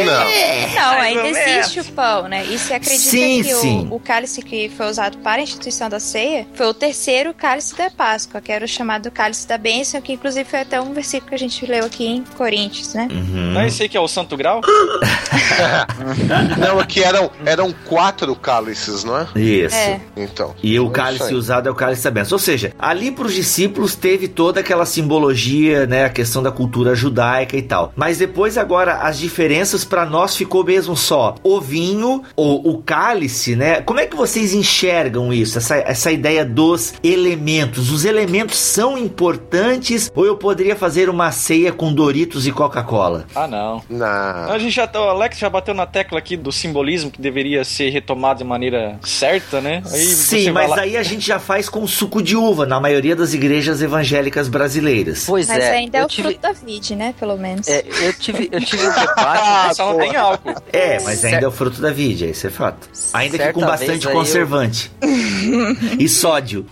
Não. 0.06 0.26
Não, 0.74 1.00
ainda 1.00 1.28
existe 1.28 1.80
o 1.80 1.84
pão, 1.92 2.28
né? 2.28 2.44
E 2.44 2.58
se 2.58 2.72
acredita 2.72 3.10
sim, 3.10 3.42
que 3.42 3.54
sim. 3.54 3.88
O, 3.90 3.96
o, 3.96 4.00
cálice 4.00 4.42
que 4.42 4.68
foi 4.68 4.88
usado 4.88 5.18
para 5.18 5.40
a 5.40 5.44
instituição 5.44 5.88
da 5.88 6.00
ceia 6.00 6.46
foi 6.54 6.66
o 6.66 6.74
terceiro 6.74 7.34
cálice 7.34 7.76
da 7.76 7.90
Páscoa, 7.90 8.40
que 8.40 8.52
era 8.52 8.64
o 8.64 8.68
chamado 8.68 9.10
cálice 9.10 9.46
da 9.46 9.58
bênção, 9.58 10.00
que 10.00 10.12
inclusive 10.12 10.48
foi 10.48 10.60
até 10.60 10.80
um 10.80 10.92
versículo 10.92 11.30
que 11.30 11.34
a 11.34 11.38
gente 11.38 11.66
leu 11.66 11.84
aqui 11.84 12.06
em 12.06 12.22
Coríntios, 12.36 12.94
né? 12.94 13.08
Uhum. 13.10 13.52
Não 13.52 13.60
é 13.60 13.68
esse 13.68 13.82
aí 13.82 13.88
que 13.88 13.96
é 13.96 14.00
o 14.00 14.08
Santo 14.08 14.36
Grau? 14.36 14.60
não, 16.58 16.78
aqui 16.78 17.02
eram, 17.02 17.30
eram 17.44 17.72
quatro 17.86 18.34
cálices, 18.36 19.04
não 19.04 19.18
é? 19.18 19.26
Isso. 19.36 19.76
É. 19.76 20.00
Então. 20.16 20.54
E 20.62 20.78
o 20.78 20.90
cálice 20.90 21.34
usado 21.34 21.68
é 21.68 21.72
o 21.72 21.74
cálice 21.74 22.04
da 22.04 22.10
bênção. 22.10 22.36
Ou 22.36 22.40
seja, 22.40 22.72
ali 22.78 23.10
para 23.10 23.26
os 23.26 23.34
discípulos 23.34 23.94
teve 23.94 24.28
toda 24.28 24.60
aquela 24.60 24.86
simbologia, 24.86 25.86
né? 25.86 26.04
A 26.04 26.10
questão 26.10 26.42
da 26.42 26.50
cultura 26.50 26.94
judaica 26.94 27.56
e 27.56 27.62
tal. 27.62 27.92
Mas 27.96 28.18
depois, 28.18 28.56
agora, 28.66 28.94
as 28.94 29.16
diferenças 29.16 29.84
para 29.84 30.04
nós 30.04 30.36
ficou 30.36 30.64
mesmo 30.64 30.96
só 30.96 31.36
o 31.44 31.60
vinho 31.60 32.24
ou 32.34 32.68
o 32.68 32.82
cálice, 32.82 33.54
né? 33.54 33.80
Como 33.82 34.00
é 34.00 34.06
que 34.06 34.16
vocês 34.16 34.52
enxergam 34.52 35.32
isso? 35.32 35.58
Essa, 35.58 35.76
essa 35.76 36.10
ideia 36.10 36.44
dos 36.44 36.94
elementos. 37.02 37.92
Os 37.92 38.04
elementos 38.04 38.58
são 38.58 38.98
importantes 38.98 40.10
ou 40.16 40.26
eu 40.26 40.36
poderia 40.36 40.74
fazer 40.74 41.08
uma 41.08 41.30
ceia 41.30 41.72
com 41.72 41.94
Doritos 41.94 42.44
e 42.44 42.50
Coca-Cola? 42.50 43.26
Ah, 43.36 43.46
não. 43.46 43.80
Não. 43.88 44.50
A 44.50 44.58
gente 44.58 44.74
já, 44.74 44.90
o 44.92 44.98
Alex 44.98 45.38
já 45.38 45.48
bateu 45.48 45.72
na 45.72 45.86
tecla 45.86 46.18
aqui 46.18 46.36
do 46.36 46.50
simbolismo 46.50 47.12
que 47.12 47.20
deveria 47.20 47.62
ser 47.62 47.90
retomado 47.90 48.38
de 48.38 48.44
maneira 48.44 48.98
certa, 49.04 49.60
né? 49.60 49.80
Aí 49.92 50.00
Sim, 50.00 50.50
mas 50.50 50.70
lá... 50.70 50.80
aí 50.80 50.96
a 50.96 51.04
gente 51.04 51.24
já 51.24 51.38
faz 51.38 51.68
com 51.68 51.86
suco 51.86 52.20
de 52.20 52.36
uva 52.36 52.66
na 52.66 52.80
maioria 52.80 53.14
das 53.14 53.32
igrejas 53.32 53.80
evangélicas 53.80 54.48
brasileiras. 54.48 55.24
Pois 55.24 55.46
mas 55.46 55.58
é. 55.58 55.60
Mas 55.60 55.70
ainda 55.70 55.98
é 55.98 56.04
o 56.04 56.08
tive... 56.08 56.28
fruto 56.28 56.40
da 56.40 56.52
vide, 56.52 56.96
né? 56.96 57.14
Pelo 57.18 57.36
menos. 57.36 57.68
É, 57.68 57.84
eu 58.02 58.12
tive, 58.14 58.50
eu 58.56 58.64
tive 58.64 58.86
um 58.86 58.92
debate. 58.92 59.74
só 59.76 59.92
não 59.92 59.98
tem 59.98 60.16
álcool. 60.16 60.54
É, 60.72 61.00
mas 61.02 61.24
ainda 61.24 61.44
é 61.44 61.48
o 61.48 61.52
fruto 61.52 61.80
da 61.80 61.90
vida, 61.90 62.26
isso 62.26 62.46
é 62.46 62.50
fato. 62.50 62.88
Ainda 63.12 63.36
Certa 63.36 63.52
que 63.52 63.60
com 63.60 63.66
bastante 63.66 64.08
conservante. 64.08 64.92
Eu... 65.00 65.98
e 65.98 66.08
sódio. 66.08 66.66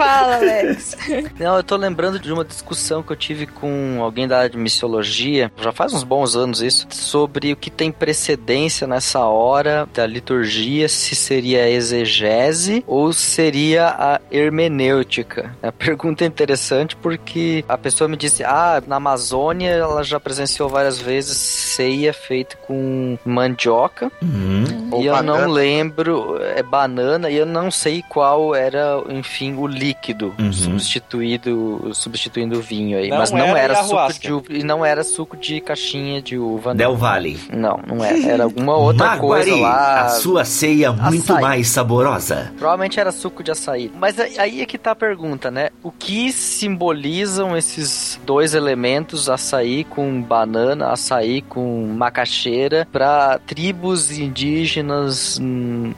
Fala, 0.00 0.36
Alex. 0.36 0.96
Não, 1.38 1.56
eu 1.58 1.62
tô 1.62 1.76
lembrando 1.76 2.18
de 2.18 2.32
uma 2.32 2.42
discussão 2.42 3.02
que 3.02 3.12
eu 3.12 3.16
tive 3.16 3.46
com 3.46 3.98
alguém 4.00 4.26
da 4.26 4.38
área 4.38 4.48
de 4.48 4.56
missiologia, 4.56 5.52
já 5.60 5.72
faz 5.72 5.92
uns 5.92 6.02
bons 6.02 6.34
anos 6.34 6.62
isso, 6.62 6.86
sobre 6.90 7.52
o 7.52 7.56
que 7.56 7.70
tem 7.70 7.92
precedência 7.92 8.86
nessa 8.86 9.20
hora 9.26 9.86
da 9.92 10.06
liturgia, 10.06 10.88
se 10.88 11.14
seria 11.14 11.64
a 11.64 11.68
exegese 11.68 12.82
ou 12.86 13.12
seria 13.12 13.88
a 13.88 14.20
hermenêutica. 14.30 15.54
A 15.62 15.70
pergunta 15.70 16.24
é 16.24 16.26
interessante 16.26 16.96
porque 16.96 17.62
a 17.68 17.76
pessoa 17.76 18.08
me 18.08 18.16
disse: 18.16 18.42
ah, 18.42 18.82
na 18.86 18.96
Amazônia 18.96 19.68
ela 19.68 20.02
já 20.02 20.18
presenciou 20.18 20.70
várias 20.70 20.98
vezes 20.98 21.36
ceia 21.36 22.14
feita 22.14 22.56
com 22.66 23.18
mandioca. 23.22 24.10
Uhum. 24.22 24.98
E 24.98 25.06
eu 25.06 25.12
banana. 25.12 25.22
não 25.22 25.52
lembro, 25.52 26.38
é 26.42 26.62
banana, 26.62 27.28
e 27.28 27.36
eu 27.36 27.44
não 27.44 27.70
sei 27.70 28.02
qual 28.08 28.54
era, 28.54 29.02
enfim, 29.10 29.54
o 29.54 29.66
líquido 29.90 30.32
uhum. 30.38 30.52
substituído, 30.52 31.90
substituindo 31.92 32.58
o 32.58 32.62
vinho 32.62 32.96
aí. 32.96 33.08
Não 33.08 33.18
mas 33.18 33.32
não 33.32 33.56
era, 33.56 33.58
era 33.58 33.82
suco 33.82 34.20
de 34.20 34.32
uva, 34.32 34.44
e 34.50 34.62
não 34.62 34.84
era 34.84 35.02
suco 35.02 35.36
de 35.36 35.60
caixinha 35.60 36.22
de 36.22 36.38
uva. 36.38 36.74
Del 36.74 36.96
Valle. 36.96 37.38
Não, 37.52 37.80
não 37.86 38.04
era. 38.04 38.20
Era 38.30 38.44
alguma 38.44 38.76
outra 38.76 39.06
Maguari, 39.10 39.50
coisa 39.50 39.62
lá. 39.62 40.02
A 40.02 40.08
sua 40.10 40.44
ceia 40.44 40.92
muito 40.92 41.32
açaí. 41.32 41.42
mais 41.42 41.68
saborosa. 41.68 42.52
Provavelmente 42.56 43.00
era 43.00 43.10
suco 43.10 43.42
de 43.42 43.50
açaí. 43.50 43.90
Mas 43.98 44.18
aí 44.18 44.62
é 44.62 44.66
que 44.66 44.78
tá 44.78 44.92
a 44.92 44.96
pergunta, 44.96 45.50
né? 45.50 45.70
O 45.82 45.90
que 45.90 46.32
simbolizam 46.32 47.56
esses 47.56 48.20
dois 48.24 48.54
elementos, 48.54 49.28
açaí 49.28 49.84
com 49.84 50.22
banana, 50.22 50.92
açaí 50.92 51.42
com 51.42 51.86
macaxeira, 51.96 52.86
para 52.92 53.38
tribos 53.38 54.16
indígenas 54.16 55.40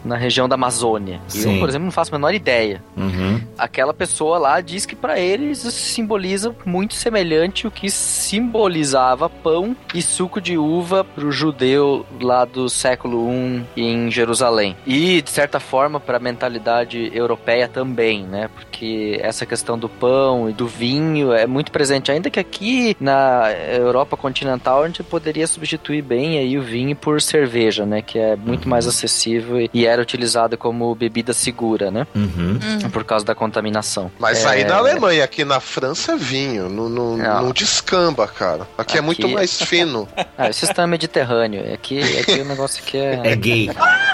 na 0.05 0.17
região 0.17 0.49
da 0.49 0.55
Amazônia? 0.55 1.21
Sim. 1.29 1.55
Eu, 1.55 1.61
por 1.61 1.69
exemplo, 1.69 1.85
não 1.85 1.93
faço 1.93 2.15
a 2.15 2.19
menor 2.19 2.35
ideia. 2.35 2.83
Uhum 2.97 3.41
aquela 3.73 3.95
pessoa 3.95 4.37
lá 4.37 4.61
diz 4.61 4.85
que 4.85 4.95
para 4.95 5.19
eles 5.19 5.61
simboliza 5.61 6.55
muito 6.67 6.93
semelhante 6.93 7.67
o 7.67 7.71
que 7.71 7.91
simbolizava 7.91 9.31
pão 9.31 9.75
e 9.95 10.03
suco 10.03 10.43
de 10.43 10.59
uva 10.59 11.03
para 11.03 11.25
o 11.25 11.33
judeu 11.33 12.05
lá 12.21 12.45
do 12.45 12.69
século 12.69 13.31
I 13.75 13.83
em 13.83 14.11
Jerusalém. 14.11 14.77
E, 14.87 15.23
de 15.23 15.31
certa 15.31 15.59
forma, 15.59 15.99
para 15.99 16.19
a 16.19 16.21
mentalidade 16.21 17.11
europeia 17.15 17.67
também, 17.67 18.25
né? 18.25 18.51
Porque 18.55 19.19
essa 19.23 19.47
questão 19.47 19.79
do 19.79 19.89
pão 19.89 20.51
e 20.51 20.53
do 20.53 20.67
vinho 20.67 21.33
é 21.33 21.47
muito 21.47 21.73
presente, 21.73 22.13
ainda 22.13 22.29
que 22.29 22.39
aqui 22.39 22.95
na 23.01 23.51
Europa 23.53 24.19
continental 24.19 24.83
a 24.83 24.87
gente 24.87 25.03
poderia 25.03 25.47
substituir 25.47 26.03
bem 26.03 26.39
aí 26.39 26.59
o 26.59 26.63
vinho 26.63 26.95
por 26.95 27.23
cerveja, 27.23 27.87
né? 27.87 28.03
Que 28.03 28.19
é 28.19 28.37
muito 28.37 28.69
mais 28.69 28.87
acessível 28.87 29.67
e 29.73 29.87
era 29.87 30.03
utilizada 30.03 30.59
como 30.59 30.95
bebida 30.95 31.33
segura, 31.33 31.91
né? 31.91 32.07
Uhum. 32.15 32.91
Por 32.91 33.05
causa 33.05 33.25
da 33.25 33.35
contaminação 33.35 33.62
contaminação. 33.63 34.11
Mas 34.19 34.45
é... 34.45 34.49
aí 34.49 34.65
na 34.65 34.77
Alemanha, 34.77 35.25
aqui 35.25 35.45
na 35.45 35.61
França 35.61 36.13
é 36.13 36.17
vinho, 36.17 36.69
não, 36.69 36.89
não, 36.89 37.17
não 37.17 37.53
descamba, 37.53 38.27
cara. 38.27 38.63
Aqui, 38.77 38.93
aqui, 38.93 38.99
é 38.99 39.01
muito 39.01 39.29
mais 39.29 39.63
fino. 39.63 40.09
Ah, 40.39 40.49
o 40.49 40.53
sistema 40.53 40.85
é 40.85 40.87
mediterrâneo. 40.87 41.75
Aqui, 41.75 42.01
aqui 42.19 42.41
o 42.41 42.45
negócio 42.45 42.83
aqui 42.83 42.97
é. 42.97 43.21
É 43.23 43.37
gay. 43.37 43.71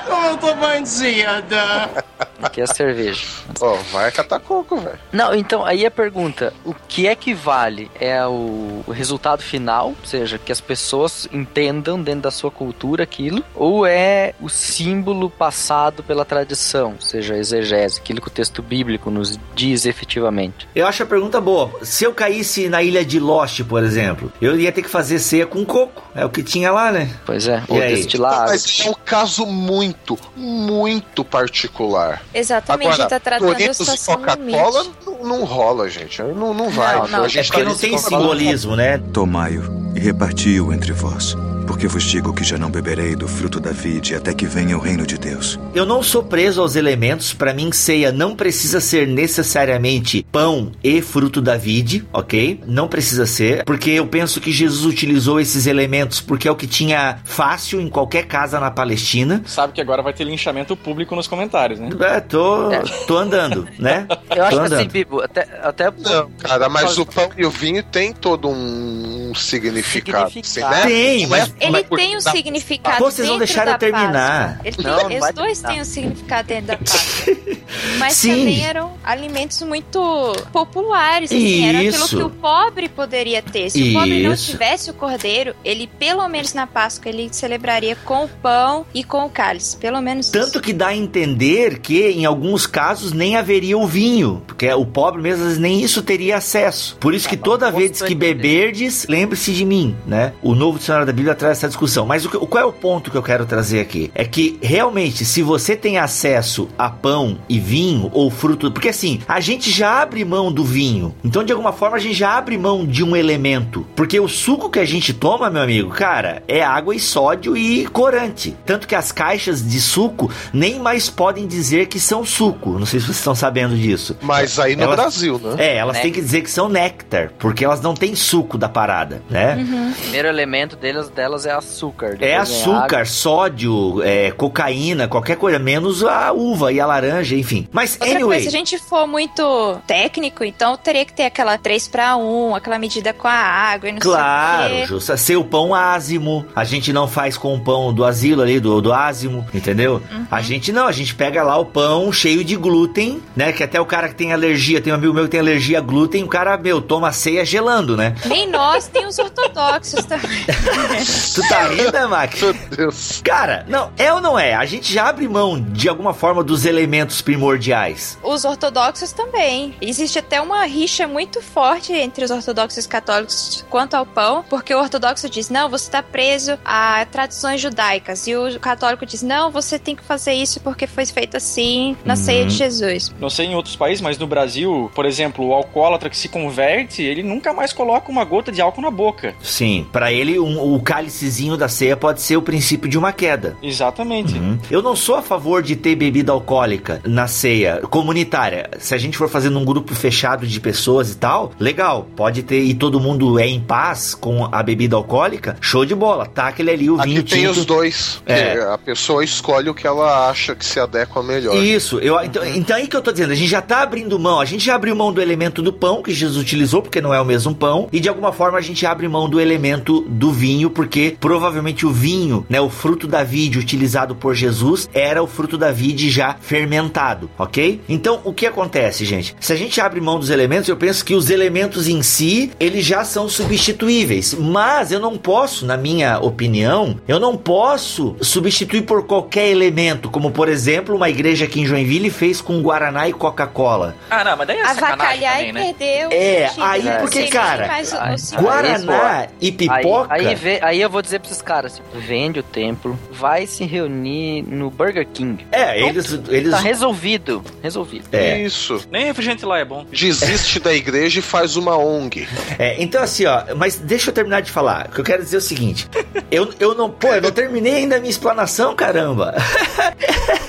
Como 0.06 0.26
eu 0.26 0.36
tô 0.36 0.54
bandida! 0.54 2.04
Aqui 2.42 2.60
é 2.60 2.66
cerveja. 2.66 3.26
Ó, 3.60 3.74
oh, 3.74 3.76
vai 3.92 4.10
catar 4.10 4.40
coco, 4.40 4.76
velho. 4.76 4.98
Não, 5.12 5.34
então, 5.34 5.64
aí 5.64 5.84
a 5.84 5.90
pergunta: 5.90 6.52
o 6.64 6.74
que 6.74 7.06
é 7.06 7.14
que 7.14 7.34
vale? 7.34 7.90
É 7.98 8.24
o, 8.26 8.82
o 8.86 8.92
resultado 8.92 9.42
final, 9.42 9.88
ou 9.88 10.06
seja, 10.06 10.38
que 10.38 10.52
as 10.52 10.60
pessoas 10.60 11.28
entendam 11.32 12.00
dentro 12.00 12.22
da 12.22 12.30
sua 12.30 12.50
cultura 12.50 13.02
aquilo, 13.02 13.44
ou 13.54 13.86
é 13.86 14.34
o 14.40 14.48
símbolo 14.48 15.28
passado 15.28 16.02
pela 16.02 16.24
tradição, 16.24 16.92
ou 16.94 17.00
seja, 17.00 17.34
a 17.34 17.38
exegese, 17.38 18.00
aquilo 18.00 18.20
que 18.20 18.28
o 18.28 18.30
texto 18.30 18.62
bíblico 18.62 19.10
nos 19.10 19.38
diz 19.54 19.86
efetivamente? 19.86 20.68
Eu 20.74 20.86
acho 20.86 21.02
a 21.02 21.06
pergunta 21.06 21.40
boa. 21.40 21.70
Se 21.82 22.04
eu 22.04 22.14
caísse 22.14 22.68
na 22.68 22.82
ilha 22.82 23.04
de 23.04 23.18
Lost, 23.18 23.62
por 23.64 23.82
exemplo, 23.82 24.32
eu 24.40 24.58
ia 24.58 24.72
ter 24.72 24.82
que 24.82 24.88
fazer 24.88 25.18
ceia 25.18 25.46
com 25.46 25.64
coco. 25.64 26.02
É 26.14 26.24
o 26.24 26.30
que 26.30 26.42
tinha 26.42 26.70
lá, 26.70 26.90
né? 26.90 27.10
Pois 27.24 27.46
é, 27.46 27.62
ou 27.68 27.78
destilar. 27.80 28.48
Mas 28.48 28.80
é 28.84 28.90
um 28.90 28.94
caso 28.94 29.46
muito, 29.46 30.18
muito 30.36 31.24
particular. 31.24 32.22
Exatamente, 32.32 32.92
Agora, 32.92 33.08
tá 33.08 33.20
tratando 33.20 33.52
a 33.52 33.74
situação 33.74 34.16
Coca-Cola 34.16 34.86
não, 35.04 35.24
não, 35.24 35.44
rola, 35.44 35.88
gente. 35.88 36.22
Não, 36.22 36.54
não 36.54 36.70
vai. 36.70 36.96
Não, 36.96 37.08
não. 37.08 37.24
é 37.24 37.28
porque 37.28 37.42
tá 37.42 37.64
não 37.64 37.76
tem 37.76 37.98
simbolismo, 37.98 38.76
né? 38.76 38.98
Tomai-o 39.12 39.64
e 39.94 40.00
reparti-o 40.00 40.72
entre 40.72 40.92
vós 40.92 41.36
porque 41.68 41.86
vos 41.86 42.02
digo 42.02 42.32
que 42.32 42.42
já 42.42 42.56
não 42.56 42.70
beberei 42.70 43.14
do 43.14 43.28
fruto 43.28 43.60
da 43.60 43.70
vide 43.70 44.14
até 44.14 44.32
que 44.32 44.46
venha 44.46 44.74
o 44.74 44.80
reino 44.80 45.06
de 45.06 45.18
Deus. 45.18 45.60
Eu 45.74 45.84
não 45.84 46.02
sou 46.02 46.24
preso 46.24 46.62
aos 46.62 46.76
elementos, 46.76 47.34
para 47.34 47.52
mim 47.52 47.70
ceia 47.70 48.10
não 48.10 48.34
precisa 48.34 48.80
ser 48.80 49.06
necessariamente 49.06 50.26
pão 50.32 50.72
e 50.82 51.02
fruto 51.02 51.42
da 51.42 51.58
vide, 51.58 52.06
ok? 52.10 52.58
Não 52.66 52.88
precisa 52.88 53.26
ser, 53.26 53.64
porque 53.64 53.90
eu 53.90 54.06
penso 54.06 54.40
que 54.40 54.50
Jesus 54.50 54.86
utilizou 54.86 55.38
esses 55.38 55.66
elementos 55.66 56.22
porque 56.22 56.48
é 56.48 56.50
o 56.50 56.56
que 56.56 56.66
tinha 56.66 57.18
fácil 57.22 57.82
em 57.82 57.88
qualquer 57.88 58.24
casa 58.24 58.58
na 58.58 58.70
Palestina. 58.70 59.42
Sabe 59.44 59.74
que 59.74 59.80
agora 59.82 60.02
vai 60.02 60.14
ter 60.14 60.24
linchamento 60.24 60.74
público 60.74 61.14
nos 61.14 61.28
comentários, 61.28 61.78
né? 61.78 61.90
É, 62.00 62.17
tô, 62.20 62.72
é. 62.72 62.82
tô 63.06 63.16
andando, 63.16 63.68
né? 63.78 64.06
Eu 64.08 64.16
acho 64.16 64.26
tô 64.28 64.34
que 64.34 64.42
assim, 64.42 64.56
andando. 64.56 64.72
assim, 64.74 64.88
Bibo, 64.88 65.20
até, 65.20 65.48
até... 65.62 65.90
Não, 65.90 66.30
cara, 66.32 66.68
mas 66.68 66.98
o 66.98 67.06
pão 67.06 67.30
e 67.36 67.44
o 67.44 67.50
vinho 67.50 67.82
tem 67.82 68.12
todo 68.12 68.48
um 68.48 69.32
significado. 69.34 70.30
significado. 70.30 70.74
Assim, 70.74 70.80
né? 70.80 70.82
Tem, 70.82 71.26
mas 71.26 71.54
ele 71.60 71.70
mas, 71.70 71.86
tem 71.88 72.16
um 72.16 72.20
significado 72.20 73.04
Vocês 73.04 73.28
não 73.28 73.38
deixaram 73.38 73.72
eu 73.72 73.78
terminar. 73.78 74.60
Ele 74.64 74.76
não, 74.82 75.08
tem, 75.08 75.18
não 75.18 75.28
os 75.28 75.34
dois 75.34 75.60
têm 75.60 75.80
um 75.80 75.84
significado 75.84 76.48
dentro 76.48 76.66
da 76.66 76.78
Páscoa. 76.78 77.36
Mas 77.98 78.14
Sim. 78.14 78.30
também 78.30 78.64
eram 78.64 78.94
alimentos 79.04 79.60
muito 79.62 80.32
populares. 80.52 81.30
Assim, 81.30 81.68
era 81.68 81.80
aquilo 81.80 82.08
que 82.08 82.22
o 82.22 82.30
pobre 82.30 82.88
poderia 82.88 83.42
ter. 83.42 83.70
Se 83.70 83.80
Isso. 83.80 83.90
o 83.90 84.00
pobre 84.00 84.22
não 84.22 84.36
tivesse 84.36 84.90
o 84.90 84.94
cordeiro, 84.94 85.54
ele, 85.64 85.86
pelo 85.98 86.26
menos 86.28 86.54
na 86.54 86.66
Páscoa, 86.66 87.10
ele 87.10 87.28
celebraria 87.32 87.96
com 88.04 88.24
o 88.24 88.28
pão 88.28 88.86
e 88.94 89.04
com 89.04 89.24
o 89.24 89.30
cálice. 89.30 89.76
Pelo 89.76 90.00
menos 90.00 90.30
Tanto 90.30 90.48
isso. 90.48 90.60
que 90.60 90.72
dá 90.72 90.88
a 90.88 90.96
entender 90.96 91.78
que, 91.78 92.07
em 92.10 92.24
alguns 92.24 92.66
casos, 92.66 93.12
nem 93.12 93.36
haveria 93.36 93.76
o 93.76 93.86
vinho. 93.86 94.42
Porque 94.46 94.70
o 94.72 94.86
pobre 94.86 95.20
mesmo, 95.22 95.44
vezes, 95.44 95.58
nem 95.58 95.82
isso 95.82 96.02
teria 96.02 96.36
acesso. 96.36 96.96
Por 97.00 97.14
isso 97.14 97.28
que 97.28 97.36
toda 97.36 97.70
vez 97.70 98.02
que 98.02 98.14
beberdes, 98.14 99.06
lembre-se 99.08 99.52
de 99.52 99.64
mim, 99.64 99.96
né? 100.06 100.32
O 100.42 100.54
novo 100.54 100.78
dicionário 100.78 101.06
da 101.06 101.12
Bíblia 101.12 101.34
traz 101.34 101.58
nessa 101.58 101.68
discussão. 101.68 102.06
Mas 102.06 102.24
o, 102.24 102.30
qual 102.30 102.62
é 102.62 102.66
o 102.66 102.72
ponto 102.72 103.10
que 103.10 103.16
eu 103.16 103.22
quero 103.22 103.46
trazer 103.46 103.80
aqui? 103.80 104.10
É 104.14 104.24
que 104.24 104.58
realmente, 104.62 105.24
se 105.24 105.42
você 105.42 105.76
tem 105.76 105.98
acesso 105.98 106.68
a 106.78 106.88
pão 106.88 107.38
e 107.48 107.58
vinho 107.58 108.10
ou 108.12 108.30
fruto, 108.30 108.70
porque 108.70 108.88
assim, 108.88 109.20
a 109.26 109.40
gente 109.40 109.70
já 109.70 110.02
abre 110.02 110.24
mão 110.24 110.52
do 110.52 110.64
vinho. 110.64 111.14
Então, 111.24 111.44
de 111.44 111.52
alguma 111.52 111.72
forma, 111.72 111.96
a 111.96 112.00
gente 112.00 112.14
já 112.14 112.36
abre 112.36 112.56
mão 112.56 112.86
de 112.86 113.02
um 113.04 113.16
elemento. 113.16 113.86
Porque 113.94 114.18
o 114.18 114.28
suco 114.28 114.70
que 114.70 114.78
a 114.78 114.84
gente 114.84 115.12
toma, 115.12 115.50
meu 115.50 115.62
amigo, 115.62 115.90
cara, 115.90 116.42
é 116.46 116.62
água 116.62 116.94
e 116.94 117.00
sódio 117.00 117.56
e 117.56 117.86
corante. 117.86 118.56
Tanto 118.64 118.86
que 118.86 118.94
as 118.94 119.12
caixas 119.12 119.66
de 119.66 119.80
suco 119.80 120.30
nem 120.52 120.78
mais 120.78 121.08
podem 121.10 121.46
dizer 121.46 121.86
que 121.86 121.97
são 122.00 122.24
suco. 122.24 122.78
Não 122.78 122.86
sei 122.86 123.00
se 123.00 123.06
vocês 123.06 123.18
estão 123.18 123.34
sabendo 123.34 123.76
disso. 123.76 124.16
Mas 124.20 124.58
aí 124.58 124.76
no 124.76 124.82
Elas- 124.84 124.96
Brasil, 124.96 125.38
né? 125.38 125.54
É, 125.58 125.76
elas 125.76 125.98
têm 126.00 126.12
que 126.12 126.20
dizer 126.20 126.42
que 126.42 126.50
são 126.50 126.68
néctar, 126.68 127.32
porque 127.38 127.64
elas 127.64 127.80
não 127.80 127.94
têm 127.94 128.14
suco 128.14 128.56
da 128.58 128.68
parada, 128.68 129.22
né? 129.30 129.56
Uhum. 129.56 129.90
O 129.90 129.94
primeiro 129.94 130.28
elemento 130.28 130.76
delas, 130.76 131.08
delas 131.08 131.46
é 131.46 131.52
açúcar. 131.52 132.16
É 132.20 132.36
açúcar, 132.36 132.84
água. 133.00 133.04
sódio, 133.04 134.02
é, 134.02 134.30
cocaína, 134.32 135.06
qualquer 135.08 135.36
coisa, 135.36 135.58
menos 135.58 136.02
a 136.04 136.32
uva 136.32 136.72
e 136.72 136.80
a 136.80 136.86
laranja, 136.86 137.34
enfim. 137.36 137.68
Mas, 137.72 137.92
Outra 138.00 138.06
anyway, 138.16 138.38
coisa, 138.38 138.50
se 138.50 138.56
a 138.56 138.58
gente 138.58 138.78
for 138.78 139.06
muito 139.06 139.78
técnico, 139.86 140.44
então 140.44 140.76
teria 140.76 141.04
que 141.04 141.12
ter 141.12 141.24
aquela 141.24 141.56
3 141.58 141.88
para 141.88 142.16
1, 142.16 142.54
aquela 142.54 142.78
medida 142.78 143.12
com 143.12 143.28
a 143.28 143.32
água 143.32 143.88
e 143.88 143.92
não 143.92 143.98
claro, 144.00 144.68
sei 144.68 144.76
o 144.78 144.80
quê. 144.80 144.86
justa, 144.86 145.16
ser 145.16 145.36
o 145.36 145.44
pão 145.44 145.74
ázimo, 145.74 146.44
a 146.54 146.64
gente 146.64 146.92
não 146.92 147.06
faz 147.08 147.36
com 147.36 147.54
o 147.54 147.60
pão 147.60 147.92
do 147.92 148.04
asilo 148.04 148.42
ali, 148.42 148.58
do, 148.60 148.80
do 148.80 148.92
ázimo, 148.92 149.46
entendeu? 149.54 150.02
Uhum. 150.10 150.26
A 150.30 150.40
gente 150.40 150.72
não, 150.72 150.86
a 150.86 150.92
gente 150.92 151.14
pega 151.14 151.42
lá 151.42 151.56
o 151.56 151.64
pão 151.64 151.87
cheio 152.12 152.44
de 152.44 152.56
glúten, 152.56 153.22
né, 153.36 153.52
que 153.52 153.62
até 153.62 153.80
o 153.80 153.86
cara 153.86 154.08
que 154.08 154.14
tem 154.14 154.32
alergia, 154.32 154.80
tem 154.80 154.92
um 154.92 154.96
amigo 154.96 155.14
meu 155.14 155.24
que 155.24 155.30
tem 155.30 155.40
alergia 155.40 155.78
a 155.78 155.80
glúten, 155.80 156.24
o 156.24 156.28
cara, 156.28 156.56
meu, 156.56 156.80
toma 156.80 157.12
ceia 157.12 157.44
gelando, 157.44 157.96
né? 157.96 158.14
Nem 158.26 158.48
nós, 158.48 158.88
tem 158.88 159.06
os 159.06 159.18
ortodoxos 159.18 160.04
também. 160.04 160.44
Tu 161.34 161.48
tá 161.48 161.68
rindo, 161.68 162.08
Max? 162.08 162.40
Meu 162.40 162.52
Deus. 162.52 163.22
Cara, 163.22 163.64
não, 163.68 163.92
é 163.96 164.12
ou 164.12 164.20
não 164.20 164.38
é? 164.38 164.54
A 164.54 164.64
gente 164.64 164.92
já 164.92 165.08
abre 165.08 165.28
mão, 165.28 165.60
de 165.60 165.88
alguma 165.88 166.12
forma, 166.12 166.42
dos 166.42 166.64
elementos 166.64 167.22
primordiais. 167.22 168.18
Os 168.22 168.44
ortodoxos 168.44 169.12
também. 169.12 169.74
Existe 169.80 170.18
até 170.18 170.40
uma 170.40 170.64
rixa 170.64 171.06
muito 171.06 171.40
forte 171.40 171.92
entre 171.92 172.24
os 172.24 172.30
ortodoxos 172.30 172.76
e 172.76 172.80
os 172.80 172.86
católicos 172.86 173.64
quanto 173.70 173.94
ao 173.94 174.04
pão, 174.04 174.44
porque 174.48 174.74
o 174.74 174.78
ortodoxo 174.78 175.28
diz: 175.28 175.48
não, 175.50 175.68
você 175.68 175.84
está 175.84 176.02
preso 176.02 176.58
a 176.64 177.06
tradições 177.06 177.60
judaicas, 177.60 178.26
e 178.26 178.36
o 178.36 178.58
católico 178.58 179.06
diz: 179.06 179.22
não, 179.22 179.50
você 179.50 179.78
tem 179.78 179.94
que 179.94 180.02
fazer 180.02 180.32
isso 180.32 180.60
porque 180.60 180.86
foi 180.86 181.06
feito 181.06 181.36
assim 181.36 181.77
na 182.04 182.16
ceia 182.16 182.44
de 182.44 182.54
Jesus. 182.54 183.12
Não 183.20 183.30
sei 183.30 183.46
em 183.46 183.54
outros 183.54 183.76
países, 183.76 184.00
mas 184.00 184.18
no 184.18 184.26
Brasil, 184.26 184.90
por 184.94 185.04
exemplo, 185.06 185.46
o 185.46 185.52
alcoólatra 185.54 186.08
que 186.10 186.16
se 186.16 186.28
converte, 186.28 187.02
ele 187.02 187.22
nunca 187.22 187.52
mais 187.52 187.72
coloca 187.72 188.10
uma 188.10 188.24
gota 188.24 188.50
de 188.52 188.60
álcool 188.60 188.80
na 188.82 188.90
boca. 188.90 189.34
Sim, 189.42 189.86
pra 189.92 190.12
ele 190.12 190.38
um- 190.38 190.74
o 190.74 190.80
cálicezinho 190.80 191.56
da 191.56 191.68
ceia 191.68 191.96
pode 191.96 192.20
ser 192.20 192.36
o 192.36 192.42
princípio 192.42 192.88
de 192.88 192.96
uma 192.98 193.12
queda. 193.12 193.56
Exatamente. 193.62 194.34
Uhum. 194.34 194.58
Eu 194.70 194.82
não 194.82 194.94
sou 194.96 195.16
a 195.16 195.22
favor 195.22 195.62
de 195.62 195.76
ter 195.76 195.94
bebida 195.94 196.32
alcoólica 196.32 197.00
na 197.04 197.26
ceia 197.28 197.80
comunitária. 197.90 198.70
Se 198.78 198.94
a 198.94 198.98
gente 198.98 199.16
for 199.16 199.28
fazer 199.28 199.50
num 199.50 199.64
grupo 199.64 199.94
fechado 199.94 200.46
de 200.46 200.60
pessoas 200.60 201.10
e 201.12 201.16
tal, 201.16 201.52
legal, 201.58 202.06
pode 202.16 202.42
ter 202.42 202.62
e 202.62 202.74
todo 202.74 202.98
mundo 203.00 203.38
é 203.38 203.46
em 203.46 203.60
paz 203.60 204.14
com 204.14 204.48
a 204.50 204.62
bebida 204.62 204.96
alcoólica, 204.96 205.56
show 205.60 205.84
de 205.84 205.94
bola. 205.94 206.26
Tá 206.26 206.48
aquele 206.48 206.70
ali 206.70 206.90
o 206.90 206.96
Aqui 207.00 207.08
vinho 207.10 207.22
tem 207.22 207.40
tinto. 207.42 207.50
os 207.52 207.64
dois. 207.66 208.22
É. 208.26 208.60
A 208.72 208.78
pessoa 208.78 209.22
escolhe 209.24 209.68
o 209.68 209.74
que 209.74 209.86
ela 209.86 210.28
acha 210.28 210.54
que 210.54 210.64
se 210.64 210.78
adequa 210.80 211.22
melhor. 211.22 211.54
Isso, 211.68 211.98
eu, 211.98 212.18
então, 212.22 212.46
então 212.46 212.76
aí 212.76 212.86
que 212.86 212.96
eu 212.96 213.02
tô 213.02 213.12
dizendo, 213.12 213.32
a 213.32 213.34
gente 213.34 213.50
já 213.50 213.60
tá 213.60 213.82
abrindo 213.82 214.18
mão, 214.18 214.40
a 214.40 214.44
gente 214.46 214.64
já 214.64 214.74
abriu 214.74 214.96
mão 214.96 215.12
do 215.12 215.20
elemento 215.20 215.60
do 215.60 215.70
pão 215.70 216.02
que 216.02 216.14
Jesus 216.14 216.42
utilizou, 216.42 216.80
porque 216.80 217.00
não 217.00 217.12
é 217.12 217.20
o 217.20 217.24
mesmo 217.26 217.54
pão, 217.54 217.88
e 217.92 218.00
de 218.00 218.08
alguma 218.08 218.32
forma 218.32 218.56
a 218.56 218.62
gente 218.62 218.86
abre 218.86 219.06
mão 219.06 219.28
do 219.28 219.38
elemento 219.38 220.00
do 220.08 220.32
vinho, 220.32 220.70
porque 220.70 221.14
provavelmente 221.20 221.84
o 221.84 221.90
vinho, 221.90 222.46
né, 222.48 222.58
o 222.58 222.70
fruto 222.70 223.06
da 223.06 223.22
vide 223.22 223.58
utilizado 223.58 224.14
por 224.14 224.34
Jesus, 224.34 224.88
era 224.94 225.22
o 225.22 225.26
fruto 225.26 225.58
da 225.58 225.70
vide 225.70 226.08
já 226.08 226.36
fermentado, 226.40 227.28
ok? 227.38 227.82
Então 227.86 228.20
o 228.24 228.32
que 228.32 228.46
acontece, 228.46 229.04
gente? 229.04 229.36
Se 229.38 229.52
a 229.52 229.56
gente 229.56 229.78
abre 229.78 230.00
mão 230.00 230.18
dos 230.18 230.30
elementos, 230.30 230.70
eu 230.70 230.76
penso 230.76 231.04
que 231.04 231.14
os 231.14 231.28
elementos 231.28 231.86
em 231.86 232.02
si, 232.02 232.50
eles 232.58 232.86
já 232.86 233.04
são 233.04 233.28
substituíveis, 233.28 234.34
mas 234.34 234.90
eu 234.90 235.00
não 235.00 235.18
posso, 235.18 235.66
na 235.66 235.76
minha 235.76 236.18
opinião, 236.18 236.98
eu 237.06 237.20
não 237.20 237.36
posso 237.36 238.16
substituir 238.22 238.82
por 238.82 239.04
qualquer 239.04 239.50
elemento, 239.50 240.08
como 240.08 240.30
por 240.30 240.48
exemplo, 240.48 240.96
uma 240.96 241.10
igreja 241.10 241.46
aqui 241.58 241.60
em 241.60 241.66
Joinville 241.66 242.10
fez 242.10 242.40
com 242.40 242.60
Guaraná 242.62 243.08
e 243.08 243.12
Coca-Cola. 243.12 243.94
Ah, 244.10 244.22
não, 244.24 244.36
mas 244.36 244.46
daí 244.46 244.58
é 244.58 244.64
sacanagem 244.66 245.26
Avacalhar 245.26 245.32
também, 245.36 245.48
e 245.48 245.52
né? 245.52 245.74
perdeu. 245.78 246.08
É, 246.12 246.50
aí 246.60 246.82
né? 246.82 246.98
porque, 246.98 247.26
cara, 247.26 247.66
o 247.66 247.70
aí-. 247.70 248.42
Guaraná 248.42 249.26
e 249.40 249.46
Aí, 249.48 249.52
pipoca. 249.52 250.14
aí, 250.14 250.34
vê- 250.34 250.60
aí 250.62 250.80
eu 250.80 250.88
vou 250.90 251.02
dizer 251.02 251.18
pra 251.20 251.30
esses 251.30 251.42
caras, 251.42 251.72
assim, 251.74 251.82
vende 252.06 252.40
o 252.40 252.42
templo, 252.42 252.98
vai 253.10 253.46
se 253.46 253.64
reunir 253.64 254.42
no 254.42 254.70
Burger 254.70 255.06
King. 255.06 255.46
É, 255.50 255.80
eles, 255.80 256.12
eles 256.28 256.50
Tá 256.50 256.58
resolvido, 256.58 257.42
resolvido. 257.62 258.08
É. 258.12 258.38
Isso. 258.38 258.80
Nem 258.90 259.06
refrigerante 259.06 259.44
lá 259.44 259.58
é 259.58 259.64
bom. 259.64 259.84
Desiste 259.90 260.60
da 260.60 260.72
igreja 260.72 261.18
e 261.18 261.22
faz 261.22 261.56
uma 261.56 261.76
ONG. 261.76 262.28
É, 262.58 262.76
então 262.82 263.02
assim, 263.02 263.26
ó, 263.26 263.42
mas 263.56 263.76
deixa 263.76 264.10
eu 264.10 264.14
terminar 264.14 264.40
de 264.42 264.50
falar. 264.50 264.86
O 264.88 264.92
que 264.94 265.00
eu 265.00 265.04
quero 265.04 265.22
dizer 265.22 265.36
é 265.36 265.38
o 265.38 265.42
seguinte: 265.42 265.88
eu, 266.30 266.52
eu 266.60 266.74
não, 266.74 266.90
pô, 266.90 267.08
eu 267.08 267.22
não 267.22 267.30
terminei 267.30 267.74
ainda 267.76 267.96
a 267.96 268.00
minha 268.00 268.10
explanação, 268.10 268.74
caramba. 268.74 269.34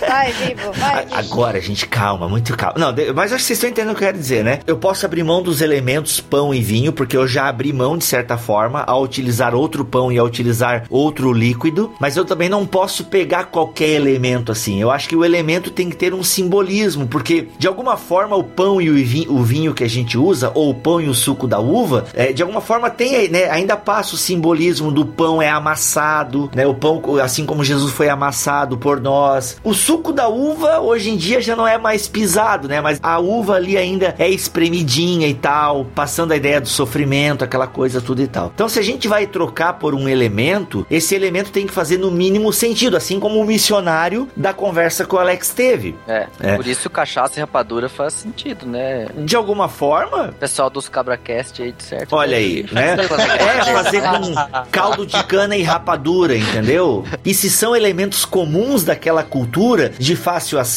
Vai, 0.08 0.32
Vivo, 0.34 0.72
vai. 0.74 0.99
Agora, 1.12 1.60
gente, 1.62 1.88
calma, 1.88 2.28
muito 2.28 2.56
calma. 2.56 2.76
Não, 2.78 2.96
mas 3.14 3.32
acho 3.32 3.42
que 3.42 3.48
vocês 3.48 3.58
estão 3.58 3.70
entendendo 3.70 3.92
o 3.92 3.96
que 3.96 4.04
eu 4.04 4.08
quero 4.08 4.18
dizer, 4.18 4.44
né? 4.44 4.60
Eu 4.66 4.78
posso 4.78 5.06
abrir 5.06 5.24
mão 5.24 5.42
dos 5.42 5.62
elementos 5.62 6.20
pão 6.20 6.54
e 6.54 6.62
vinho, 6.62 6.92
porque 6.92 7.16
eu 7.16 7.28
já 7.28 7.48
abri 7.48 7.72
mão, 7.74 7.98
de 7.98 8.06
certa 8.06 8.38
forma, 8.38 8.84
a 8.86 8.98
utilizar 8.98 9.56
outro 9.56 9.86
pão 9.86 10.12
e 10.12 10.18
a 10.18 10.24
utilizar 10.24 10.86
outro 10.90 11.32
líquido, 11.32 11.92
mas 12.00 12.18
eu 12.18 12.26
também 12.26 12.50
não 12.50 12.66
posso 12.66 13.06
pegar 13.06 13.46
qualquer 13.46 13.90
elemento 13.90 14.52
assim. 14.52 14.82
Eu 14.82 14.92
acho 14.92 15.08
que 15.08 15.16
o 15.16 15.26
elemento 15.26 15.72
tem 15.72 15.90
que 15.90 15.96
ter 15.96 16.14
um 16.14 16.24
simbolismo, 16.24 17.08
porque 17.08 17.48
de 17.58 17.68
alguma 17.68 17.98
forma 17.98 18.36
o 18.36 18.44
pão 18.44 18.82
e 18.82 18.90
o 18.90 18.96
vinho, 18.96 19.32
o 19.34 19.44
vinho 19.44 19.74
que 19.74 19.84
a 19.84 19.90
gente 19.90 20.18
usa, 20.18 20.52
ou 20.54 20.70
o 20.70 20.76
pão 20.76 21.02
e 21.02 21.08
o 21.08 21.14
suco 21.14 21.48
da 21.48 21.60
uva, 21.60 22.06
é, 22.14 22.32
de 22.32 22.42
alguma 22.42 22.62
forma 22.62 22.90
tem, 22.90 23.30
né? 23.30 23.50
Ainda 23.50 23.76
passa 23.76 24.16
o 24.16 24.18
simbolismo 24.18 24.92
do 24.92 25.06
pão 25.06 25.42
é 25.42 25.50
amassado, 25.50 26.50
né? 26.54 26.66
O 26.66 26.74
pão, 26.74 27.02
assim 27.22 27.46
como 27.46 27.64
Jesus 27.64 27.92
foi 27.92 28.10
amassado 28.10 28.78
por 28.78 29.00
nós. 29.00 29.58
O 29.64 29.74
suco 29.74 30.12
da 30.12 30.28
uva, 30.28 30.79
hoje 30.80 31.10
em 31.10 31.18
dia, 31.18 31.42
já 31.42 31.56
não 31.56 31.68
é 31.68 31.78
mais 31.78 32.08
pisado, 32.08 32.68
né? 32.68 32.82
Mas 32.82 33.00
a 33.02 33.20
uva 33.20 33.56
ali 33.56 33.78
ainda 33.78 34.16
é 34.18 34.28
espremidinha 34.30 35.28
e 35.28 35.34
tal, 35.34 35.86
passando 35.96 36.32
a 36.32 36.36
ideia 36.36 36.60
do 36.62 36.68
sofrimento, 36.68 37.44
aquela 37.44 37.68
coisa 37.68 38.02
tudo 38.02 38.22
e 38.22 38.28
tal. 38.28 38.52
Então, 38.54 38.68
se 38.70 38.80
a 38.80 38.84
gente 38.84 39.08
vai 39.08 39.26
trocar 39.28 39.74
por 39.74 39.94
um 39.96 40.08
elemento, 40.08 40.86
esse 40.90 41.16
elemento 41.16 41.52
tem 41.52 41.66
que 41.68 41.74
fazer 41.74 41.98
no 41.98 42.12
mínimo 42.12 42.52
sentido, 42.52 42.98
assim 42.98 43.20
como 43.20 43.40
o 43.40 43.46
missionário 43.46 44.28
da 44.36 44.54
conversa 44.54 45.06
que 45.06 45.16
o 45.16 45.20
Alex 45.20 45.50
teve. 45.50 45.96
É, 46.08 46.28
É. 46.42 46.56
por 46.56 46.66
isso 46.68 46.90
cachaça 46.90 47.40
e 47.40 47.42
rapadura 47.42 47.88
faz 47.90 48.14
sentido, 48.14 48.66
né? 48.66 49.08
De 49.18 49.36
alguma 49.36 49.68
forma, 49.70 50.34
pessoal 50.40 50.70
dos 50.70 50.90
CabraCast 50.90 51.62
aí, 51.62 51.72
de 51.72 51.84
certo. 51.84 52.16
Olha 52.16 52.38
aí, 52.38 52.66
né? 52.72 52.96
É 53.00 53.64
fazer 53.74 54.02
com 54.02 54.70
caldo 54.72 55.06
de 55.06 55.24
cana 55.24 55.56
e 55.56 55.64
rapadura, 55.64 56.36
entendeu? 56.36 57.04
E 57.24 57.34
se 57.34 57.50
são 57.50 57.76
elementos 57.76 58.26
comuns 58.26 58.84
daquela 58.84 59.24
cultura 59.24 59.90
de 59.98 60.16
fácil 60.16 60.60
acesso, 60.60 60.69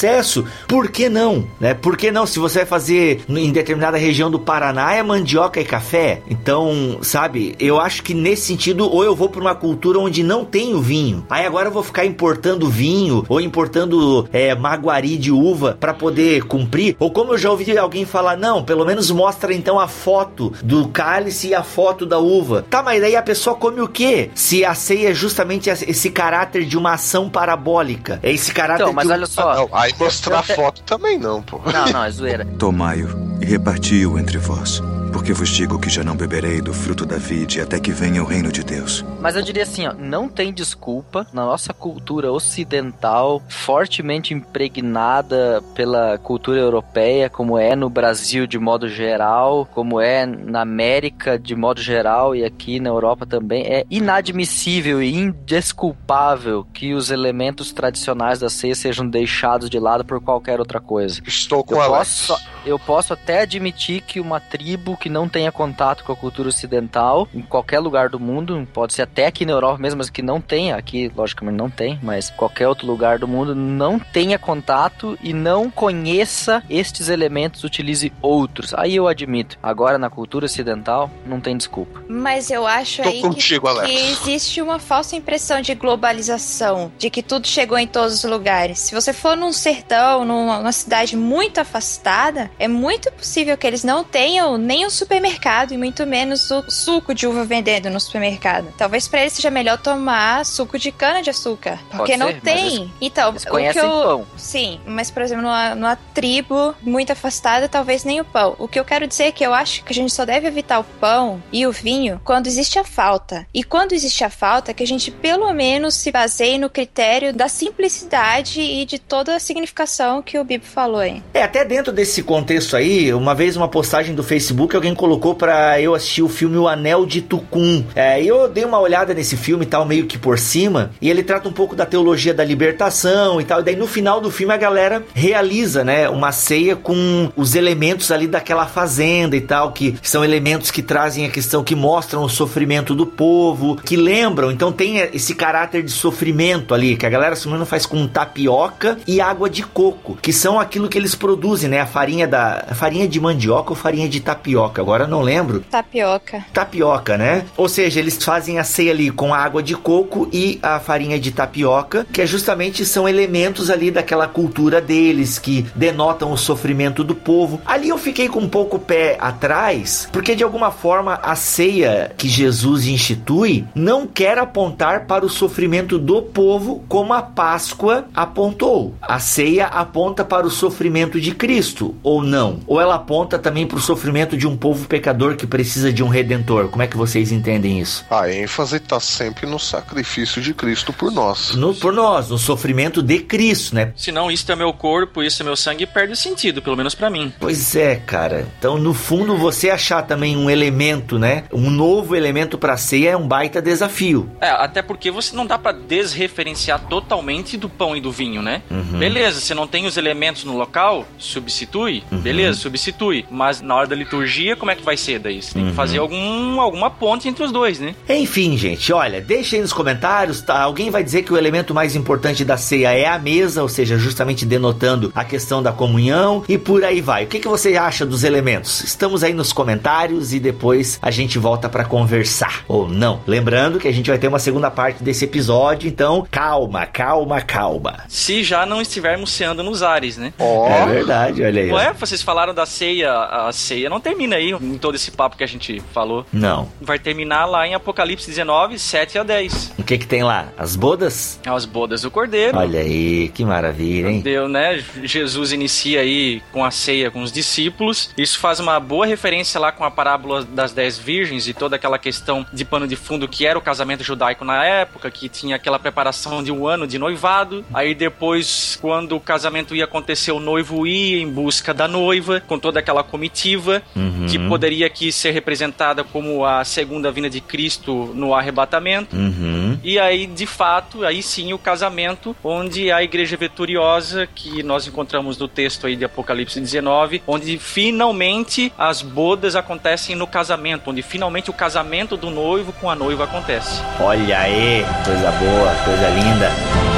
por 0.67 0.89
que 0.91 1.09
não? 1.09 1.45
Né? 1.61 1.75
Por 1.75 1.97
que 1.97 2.11
não? 2.11 2.27
Se 2.27 2.39
você 2.39 2.61
vai 2.61 2.67
fazer 2.67 3.23
em 3.29 3.53
determinada 3.53 3.97
região 3.97 4.31
do 4.31 4.39
Paraná 4.39 4.95
é 4.95 5.03
mandioca 5.03 5.61
e 5.61 5.65
café. 5.65 6.21
Então, 6.29 6.99
sabe, 7.03 7.55
eu 7.59 7.81
acho 7.81 8.03
que 8.03 8.15
nesse 8.15 8.47
sentido, 8.47 8.91
ou 8.91 9.05
eu 9.05 9.15
vou 9.15 9.29
para 9.29 9.41
uma 9.41 9.55
cultura 9.55 9.99
onde 9.99 10.23
não 10.23 10.45
tem 10.45 10.75
o 10.75 10.81
vinho. 10.81 11.25
Aí 11.31 11.45
agora 11.47 11.69
eu 11.69 11.73
vou 11.73 11.83
ficar 11.83 12.05
importando 12.05 12.69
vinho 12.69 13.25
ou 13.29 13.41
importando 13.41 14.29
é, 14.33 14.55
maguari 14.55 15.17
de 15.17 15.31
uva 15.31 15.77
para 15.79 15.95
poder 15.95 16.45
cumprir. 16.45 16.97
Ou 16.99 17.11
como 17.11 17.33
eu 17.33 17.39
já 17.39 17.51
ouvi 17.51 17.77
alguém 17.77 18.05
falar, 18.05 18.37
não, 18.37 18.63
pelo 18.63 18.85
menos 18.85 19.11
mostra 19.11 19.53
então 19.55 19.79
a 19.79 19.89
foto 19.89 20.53
do 20.63 20.89
cálice 20.89 21.49
e 21.49 21.55
a 21.55 21.63
foto 21.63 22.05
da 22.07 22.19
uva. 22.19 22.65
Tá, 22.69 22.83
mas 22.83 23.01
daí 23.01 23.17
a 23.17 23.23
pessoa 23.23 23.57
come 23.57 23.81
o 23.81 23.89
quê? 23.89 24.31
Se 24.35 24.65
a 24.65 24.75
ceia 24.75 25.11
é 25.11 25.15
justamente 25.15 25.71
esse 25.71 26.11
caráter 26.11 26.65
de 26.65 26.77
uma 26.77 26.95
ação 26.95 27.29
parabólica. 27.29 28.19
É 28.23 28.31
esse 28.33 28.53
caráter 28.53 28.83
Então, 28.83 28.93
mas 28.93 29.07
de 29.07 29.11
um- 29.13 29.15
olha 29.17 29.27
só. 29.27 29.55
Não, 29.55 29.69
aí 29.83 29.95
mostrar 29.99 30.43
foto 30.43 30.83
também 30.83 31.19
não, 31.19 31.43
pô. 31.43 31.61
Não, 31.71 31.87
não, 31.93 32.05
é 32.05 32.11
zoeira. 32.11 32.45
Tomai-o 32.59 33.09
e 33.41 33.45
reparti-o 33.45 34.19
entre 34.19 34.39
vós, 34.39 34.81
porque 35.13 35.33
vos 35.33 35.49
digo 35.51 35.79
que 35.79 35.91
já 35.91 36.03
não 36.03 36.17
beberei 36.17 36.61
do 36.61 36.73
fruto 36.73 37.05
da 37.05 37.17
vide 37.17 37.61
até 37.61 37.79
que 37.79 37.93
venha 37.93 38.23
o 38.23 38.27
reino 38.27 38.51
de 38.51 38.65
Deus. 38.65 39.05
Mas 39.21 39.37
eu 39.37 39.43
diria 39.43 39.63
assim, 39.63 39.87
ó, 39.87 39.93
não 39.93 40.29
tem 40.29 40.53
desculpa 40.53 41.27
na 41.33 41.45
nossa 41.45 41.75
cultura 41.75 42.33
ocidental, 42.33 43.43
fortemente 43.49 44.33
impregnada 44.33 45.63
pela 45.75 46.17
cultura 46.19 46.61
europeia, 46.61 47.29
como 47.29 47.59
é 47.59 47.77
no 47.77 47.91
Brasil 47.91 48.47
de 48.47 48.59
modo 48.59 48.89
geral, 48.89 49.69
como 49.75 50.01
é 50.01 50.25
na 50.25 50.63
América 50.63 51.39
de 51.39 51.55
modo 51.55 51.81
geral 51.81 52.35
e 52.35 52.45
aqui 52.45 52.81
na 52.81 52.89
Europa 52.89 53.27
também, 53.27 53.65
é 53.67 53.85
inadmissível 53.91 55.03
e 55.03 55.15
indesculpável 55.15 56.67
que 56.73 56.95
os 56.95 57.11
elementos 57.11 57.73
tradicionais 57.73 58.41
da 58.41 58.49
ceia 58.49 58.75
sejam 58.75 59.07
deixados 59.07 59.69
de 59.69 59.79
lado 59.79 60.05
por 60.05 60.21
qualquer 60.21 60.59
outra 60.59 60.81
coisa. 60.81 61.21
Estou 61.27 61.63
com 61.63 61.75
Eu 61.75 61.83
Alex. 61.83 62.27
posso, 62.27 62.43
eu 62.65 62.79
posso 62.79 63.13
até 63.13 63.43
admitir 63.43 64.01
que 64.01 64.19
uma 64.19 64.41
tribo 64.41 64.97
que 65.03 65.11
não 65.11 65.29
tenha 65.29 65.51
contato 65.51 66.05
com 66.05 66.13
a 66.13 66.17
cultura 66.17 66.49
ocidental, 66.49 67.27
em 67.35 67.43
qualquer 67.43 67.81
lugar 67.81 68.09
do 68.09 68.21
mundo, 68.21 68.69
pode 68.73 68.95
ser 68.95 69.03
até 69.03 69.27
aqui 69.27 69.45
na 69.45 69.51
Europa 69.51 69.83
mesmo, 69.83 69.99
mas 69.99 70.09
que 70.09 70.23
não 70.23 70.41
tenha, 70.41 70.77
aqui 70.77 71.11
logicamente 71.17 71.57
não 71.57 71.69
tem, 71.69 71.99
mas 72.01 72.31
qualquer 72.31 72.69
outro 72.69 72.87
lugar 72.87 73.19
do 73.19 73.27
mundo 73.27 73.53
não 73.53 73.99
tenha 73.99 74.39
contato 74.39 75.19
e 75.21 75.33
não 75.33 75.69
conheça 75.69 76.63
estes 76.71 77.09
elementos, 77.09 77.65
utilize 77.65 78.13
outros. 78.23 78.73
Aí 78.75 78.95
eu 78.95 79.09
admito. 79.09 79.59
Agora 79.61 79.99
na 79.99 80.09
cultura 80.09 80.47
ocidental 80.47 81.11
não 81.27 81.41
tem 81.41 81.57
desculpa. 81.57 82.01
Mas 82.09 82.49
eu 82.49 82.65
acho 82.65 83.03
Tô 83.03 83.09
aí 83.09 83.21
contigo, 83.21 83.75
que, 83.81 83.87
que 83.87 83.93
existe 83.93 84.63
uma 84.63 84.79
falsa 84.79 85.17
impressão 85.17 85.61
de 85.61 85.75
globalização, 85.75 86.93
de 86.97 87.11
que 87.11 87.25
tudo 87.25 87.49
chegou 87.49 87.77
em 87.77 87.89
todos 87.89 88.23
os 88.23 88.31
lugares. 88.31 88.79
Se 88.79 88.95
você 88.95 89.13
for 89.13 89.37
num 89.37 89.53
sertão, 89.53 90.25
numa, 90.25 90.59
numa 90.59 90.73
cidade 90.73 91.17
muito 91.17 91.59
afastada, 91.59 92.49
é 92.57 92.69
muito 92.69 93.11
possível 93.11 93.59
que 93.59 93.67
eles 93.67 93.83
não 93.83 94.05
tenham 94.05 94.57
nem 94.57 94.87
um 94.87 94.92
supermercado 94.93 95.73
e 95.73 95.77
muito 95.77 96.07
menos 96.07 96.51
o 96.51 96.63
suco 96.71 97.15
de 97.15 97.27
uva 97.27 97.45
vendendo 97.45 97.91
no 97.91 97.99
supermercado. 98.01 98.73
Talvez 98.77 99.09
pra 99.09 99.21
eles 99.23 99.33
seja 99.33 99.51
melhor 99.51 99.79
tomar 99.79 100.45
suco 100.47 100.79
de 100.79 100.93
cana 100.93 101.23
de 101.23 101.31
açúcar, 101.31 101.79
porque 101.91 102.13
Pode 102.13 102.17
não 102.17 102.27
ser, 102.29 102.35
mas 102.35 102.43
tem. 102.43 102.75
eles- 102.77 102.91
então, 103.01 103.31
Eles 103.31 103.43
o 103.43 103.73
que 103.73 103.79
eu 103.79 103.91
pão. 104.03 104.27
Sim, 104.37 104.81
mas 104.87 105.11
por 105.11 105.23
exemplo, 105.23 105.43
numa, 105.43 105.75
numa 105.75 105.97
tribo 105.97 106.75
muito 106.83 107.13
afastada, 107.13 107.69
talvez 107.69 108.05
nem 108.05 108.21
o 108.21 108.25
pão. 108.25 108.55
O 108.59 108.69
que 108.69 108.79
eu 108.79 108.85
quero 108.85 109.07
dizer 109.07 109.25
é 109.25 109.33
que 109.33 109.45
eu 109.45 109.53
acho 109.55 109.83
que 109.85 109.93
a 109.93 109.95
gente 109.95 110.13
só 110.13 110.25
deve 110.25 110.47
evitar 110.47 110.79
o 110.81 110.85
pão 110.85 111.43
e 111.53 111.67
o 111.67 111.73
vinho 111.73 112.21
quando 112.25 112.47
existe 112.47 112.79
a 112.79 112.85
falta. 112.85 113.47
E 113.55 113.65
quando 113.65 113.93
existe 113.93 114.23
a 114.25 114.31
falta, 114.31 114.73
que 114.75 114.83
a 114.83 114.87
gente 114.87 115.11
pelo 115.11 115.53
menos 115.53 115.95
se 115.95 116.11
baseie 116.13 116.59
no 116.59 116.69
critério 116.71 117.33
da 117.33 117.49
simplicidade 117.49 118.61
e 118.61 118.85
de 118.85 118.99
toda 118.99 119.35
a 119.37 119.41
significação 119.41 120.23
que 120.23 120.39
o 120.39 120.45
Bibo 120.45 120.65
falou 120.65 121.01
aí. 121.01 121.23
É, 121.35 121.43
até 121.43 121.65
dentro 121.65 121.93
desse 121.93 122.23
contexto 122.23 122.77
aí, 122.77 123.13
uma 123.13 123.35
vez 123.35 123.57
uma 123.57 123.69
postagem 123.69 124.15
do 124.15 124.23
Facebook, 124.23 124.77
alguém 124.83 124.95
colocou 124.97 125.35
pra 125.37 125.81
eu 125.81 125.95
assistir 125.95 126.23
o 126.23 126.29
filme 126.29 126.57
O 126.57 126.67
Anel 126.67 127.07
de 127.07 127.23
Tucum. 127.23 127.85
É, 127.95 128.21
e 128.21 128.27
eu 128.27 128.49
dei 128.49 128.65
uma 128.65 128.81
olhada 128.81 129.15
nesse 129.15 129.37
filme 129.37 129.65
tal, 129.65 129.87
meio 129.87 130.07
que 130.07 130.19
por 130.19 130.41
cima, 130.41 130.91
e 131.01 131.09
ele 131.09 131.23
trata 131.23 131.49
um 131.49 131.53
pouco 131.53 131.77
da 131.77 131.87
teologia 131.87 132.35
da 132.35 132.45
libertação 132.45 133.41
e 133.41 133.45
tal, 133.45 133.61
e 133.61 133.63
daí 133.63 133.77
no 133.77 133.87
final 133.87 134.21
do 134.21 134.31
filme 134.31 134.53
a 134.53 134.57
galera 134.57 135.05
realiza, 135.15 135.85
né, 135.85 136.09
uma 136.09 136.33
ceia 136.33 136.75
com 136.75 137.31
os 137.37 137.55
elementos 137.55 138.11
ali 138.11 138.27
daquela 138.27 138.67
fazenda 138.67 139.37
e 139.37 139.41
tal, 139.41 139.71
que 139.71 139.95
são 140.03 140.25
elementos 140.25 140.73
que 140.73 140.83
trazem 140.83 141.25
a 141.27 141.31
questão, 141.31 141.63
que 141.63 141.77
mostram 141.77 142.25
o 142.25 142.29
sofrimento 142.29 142.93
do 142.95 143.07
povo, 143.07 143.77
que 143.77 143.97
lembram, 143.97 144.51
então 144.51 144.73
tem 144.73 144.99
esse 144.99 145.35
caráter 145.35 145.85
de 145.85 145.93
sofrimento 145.93 146.75
ali, 146.75 146.97
que 146.97 147.07
a 147.07 147.11
galera 147.11 147.37
engano, 147.47 147.67
faz 147.67 147.87
com 147.87 148.07
tapioca 148.09 148.99
e 149.07 149.21
água 149.21 149.49
de 149.49 149.63
coco, 149.63 150.19
que 150.21 150.33
são 150.33 150.59
aquilo 150.59 150.89
que 150.89 150.99
eles 150.99 151.15
produzem, 151.15 151.71
né, 151.71 151.81
a 151.81 151.87
farinha 151.87 152.27
da 152.27 152.65
a 152.69 152.75
farinha 152.75 153.07
de 153.07 153.21
mandioca 153.21 153.71
ou 153.71 153.77
farinha 153.77 154.09
de 154.09 154.21
tapioca, 154.21 154.72
agora 154.81 155.05
eu 155.05 155.09
não 155.09 155.21
lembro, 155.21 155.61
Tapioca. 155.71 156.45
tapioca, 156.53 157.17
né? 157.17 157.45
Ou 157.57 157.69
seja, 157.69 158.01
eles 158.01 158.23
fazem 158.23 158.59
a 158.59 158.65
ceia 158.65 158.93
ali 158.93 159.11
com 159.11 159.33
a 159.33 159.39
água 159.39 159.63
de 159.63 159.75
coco 159.75 160.29
e 160.33 160.59
a 160.63 160.79
farinha 160.81 161.19
de 161.19 161.31
tapioca, 161.33 162.07
que 162.13 162.23
é 162.23 162.27
justamente 162.27 162.85
são 162.85 163.09
elementos 163.09 163.71
ali 163.71 163.91
daquela 163.91 164.27
cultura 164.29 164.81
deles 164.81 165.39
que 165.39 165.67
denotam 165.75 166.33
o 166.33 166.37
sofrimento 166.39 167.05
do 167.05 167.15
povo. 167.15 167.61
Ali 167.67 167.89
eu 167.89 167.99
fiquei 167.99 168.29
com 168.29 168.41
um 168.41 168.49
pouco 168.49 168.77
o 168.77 168.81
pé 168.81 169.17
atrás, 169.21 170.09
porque 170.13 170.35
de 170.35 170.45
alguma 170.45 170.71
forma 170.71 171.19
a 171.23 171.35
ceia 171.35 172.13
que 172.17 172.29
Jesus 172.29 172.87
institui 172.87 173.65
não 173.75 174.07
quer 174.07 174.39
apontar 174.39 175.07
para 175.07 175.25
o 175.25 175.29
sofrimento 175.29 175.99
do 175.99 176.23
povo 176.23 176.85
como 176.89 177.13
a 177.13 177.23
Páscoa 177.23 178.07
apontou. 178.15 178.95
A 179.01 179.19
ceia 179.19 179.67
aponta 179.67 180.25
para 180.25 180.47
o 180.47 180.51
sofrimento 180.51 181.21
de 181.21 181.35
Cristo, 181.35 181.95
ou 182.03 182.23
não? 182.23 182.61
Ou 182.67 182.81
ela 182.81 182.97
aponta 182.97 183.39
também 183.39 183.67
para 183.67 183.79
o 183.79 183.81
sofrimento 183.81 184.37
de 184.37 184.47
um 184.47 184.57
povo 184.63 184.87
pecador 184.87 185.35
que 185.35 185.45
precisa 185.45 185.93
de 185.93 186.05
um 186.05 186.09
redentor? 186.09 186.69
Como 186.69 186.85
é 186.85 186.87
que 186.87 186.97
vocês 186.97 187.33
entendem 187.33 187.81
isso? 187.81 188.07
A 188.09 188.31
ênfase 188.31 188.79
tá 188.79 189.01
sempre 189.01 189.45
no 189.45 189.59
sacrifício 189.59 190.41
de 190.41 190.55
Cristo 190.55 190.93
por 190.93 191.11
nós. 191.11 191.57
No, 191.57 191.75
por 191.75 191.93
nós, 191.93 192.29
no 192.29 192.39
sofrimento 192.39 193.03
de 193.03 193.19
Cristo, 193.19 193.75
né? 193.75 193.93
Se 193.97 194.13
não, 194.13 194.31
isso 194.31 194.51
é 194.53 194.55
meu 194.55 194.73
corpo, 194.73 195.21
isso 195.21 195.43
é 195.43 195.45
meu 195.45 195.57
sangue, 195.57 195.85
perde 195.85 196.13
o 196.13 196.17
sentido, 196.17 196.63
pelo 196.63 196.77
menos 196.77 196.95
pra 196.95 197.11
mim. 197.11 197.33
Pois 197.41 197.75
é, 197.75 197.97
cara. 197.97 198.47
Então, 198.57 198.79
no 198.79 198.95
fundo, 198.95 199.37
você 199.37 199.69
achar 199.69 200.03
também 200.03 200.37
um 200.37 200.49
elemento, 200.49 201.19
né? 201.19 201.43
Um 201.53 201.69
novo 201.69 202.15
elemento 202.15 202.57
pra 202.57 202.77
ceia 202.77 203.11
é 203.11 203.17
um 203.17 203.27
baita 203.27 203.61
desafio. 203.61 204.31
É, 204.41 204.51
até 204.51 204.81
porque 204.81 205.11
você 205.11 205.35
não 205.35 205.45
dá 205.45 205.59
pra 205.59 205.73
desreferenciar 205.73 206.87
totalmente 206.87 207.57
do 207.57 207.69
pão 207.69 207.97
e 207.97 208.01
do 208.01 208.13
vinho, 208.13 208.41
né? 208.41 208.63
Beleza, 208.97 209.41
você 209.41 209.55
não 209.55 209.67
tem 209.67 209.87
os 209.87 209.97
elementos 209.97 210.45
no 210.45 210.57
local, 210.57 211.05
substitui. 211.19 212.05
Beleza, 212.13 212.61
substitui. 212.61 213.27
Mas 213.29 213.61
na 213.61 213.75
hora 213.75 213.89
da 213.89 213.97
liturgia, 213.97 214.52
como 214.57 214.71
é 214.71 214.75
que 214.75 214.83
vai 214.85 214.97
ser 214.97 215.19
daí? 215.19 215.41
Você 215.43 215.55
tem 215.55 215.67
que 215.69 215.73
fazer 215.75 215.99
algum, 215.99 216.61
alguma 216.61 216.91
ponte 216.91 217.29
entre 217.29 217.43
os 217.45 217.53
dois, 217.53 217.79
né? 217.81 217.95
Enfim, 218.09 218.57
gente, 218.57 218.93
olha, 218.93 219.21
deixa 219.21 219.57
aí 219.57 219.63
nos 219.63 219.73
comentários, 219.73 220.41
tá? 220.41 220.61
Alguém 220.61 220.91
vai 220.91 221.03
dizer 221.03 221.23
que 221.23 221.33
o 221.33 221.37
elemento 221.37 221.75
mais 221.75 221.95
importante 221.97 222.45
da 222.45 222.57
ceia 222.57 222.93
é 222.93 223.07
a 223.07 223.19
mesa, 223.19 223.63
ou 223.63 223.69
seja, 223.69 223.97
justamente 223.99 224.45
denotando 224.45 225.13
a 225.15 225.25
questão 225.25 225.63
da 225.63 225.73
comunhão 225.73 226.45
e 226.49 226.57
por 226.59 226.85
aí 226.85 227.01
vai. 227.01 227.25
O 227.25 227.27
que, 227.27 227.41
que 227.41 227.49
você 227.49 227.77
acha 227.77 228.05
dos 228.07 228.25
elementos? 228.25 228.83
Estamos 228.85 229.23
aí 229.25 229.33
nos 229.33 229.53
comentários 229.53 230.33
e 230.33 230.41
depois 230.41 230.99
a 231.03 231.11
gente 231.11 231.39
volta 231.39 231.69
pra 231.69 231.85
conversar, 231.85 232.65
ou 232.69 232.89
não. 232.89 233.21
Lembrando 233.27 233.79
que 233.79 233.89
a 233.89 233.93
gente 233.93 234.09
vai 234.11 234.19
ter 234.19 234.29
uma 234.29 234.39
segunda 234.39 234.71
parte 234.71 235.03
desse 235.03 235.25
episódio, 235.25 235.89
então 235.89 236.27
calma, 236.31 236.87
calma, 236.87 237.41
calma. 237.41 238.05
Se 238.09 238.43
já 238.43 238.65
não 238.67 238.81
estivermos 238.81 239.31
ceando 239.31 239.63
nos 239.63 239.83
ares, 239.83 240.17
né? 240.17 240.33
Ó, 240.39 240.69
É 240.69 240.87
verdade, 240.87 241.43
olha 241.43 241.63
aí. 241.63 241.71
Ué, 241.73 241.93
vocês 241.93 242.23
falaram 242.23 242.55
da 242.55 242.67
ceia, 242.67 243.13
a 243.13 243.53
ceia 243.53 243.89
não 243.89 244.01
termina 244.01 244.32
aí 244.35 244.51
em 244.53 244.79
todo 244.79 244.95
esse 244.95 245.11
papo 245.11 245.37
que 245.37 245.45
a 245.45 245.47
gente 245.47 245.81
falou. 245.93 246.27
Não. 246.33 246.69
Vai 246.81 246.99
terminar 246.99 247.47
lá 247.47 247.67
em 247.67 247.75
Apocalipse 247.75 248.27
19, 248.29 248.79
7 248.79 249.19
a 249.19 249.23
10. 249.23 249.75
O 249.79 249.83
que 249.83 249.99
que 249.99 250.07
tem 250.07 250.23
lá? 250.23 250.49
As 250.57 250.77
bodas? 250.77 251.41
As 251.47 251.65
bodas 251.65 252.03
do 252.03 252.11
cordeiro. 252.11 252.57
Olha 252.59 252.81
aí, 252.81 253.29
que 253.29 253.45
maravilha, 253.45 254.09
hein? 254.09 254.21
Deu, 254.21 254.49
né? 254.49 254.83
Jesus 255.03 255.53
inicia 255.53 256.01
aí 256.01 256.43
com 256.53 256.65
a 256.65 256.71
ceia 256.71 257.11
com 257.11 257.23
os 257.23 257.33
discípulos. 257.33 258.11
Isso 258.17 258.39
faz 258.39 258.61
uma 258.61 258.79
boa 258.81 259.07
referência 259.07 259.61
lá 259.61 259.73
com 259.73 259.85
a 259.85 259.91
parábola 259.91 260.45
das 260.45 260.73
dez 260.73 260.99
virgens 260.99 261.47
e 261.49 261.55
toda 261.55 261.77
aquela 261.77 261.99
questão 261.99 262.47
de 262.53 262.65
pano 262.65 262.87
de 262.87 262.97
fundo 262.97 263.29
que 263.29 263.47
era 263.47 263.59
o 263.59 263.63
casamento 263.63 264.03
judaico 264.03 264.45
na 264.45 264.65
época, 264.65 265.11
que 265.11 265.29
tinha 265.29 265.57
aquela 265.57 265.79
preparação 265.79 266.43
de 266.43 266.51
um 266.53 266.67
ano 266.67 266.87
de 266.87 266.99
noivado. 266.99 267.65
Aí 267.73 267.95
depois, 267.95 268.79
quando 268.81 269.17
o 269.17 269.21
casamento 269.21 269.75
ia 269.75 269.85
acontecer, 269.85 270.33
o 270.33 270.41
noivo 270.41 270.87
ia 270.87 271.21
em 271.21 271.29
busca 271.29 271.73
da 271.75 271.87
noiva, 271.89 272.41
com 272.41 272.59
toda 272.59 272.79
aquela 272.81 273.03
comitiva, 273.03 273.83
Uhum. 273.95 274.22
Que 274.29 274.39
poderia 274.39 274.87
aqui 274.87 275.11
ser 275.13 275.31
representada 275.31 276.05
como 276.05 276.45
a 276.45 276.65
segunda 276.65 277.11
vinda 277.11 277.29
de 277.29 277.41
Cristo 277.41 278.13
no 278.15 278.35
arrebatamento. 278.35 279.17
Uhum. 279.17 279.79
E 279.83 279.99
aí, 279.99 280.27
de 280.27 280.47
fato, 280.47 281.05
aí 281.05 281.23
sim 281.23 281.53
o 281.53 281.59
casamento, 281.59 282.37
onde 282.43 282.91
a 282.91 283.03
igreja 283.03 283.37
vitoriosa, 283.37 284.27
que 284.27 284.63
nós 284.63 284.87
encontramos 284.87 285.39
no 285.39 285.49
texto 285.49 285.87
aí 285.87 285.97
de 285.97 286.05
Apocalipse 286.05 286.61
19, 286.61 287.23
onde 287.27 287.59
finalmente 287.59 288.73
as 288.79 289.03
bodas 289.03 289.57
acontecem 289.57 290.15
no 290.17 290.27
casamento, 290.27 290.91
onde 290.91 291.03
finalmente 291.03 291.51
o 291.51 291.53
casamento 291.53 292.17
do 292.17 292.31
noivo 292.31 292.73
com 292.73 292.91
a 292.91 292.95
noiva 292.95 293.25
acontece. 293.25 293.83
Olha 294.01 294.39
aí, 294.39 294.85
coisa 295.05 295.31
boa, 295.33 295.75
coisa 295.85 296.09
linda. 296.09 296.92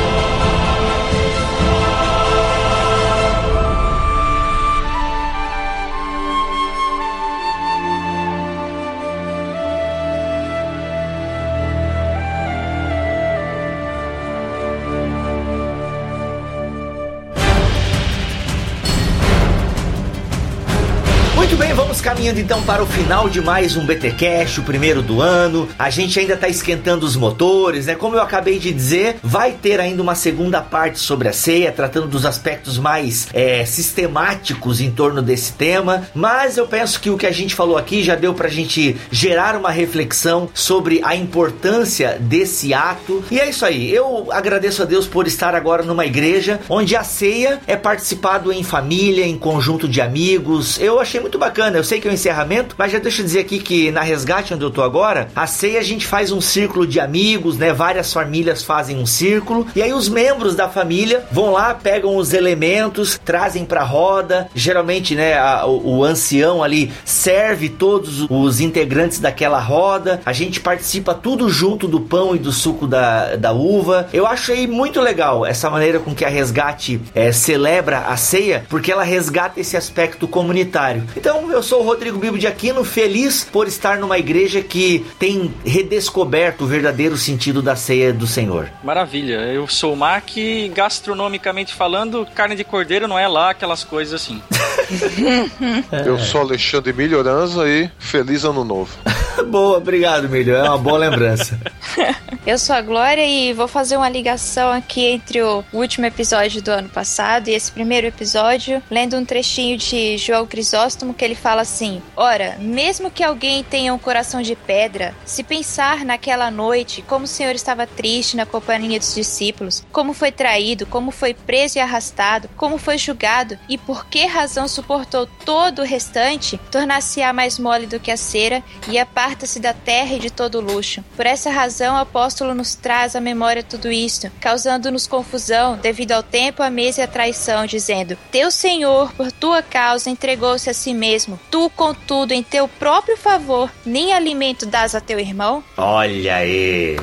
Caminhando 22.24 22.40
então 22.40 22.62
para 22.62 22.82
o 22.82 22.86
final 22.86 23.28
de 23.28 23.42
mais 23.42 23.76
um 23.76 23.84
BT 23.84 24.12
Cash, 24.12 24.56
o 24.56 24.62
primeiro 24.62 25.02
do 25.02 25.20
ano. 25.20 25.68
A 25.78 25.90
gente 25.90 26.18
ainda 26.18 26.34
tá 26.34 26.48
esquentando 26.48 27.04
os 27.04 27.16
motores, 27.16 27.84
né? 27.84 27.94
Como 27.94 28.16
eu 28.16 28.22
acabei 28.22 28.58
de 28.58 28.72
dizer, 28.72 29.16
vai 29.22 29.52
ter 29.52 29.78
ainda 29.78 30.00
uma 30.00 30.14
segunda 30.14 30.62
parte 30.62 30.98
sobre 31.00 31.28
a 31.28 31.34
ceia, 31.34 31.70
tratando 31.70 32.06
dos 32.06 32.24
aspectos 32.24 32.78
mais 32.78 33.28
é, 33.34 33.66
sistemáticos 33.66 34.80
em 34.80 34.90
torno 34.90 35.20
desse 35.20 35.52
tema. 35.52 36.08
Mas 36.14 36.56
eu 36.56 36.66
penso 36.66 36.98
que 36.98 37.10
o 37.10 37.18
que 37.18 37.26
a 37.26 37.30
gente 37.30 37.54
falou 37.54 37.76
aqui 37.76 38.02
já 38.02 38.14
deu 38.14 38.32
pra 38.32 38.48
gente 38.48 38.96
gerar 39.10 39.54
uma 39.54 39.70
reflexão 39.70 40.48
sobre 40.54 41.02
a 41.04 41.14
importância 41.14 42.16
desse 42.18 42.72
ato. 42.72 43.22
E 43.30 43.38
é 43.38 43.50
isso 43.50 43.66
aí. 43.66 43.94
Eu 43.94 44.28
agradeço 44.32 44.80
a 44.80 44.86
Deus 44.86 45.06
por 45.06 45.26
estar 45.26 45.54
agora 45.54 45.82
numa 45.82 46.06
igreja 46.06 46.58
onde 46.70 46.96
a 46.96 47.04
ceia 47.04 47.60
é 47.66 47.76
participado 47.76 48.50
em 48.50 48.62
família, 48.62 49.26
em 49.26 49.36
conjunto 49.36 49.86
de 49.86 50.00
amigos. 50.00 50.80
Eu 50.80 50.98
achei 50.98 51.20
muito 51.20 51.38
bacana. 51.38 51.76
Eu 51.76 51.84
sei 51.84 52.00
que 52.00 52.13
um 52.13 52.13
encerramento, 52.14 52.74
mas 52.78 52.92
já 52.92 52.98
deixa 52.98 53.20
eu 53.20 53.26
dizer 53.26 53.40
aqui 53.40 53.58
que 53.58 53.90
na 53.90 54.02
resgate 54.02 54.54
onde 54.54 54.64
eu 54.64 54.70
tô 54.70 54.82
agora, 54.82 55.28
a 55.34 55.46
ceia 55.46 55.80
a 55.80 55.82
gente 55.82 56.06
faz 56.06 56.32
um 56.32 56.40
círculo 56.40 56.86
de 56.86 57.00
amigos, 57.00 57.58
né? 57.58 57.72
Várias 57.72 58.12
famílias 58.12 58.62
fazem 58.62 58.96
um 58.96 59.06
círculo 59.06 59.66
e 59.74 59.82
aí 59.82 59.92
os 59.92 60.08
membros 60.08 60.54
da 60.54 60.68
família 60.68 61.24
vão 61.30 61.52
lá, 61.52 61.74
pegam 61.74 62.16
os 62.16 62.32
elementos, 62.32 63.20
trazem 63.24 63.64
pra 63.64 63.82
roda. 63.82 64.48
Geralmente, 64.54 65.14
né, 65.14 65.38
a, 65.38 65.66
o, 65.66 65.98
o 65.98 66.04
ancião 66.04 66.62
ali 66.62 66.92
serve 67.04 67.68
todos 67.68 68.26
os 68.28 68.60
integrantes 68.60 69.18
daquela 69.18 69.58
roda. 69.58 70.20
A 70.24 70.32
gente 70.32 70.60
participa 70.60 71.14
tudo 71.14 71.48
junto 71.48 71.88
do 71.88 72.00
pão 72.00 72.34
e 72.34 72.38
do 72.38 72.52
suco 72.52 72.86
da, 72.86 73.36
da 73.36 73.52
uva. 73.52 74.08
Eu 74.12 74.26
achei 74.26 74.66
muito 74.66 75.00
legal 75.00 75.44
essa 75.44 75.68
maneira 75.68 75.98
com 75.98 76.14
que 76.14 76.24
a 76.24 76.28
resgate 76.28 77.00
é, 77.14 77.32
celebra 77.32 77.98
a 78.00 78.16
ceia, 78.16 78.64
porque 78.68 78.92
ela 78.92 79.02
resgata 79.02 79.60
esse 79.60 79.76
aspecto 79.76 80.28
comunitário. 80.28 81.04
Então, 81.16 81.50
eu 81.50 81.62
sou 81.62 81.80
o 81.80 81.84
Rodrigo 81.84 82.03
Bibo 82.12 82.38
de 82.38 82.46
Aquino, 82.46 82.84
feliz 82.84 83.44
por 83.44 83.66
estar 83.66 83.98
numa 83.98 84.18
igreja 84.18 84.60
que 84.60 85.04
tem 85.18 85.52
redescoberto 85.64 86.64
o 86.64 86.66
verdadeiro 86.66 87.16
sentido 87.16 87.62
da 87.62 87.76
ceia 87.76 88.12
do 88.12 88.26
Senhor. 88.26 88.70
Maravilha. 88.82 89.40
Eu 89.40 89.66
sou 89.68 89.94
o 89.94 89.96
Mac 89.96 90.36
e 90.36 90.68
gastronomicamente 90.68 91.74
falando, 91.74 92.26
carne 92.34 92.54
de 92.54 92.64
cordeiro 92.64 93.08
não 93.08 93.18
é 93.18 93.26
lá 93.26 93.50
aquelas 93.50 93.84
coisas 93.84 94.22
assim. 94.22 94.42
Eu 96.04 96.18
sou 96.18 96.42
Alexandre 96.42 96.92
Melhoranza 96.92 97.68
e 97.68 97.90
feliz 97.98 98.44
ano 98.44 98.64
novo. 98.64 98.90
Boa, 99.48 99.78
obrigado, 99.78 100.28
Milho. 100.28 100.54
É 100.54 100.62
uma 100.62 100.78
boa 100.78 100.98
lembrança. 100.98 101.58
Eu 102.46 102.58
sou 102.58 102.76
a 102.76 102.82
Glória 102.82 103.26
e 103.26 103.52
vou 103.52 103.66
fazer 103.66 103.96
uma 103.96 104.08
ligação 104.08 104.70
aqui 104.70 105.04
entre 105.04 105.42
o 105.42 105.64
último 105.72 106.06
episódio 106.06 106.60
do 106.60 106.70
ano 106.70 106.88
passado 106.88 107.48
e 107.48 107.54
esse 107.54 107.72
primeiro 107.72 108.06
episódio, 108.06 108.82
lendo 108.90 109.16
um 109.16 109.24
trechinho 109.24 109.78
de 109.78 110.18
João 110.18 110.46
Crisóstomo 110.46 111.14
que 111.14 111.24
ele 111.24 111.34
fala 111.34 111.62
assim: 111.62 111.93
Ora, 112.16 112.56
mesmo 112.58 113.10
que 113.10 113.22
alguém 113.22 113.62
tenha 113.62 113.92
um 113.92 113.98
coração 113.98 114.42
de 114.42 114.54
pedra, 114.54 115.14
se 115.24 115.42
pensar 115.42 116.04
naquela 116.04 116.50
noite 116.50 117.02
como 117.02 117.24
o 117.24 117.28
Senhor 117.28 117.54
estava 117.54 117.86
triste 117.86 118.36
na 118.36 118.46
companhia 118.46 118.98
dos 118.98 119.14
discípulos, 119.14 119.84
como 119.92 120.12
foi 120.12 120.30
traído, 120.30 120.86
como 120.86 121.10
foi 121.10 121.34
preso 121.34 121.78
e 121.78 121.80
arrastado, 121.80 122.48
como 122.56 122.78
foi 122.78 122.98
julgado 122.98 123.58
e 123.68 123.76
por 123.76 124.06
que 124.06 124.26
razão 124.26 124.66
suportou 124.68 125.26
todo 125.44 125.82
o 125.82 125.84
restante, 125.84 126.58
tornar-se-á 126.70 127.32
mais 127.32 127.58
mole 127.58 127.86
do 127.86 128.00
que 128.00 128.10
a 128.10 128.16
cera 128.16 128.62
e 128.88 128.98
aparta-se 128.98 129.60
da 129.60 129.72
terra 129.72 130.14
e 130.14 130.18
de 130.18 130.30
todo 130.30 130.60
luxo. 130.60 131.04
Por 131.16 131.26
essa 131.26 131.50
razão, 131.50 131.94
o 131.94 131.98
apóstolo 132.00 132.54
nos 132.54 132.74
traz 132.74 133.16
à 133.16 133.20
memória 133.20 133.62
tudo 133.62 133.90
isto, 133.90 134.30
causando-nos 134.40 135.06
confusão 135.06 135.76
devido 135.76 136.12
ao 136.12 136.22
tempo, 136.22 136.62
a 136.62 136.70
mesa 136.70 137.00
e 137.00 137.04
a 137.04 137.08
traição, 137.08 137.66
dizendo: 137.66 138.16
Teu 138.30 138.50
Senhor, 138.50 139.12
por 139.12 139.30
tua 139.44 139.62
causa, 139.62 140.08
entregou-se 140.08 140.70
a 140.70 140.72
si 140.72 140.94
mesmo. 140.94 141.38
Tu, 141.50 141.68
contudo, 141.76 142.32
em 142.32 142.42
teu 142.42 142.66
próprio 142.66 143.14
favor, 143.14 143.70
nem 143.84 144.14
alimento 144.14 144.64
dás 144.64 144.94
a 144.94 145.02
teu 145.02 145.20
irmão? 145.20 145.62
Olha 145.76 146.36
aí. 146.36 146.98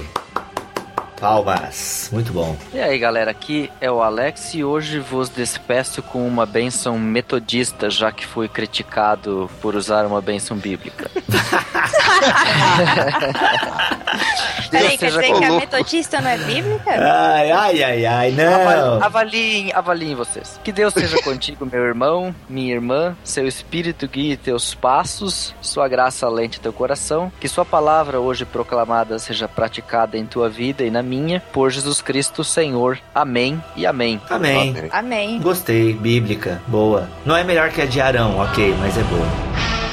Palmas. 1.19 2.09
Muito 2.11 2.33
bom. 2.33 2.57
E 2.73 2.79
aí, 2.79 2.97
galera, 2.97 3.29
aqui 3.29 3.69
é 3.79 3.91
o 3.91 4.01
Alex 4.01 4.55
e 4.55 4.63
hoje 4.63 4.97
vos 4.97 5.29
despeço 5.29 6.01
com 6.01 6.27
uma 6.27 6.47
bênção 6.47 6.97
metodista, 6.97 7.91
já 7.91 8.11
que 8.11 8.25
fui 8.25 8.49
criticado 8.49 9.47
por 9.61 9.75
usar 9.75 10.07
uma 10.07 10.19
bênção 10.19 10.57
bíblica. 10.57 11.11
Peraí, 14.71 14.97
quer 14.97 15.09
dizer 15.09 15.33
que 15.33 15.43
a 15.43 15.51
metodista 15.51 16.21
não 16.21 16.29
é 16.29 16.37
bíblica? 16.37 16.91
Ai, 16.91 17.51
ai, 17.51 17.83
ai, 17.83 18.05
ai, 18.05 18.31
não. 18.31 19.03
Avaliem, 19.03 19.71
avaliem 19.73 20.15
vocês. 20.15 20.59
Que 20.63 20.71
Deus 20.71 20.93
seja 20.93 21.21
contigo, 21.21 21.65
meu 21.65 21.83
irmão, 21.83 22.33
minha 22.49 22.73
irmã, 22.73 23.15
seu 23.23 23.47
espírito 23.47 24.07
guie 24.07 24.37
teus 24.37 24.73
passos, 24.73 25.53
sua 25.61 25.87
graça 25.87 26.25
alente 26.25 26.59
teu 26.59 26.71
coração, 26.71 27.31
que 27.39 27.47
sua 27.47 27.65
palavra 27.65 28.19
hoje 28.19 28.45
proclamada 28.45 29.19
seja 29.19 29.47
praticada 29.47 30.17
em 30.17 30.25
tua 30.25 30.49
vida 30.49 30.83
e 30.83 30.89
na 30.89 31.03
minha, 31.03 31.41
por 31.51 31.69
Jesus 31.69 32.01
Cristo, 32.01 32.43
Senhor. 32.43 32.97
Amém 33.13 33.61
e 33.75 33.85
amém. 33.85 34.21
Amém. 34.29 34.75
Amém. 34.91 35.39
Gostei, 35.41 35.93
bíblica, 35.93 36.61
boa. 36.67 37.09
Não 37.25 37.35
é 37.35 37.43
melhor 37.43 37.69
que 37.69 37.81
a 37.81 37.85
de 37.85 37.99
Arão, 37.99 38.39
ok, 38.39 38.73
mas 38.79 38.97
é 38.97 39.03
boa. 39.03 39.70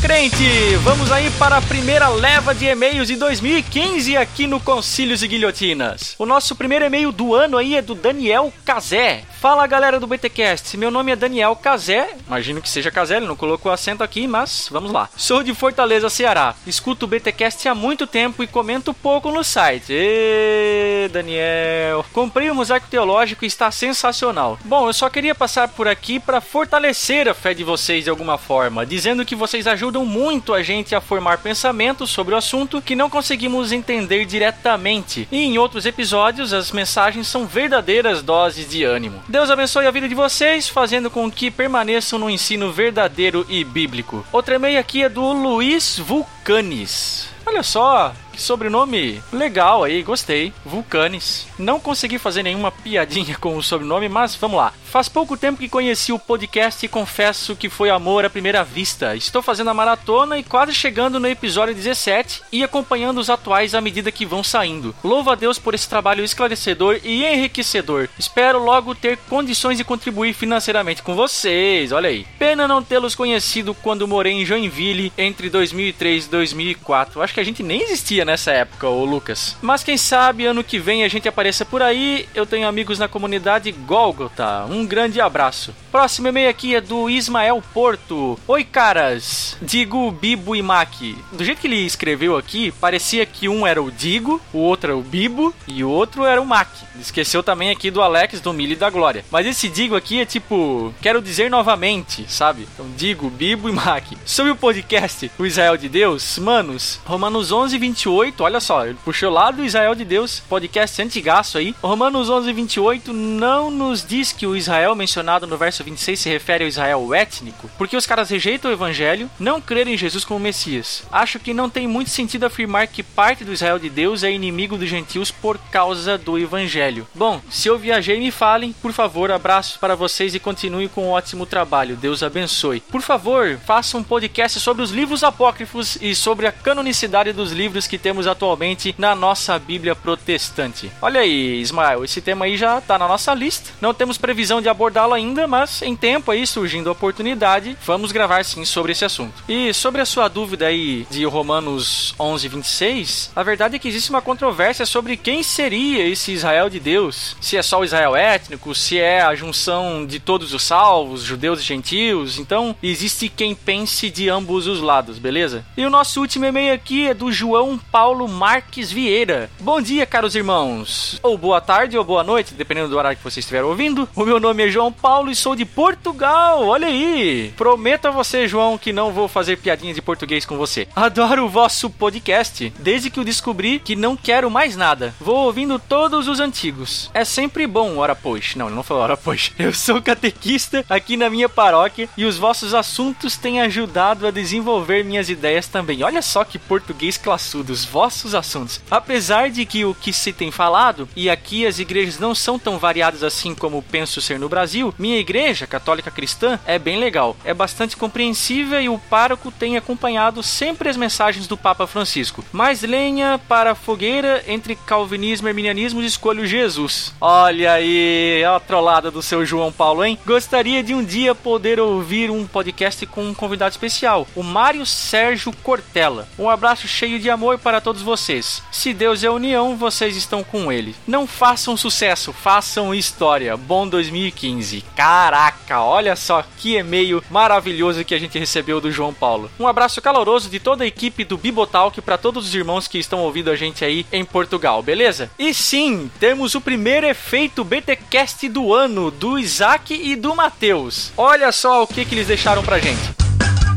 Crente! 0.00 0.76
Vamos 0.82 1.12
aí 1.12 1.30
para 1.38 1.58
a 1.58 1.62
primeira 1.62 2.08
leva 2.08 2.54
de 2.54 2.66
e-mails 2.66 3.06
de 3.06 3.16
2015 3.16 4.16
aqui 4.16 4.46
no 4.46 4.58
Concílios 4.58 5.22
e 5.22 5.28
Guilhotinas. 5.28 6.14
O 6.18 6.26
nosso 6.26 6.56
primeiro 6.56 6.84
e-mail 6.84 7.12
do 7.12 7.34
ano 7.34 7.58
aí 7.58 7.76
é 7.76 7.82
do 7.82 7.94
Daniel 7.94 8.52
Cazé. 8.64 9.22
Fala 9.40 9.66
galera 9.66 9.98
do 9.98 10.06
BTcast, 10.06 10.76
meu 10.76 10.88
nome 10.88 11.10
é 11.10 11.16
Daniel 11.16 11.56
Cazé, 11.56 12.14
imagino 12.28 12.62
que 12.62 12.68
seja 12.68 12.92
Cazé, 12.92 13.16
ele 13.16 13.26
não 13.26 13.34
colocou 13.34 13.72
acento 13.72 14.04
aqui, 14.04 14.24
mas 14.28 14.68
vamos 14.70 14.92
lá. 14.92 15.08
Sou 15.16 15.42
de 15.42 15.52
Fortaleza, 15.52 16.08
Ceará. 16.08 16.54
Escuto 16.64 17.06
o 17.06 17.08
BTcast 17.08 17.68
há 17.68 17.74
muito 17.74 18.06
tempo 18.06 18.44
e 18.44 18.46
comento 18.46 18.94
pouco 18.94 19.32
no 19.32 19.42
site. 19.42 19.92
Ê, 19.92 21.10
Daniel. 21.12 22.06
Comprei 22.12 22.48
o 22.50 22.54
Mosaico 22.54 22.86
Teológico 22.88 23.44
e 23.44 23.48
está 23.48 23.68
sensacional. 23.72 24.60
Bom, 24.64 24.88
eu 24.88 24.92
só 24.92 25.10
queria 25.10 25.34
passar 25.34 25.66
por 25.66 25.88
aqui 25.88 26.20
para 26.20 26.40
fortalecer 26.40 27.28
a 27.28 27.34
fé 27.34 27.52
de 27.52 27.64
vocês 27.64 28.04
de 28.04 28.10
alguma 28.10 28.38
forma, 28.38 28.86
dizendo 28.86 29.24
que 29.24 29.34
vocês 29.34 29.66
ajudam 29.66 29.81
muito 29.90 30.54
a 30.54 30.62
gente 30.62 30.94
a 30.94 31.00
formar 31.00 31.38
pensamentos 31.38 32.10
sobre 32.10 32.34
o 32.34 32.36
assunto 32.36 32.80
que 32.80 32.94
não 32.94 33.10
conseguimos 33.10 33.72
entender 33.72 34.24
diretamente. 34.24 35.26
E 35.32 35.38
em 35.38 35.58
outros 35.58 35.86
episódios, 35.86 36.52
as 36.52 36.70
mensagens 36.70 37.26
são 37.26 37.46
verdadeiras 37.46 38.22
doses 38.22 38.68
de 38.68 38.84
ânimo. 38.84 39.22
Deus 39.28 39.50
abençoe 39.50 39.86
a 39.86 39.90
vida 39.90 40.08
de 40.08 40.14
vocês, 40.14 40.68
fazendo 40.68 41.10
com 41.10 41.30
que 41.30 41.50
permaneçam 41.50 42.18
no 42.18 42.30
ensino 42.30 42.70
verdadeiro 42.70 43.44
e 43.48 43.64
bíblico. 43.64 44.24
Outra 44.30 44.54
e-mail 44.54 44.78
aqui 44.78 45.02
é 45.02 45.08
do 45.08 45.32
Luiz 45.32 45.98
Vulcanes. 45.98 47.28
Olha 47.44 47.62
só, 47.62 48.14
sobrenome 48.36 49.22
legal 49.32 49.84
aí, 49.84 50.02
gostei. 50.02 50.52
Vulcanes. 50.64 51.46
Não 51.58 51.80
consegui 51.80 52.18
fazer 52.18 52.42
nenhuma 52.42 52.70
piadinha 52.70 53.36
com 53.36 53.56
o 53.56 53.62
sobrenome, 53.62 54.08
mas 54.08 54.34
vamos 54.34 54.58
lá. 54.58 54.72
Faz 54.84 55.08
pouco 55.08 55.38
tempo 55.38 55.58
que 55.58 55.70
conheci 55.70 56.12
o 56.12 56.18
podcast 56.18 56.84
e 56.84 56.88
confesso 56.88 57.56
que 57.56 57.70
foi 57.70 57.88
amor 57.88 58.26
à 58.26 58.30
primeira 58.30 58.62
vista. 58.62 59.16
Estou 59.16 59.40
fazendo 59.40 59.70
a 59.70 59.74
maratona 59.74 60.38
e 60.38 60.42
quase 60.42 60.74
chegando 60.74 61.18
no 61.18 61.26
episódio 61.26 61.74
17 61.74 62.42
e 62.52 62.62
acompanhando 62.62 63.18
os 63.18 63.30
atuais 63.30 63.74
à 63.74 63.80
medida 63.80 64.12
que 64.12 64.26
vão 64.26 64.44
saindo. 64.44 64.94
Louvo 65.02 65.30
a 65.30 65.34
Deus 65.34 65.58
por 65.58 65.74
esse 65.74 65.88
trabalho 65.88 66.22
esclarecedor 66.22 67.00
e 67.02 67.24
enriquecedor. 67.24 68.08
Espero 68.18 68.62
logo 68.62 68.94
ter 68.94 69.16
condições 69.30 69.78
de 69.78 69.84
contribuir 69.84 70.34
financeiramente 70.34 71.02
com 71.02 71.14
vocês. 71.14 71.90
Olha 71.90 72.10
aí. 72.10 72.26
Pena 72.38 72.68
não 72.68 72.82
tê-los 72.82 73.14
conhecido 73.14 73.74
quando 73.74 74.06
morei 74.06 74.34
em 74.34 74.44
Joinville 74.44 75.10
entre 75.16 75.48
2003 75.48 76.26
e 76.26 76.28
2004. 76.28 77.22
Acho 77.22 77.32
que 77.32 77.40
a 77.40 77.44
gente 77.44 77.62
nem 77.62 77.80
existia 77.80 78.21
nessa 78.24 78.50
época, 78.50 78.88
o 78.88 79.04
Lucas. 79.04 79.56
Mas 79.60 79.84
quem 79.84 79.96
sabe 79.96 80.46
ano 80.46 80.64
que 80.64 80.78
vem 80.78 81.04
a 81.04 81.08
gente 81.08 81.28
apareça 81.28 81.64
por 81.64 81.82
aí. 81.82 82.28
Eu 82.34 82.46
tenho 82.46 82.68
amigos 82.68 82.98
na 82.98 83.08
comunidade 83.08 83.72
Golgota. 83.72 84.64
Um 84.66 84.86
grande 84.86 85.20
abraço. 85.20 85.74
Próximo 85.90 86.28
e-mail 86.28 86.48
aqui 86.48 86.74
é 86.74 86.80
do 86.80 87.10
Ismael 87.10 87.62
Porto. 87.74 88.38
Oi, 88.46 88.64
caras. 88.64 89.56
Digo, 89.60 90.10
Bibo 90.10 90.56
e 90.56 90.62
Mac. 90.62 90.94
Do 91.32 91.44
jeito 91.44 91.60
que 91.60 91.66
ele 91.66 91.84
escreveu 91.84 92.36
aqui, 92.36 92.72
parecia 92.72 93.26
que 93.26 93.48
um 93.48 93.66
era 93.66 93.82
o 93.82 93.90
Digo, 93.90 94.40
o 94.52 94.58
outro 94.58 94.92
era 94.92 94.98
o 94.98 95.02
Bibo 95.02 95.54
e 95.66 95.84
o 95.84 95.90
outro 95.90 96.24
era 96.24 96.40
o 96.40 96.46
Mac. 96.46 96.68
Esqueceu 96.98 97.42
também 97.42 97.70
aqui 97.70 97.90
do 97.90 98.00
Alex, 98.00 98.40
do 98.40 98.52
Milho 98.52 98.72
e 98.72 98.76
da 98.76 98.88
Glória. 98.88 99.24
Mas 99.30 99.46
esse 99.46 99.68
Digo 99.68 99.96
aqui 99.96 100.20
é 100.20 100.24
tipo, 100.24 100.94
quero 101.00 101.20
dizer 101.20 101.50
novamente, 101.50 102.24
sabe? 102.28 102.66
Então, 102.72 102.86
Digo, 102.96 103.28
Bibo 103.28 103.68
e 103.68 103.72
Mac. 103.72 104.04
Sobre 104.24 104.52
o 104.52 104.56
podcast, 104.56 105.30
o 105.38 105.46
Israel 105.46 105.76
de 105.76 105.88
Deus, 105.88 106.38
manos, 106.38 107.00
Romanos 107.04 107.52
11, 107.52 107.76
28, 107.78 108.11
olha 108.38 108.60
só, 108.60 108.86
ele 108.86 108.98
puxou 109.04 109.30
lá 109.30 109.50
do 109.50 109.64
Israel 109.64 109.94
de 109.94 110.04
Deus, 110.04 110.40
podcast 110.40 111.00
antigaço 111.00 111.58
aí. 111.58 111.74
Romanos 111.82 112.28
11, 112.28 112.52
28 112.52 113.12
não 113.12 113.70
nos 113.70 114.04
diz 114.04 114.32
que 114.32 114.46
o 114.46 114.56
Israel 114.56 114.94
mencionado 114.94 115.46
no 115.46 115.56
verso 115.56 115.84
26 115.84 116.20
se 116.20 116.28
refere 116.28 116.64
ao 116.64 116.68
Israel 116.68 117.14
étnico, 117.14 117.70
porque 117.78 117.96
os 117.96 118.06
caras 118.06 118.30
rejeitam 118.30 118.70
o 118.70 118.74
evangelho, 118.74 119.30
não 119.38 119.60
creram 119.60 119.90
em 119.90 119.96
Jesus 119.96 120.24
como 120.24 120.40
Messias. 120.40 121.02
Acho 121.10 121.38
que 121.38 121.54
não 121.54 121.70
tem 121.70 121.86
muito 121.86 122.10
sentido 122.10 122.46
afirmar 122.46 122.86
que 122.86 123.02
parte 123.02 123.44
do 123.44 123.52
Israel 123.52 123.78
de 123.78 123.88
Deus 123.88 124.22
é 124.22 124.30
inimigo 124.30 124.76
dos 124.76 124.88
gentios 124.88 125.30
por 125.30 125.58
causa 125.70 126.18
do 126.18 126.38
evangelho. 126.38 127.06
Bom, 127.14 127.40
se 127.50 127.68
eu 127.68 127.78
viajei, 127.78 128.18
me 128.18 128.30
falem, 128.30 128.72
por 128.72 128.92
favor, 128.92 129.30
abraços 129.30 129.76
para 129.76 129.94
vocês 129.94 130.34
e 130.34 130.40
continue 130.40 130.88
com 130.88 131.06
um 131.06 131.10
ótimo 131.10 131.46
trabalho. 131.46 131.96
Deus 131.96 132.22
abençoe. 132.22 132.80
Por 132.80 133.02
favor, 133.02 133.58
faça 133.64 133.96
um 133.96 134.02
podcast 134.02 134.60
sobre 134.60 134.82
os 134.82 134.90
livros 134.90 135.24
apócrifos 135.24 135.96
e 136.00 136.14
sobre 136.14 136.46
a 136.46 136.52
canonicidade 136.52 137.32
dos 137.32 137.52
livros 137.52 137.86
que 137.86 137.98
temos 138.02 138.26
atualmente 138.26 138.94
na 138.98 139.14
nossa 139.14 139.58
Bíblia 139.58 139.94
protestante. 139.94 140.90
Olha 141.00 141.20
aí, 141.20 141.60
Ismael, 141.60 142.04
esse 142.04 142.20
tema 142.20 142.46
aí 142.46 142.56
já 142.56 142.80
tá 142.80 142.98
na 142.98 143.06
nossa 143.06 143.32
lista. 143.32 143.70
Não 143.80 143.94
temos 143.94 144.18
previsão 144.18 144.60
de 144.60 144.68
abordá-lo 144.68 145.14
ainda, 145.14 145.46
mas 145.46 145.80
em 145.82 145.94
tempo 145.94 146.30
aí, 146.30 146.46
surgindo 146.46 146.88
a 146.88 146.92
oportunidade, 146.92 147.76
vamos 147.86 148.10
gravar 148.12 148.44
sim 148.44 148.64
sobre 148.64 148.92
esse 148.92 149.04
assunto. 149.04 149.44
E 149.48 149.72
sobre 149.72 150.00
a 150.00 150.06
sua 150.06 150.28
dúvida 150.28 150.66
aí 150.66 151.06
de 151.10 151.24
Romanos 151.24 152.14
11, 152.18 152.48
26, 152.48 153.30
a 153.36 153.42
verdade 153.42 153.76
é 153.76 153.78
que 153.78 153.88
existe 153.88 154.10
uma 154.10 154.20
controvérsia 154.20 154.84
sobre 154.84 155.16
quem 155.16 155.42
seria 155.42 156.06
esse 156.06 156.32
Israel 156.32 156.68
de 156.68 156.80
Deus. 156.80 157.36
Se 157.40 157.56
é 157.56 157.62
só 157.62 157.80
o 157.80 157.84
Israel 157.84 158.16
étnico, 158.16 158.74
se 158.74 158.98
é 158.98 159.22
a 159.22 159.34
junção 159.34 160.04
de 160.04 160.18
todos 160.18 160.52
os 160.52 160.62
salvos, 160.62 161.22
judeus 161.22 161.60
e 161.60 161.64
gentios. 161.64 162.38
Então, 162.38 162.74
existe 162.82 163.28
quem 163.28 163.54
pense 163.54 164.10
de 164.10 164.28
ambos 164.28 164.66
os 164.66 164.80
lados, 164.80 165.18
beleza? 165.18 165.64
E 165.76 165.84
o 165.84 165.90
nosso 165.90 166.20
último 166.20 166.44
e-mail 166.44 166.74
aqui 166.74 167.06
é 167.06 167.14
do 167.14 167.30
João 167.30 167.78
Paulo 167.92 168.26
Marques 168.26 168.90
Vieira. 168.90 169.50
Bom 169.60 169.78
dia, 169.78 170.06
caros 170.06 170.34
irmãos. 170.34 171.20
Ou 171.22 171.36
boa 171.36 171.60
tarde 171.60 171.98
ou 171.98 172.02
boa 172.02 172.24
noite, 172.24 172.54
dependendo 172.54 172.88
do 172.88 172.96
horário 172.96 173.18
que 173.18 173.22
você 173.22 173.40
estiver 173.40 173.62
ouvindo. 173.62 174.08
O 174.16 174.24
meu 174.24 174.40
nome 174.40 174.66
é 174.66 174.70
João 174.70 174.90
Paulo 174.90 175.30
e 175.30 175.36
sou 175.36 175.54
de 175.54 175.66
Portugal. 175.66 176.66
Olha 176.66 176.86
aí. 176.86 177.52
Prometo 177.54 178.06
a 178.06 178.10
você, 178.10 178.48
João, 178.48 178.78
que 178.78 178.94
não 178.94 179.12
vou 179.12 179.28
fazer 179.28 179.58
piadinha 179.58 179.92
de 179.92 180.00
português 180.00 180.46
com 180.46 180.56
você. 180.56 180.88
Adoro 180.96 181.44
o 181.44 181.50
vosso 181.50 181.90
podcast, 181.90 182.72
desde 182.78 183.10
que 183.10 183.20
eu 183.20 183.24
descobri 183.24 183.78
que 183.78 183.94
não 183.94 184.16
quero 184.16 184.50
mais 184.50 184.74
nada. 184.74 185.14
Vou 185.20 185.44
ouvindo 185.44 185.78
todos 185.78 186.28
os 186.28 186.40
antigos. 186.40 187.10
É 187.12 187.26
sempre 187.26 187.66
bom, 187.66 187.98
ora 187.98 188.16
pois. 188.16 188.56
Não, 188.56 188.68
ele 188.68 188.74
não 188.74 188.82
falou 188.82 189.02
ora 189.02 189.18
pois. 189.18 189.52
Eu 189.58 189.74
sou 189.74 190.00
catequista 190.00 190.82
aqui 190.88 191.14
na 191.14 191.28
minha 191.28 191.48
paróquia 191.48 192.08
e 192.16 192.24
os 192.24 192.38
vossos 192.38 192.72
assuntos 192.72 193.36
têm 193.36 193.60
ajudado 193.60 194.26
a 194.26 194.30
desenvolver 194.30 195.04
minhas 195.04 195.28
ideias 195.28 195.68
também. 195.68 196.02
Olha 196.02 196.22
só 196.22 196.42
que 196.42 196.58
português 196.58 197.18
classudo, 197.18 197.81
os 197.82 197.84
vossos 197.84 198.34
assuntos. 198.34 198.80
Apesar 198.90 199.50
de 199.50 199.66
que 199.66 199.84
o 199.84 199.94
que 199.94 200.12
se 200.12 200.32
tem 200.32 200.50
falado, 200.50 201.08
e 201.16 201.28
aqui 201.28 201.66
as 201.66 201.78
igrejas 201.78 202.18
não 202.18 202.34
são 202.34 202.58
tão 202.58 202.78
variadas 202.78 203.22
assim 203.22 203.54
como 203.54 203.82
penso 203.82 204.20
ser 204.20 204.38
no 204.38 204.48
Brasil, 204.48 204.94
minha 204.98 205.18
igreja, 205.18 205.66
católica 205.66 206.10
cristã, 206.10 206.58
é 206.66 206.78
bem 206.78 206.98
legal. 206.98 207.36
É 207.44 207.52
bastante 207.52 207.96
compreensível 207.96 208.80
e 208.80 208.88
o 208.88 208.98
pároco 208.98 209.50
tem 209.50 209.76
acompanhado 209.76 210.42
sempre 210.42 210.88
as 210.88 210.96
mensagens 210.96 211.46
do 211.46 211.56
Papa 211.56 211.86
Francisco. 211.86 212.44
Mais 212.52 212.82
lenha 212.82 213.40
para 213.48 213.72
a 213.72 213.74
fogueira 213.74 214.44
entre 214.46 214.76
calvinismo 214.76 215.48
e 215.48 215.50
arminianismo, 215.50 216.02
escolho 216.02 216.46
Jesus. 216.46 217.12
Olha 217.20 217.72
aí, 217.72 218.44
a 218.44 218.60
trollada 218.60 219.10
do 219.10 219.22
seu 219.22 219.44
João 219.44 219.72
Paulo, 219.72 220.04
hein? 220.04 220.18
Gostaria 220.24 220.82
de 220.82 220.94
um 220.94 221.02
dia 221.02 221.34
poder 221.34 221.80
ouvir 221.80 222.30
um 222.30 222.46
podcast 222.46 223.04
com 223.06 223.24
um 223.24 223.34
convidado 223.34 223.72
especial, 223.72 224.26
o 224.36 224.42
Mário 224.42 224.86
Sérgio 224.86 225.52
Cortella. 225.62 226.28
Um 226.38 226.48
abraço 226.48 226.86
cheio 226.86 227.18
de 227.18 227.30
amor 227.30 227.58
para 227.58 227.71
todos 227.80 228.02
vocês. 228.02 228.62
Se 228.70 228.92
Deus 228.92 229.24
é 229.24 229.30
união, 229.30 229.76
vocês 229.76 230.16
estão 230.16 230.44
com 230.44 230.70
ele. 230.70 230.94
Não 231.06 231.26
façam 231.26 231.76
sucesso, 231.76 232.32
façam 232.32 232.94
história. 232.94 233.56
Bom 233.56 233.86
2015. 233.86 234.84
Caraca, 234.96 235.80
olha 235.80 236.14
só 236.16 236.44
que 236.58 236.76
e-mail 236.76 237.22
maravilhoso 237.30 238.04
que 238.04 238.14
a 238.14 238.18
gente 238.18 238.38
recebeu 238.38 238.80
do 238.80 238.90
João 238.90 239.14
Paulo. 239.14 239.50
Um 239.58 239.66
abraço 239.66 240.00
caloroso 240.00 240.50
de 240.50 240.60
toda 240.60 240.84
a 240.84 240.86
equipe 240.86 241.24
do 241.24 241.38
Bibotalk 241.38 242.00
para 242.00 242.18
todos 242.18 242.46
os 242.46 242.54
irmãos 242.54 242.88
que 242.88 242.98
estão 242.98 243.20
ouvindo 243.20 243.50
a 243.50 243.56
gente 243.56 243.84
aí 243.84 244.06
em 244.12 244.24
Portugal, 244.24 244.82
beleza? 244.82 245.30
E 245.38 245.54
sim, 245.54 246.10
temos 246.18 246.54
o 246.54 246.60
primeiro 246.60 247.06
efeito 247.06 247.64
BTcast 247.64 248.48
do 248.48 248.74
ano 248.74 249.10
do 249.10 249.38
Isaac 249.38 249.94
e 249.94 250.16
do 250.16 250.34
Matheus. 250.34 251.12
Olha 251.16 251.50
só 251.52 251.82
o 251.82 251.86
que 251.86 252.04
que 252.04 252.14
eles 252.14 252.26
deixaram 252.26 252.62
pra 252.62 252.78
gente. 252.78 253.22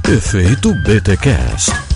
Efeito 0.08 0.74
BTcast. 0.84 1.95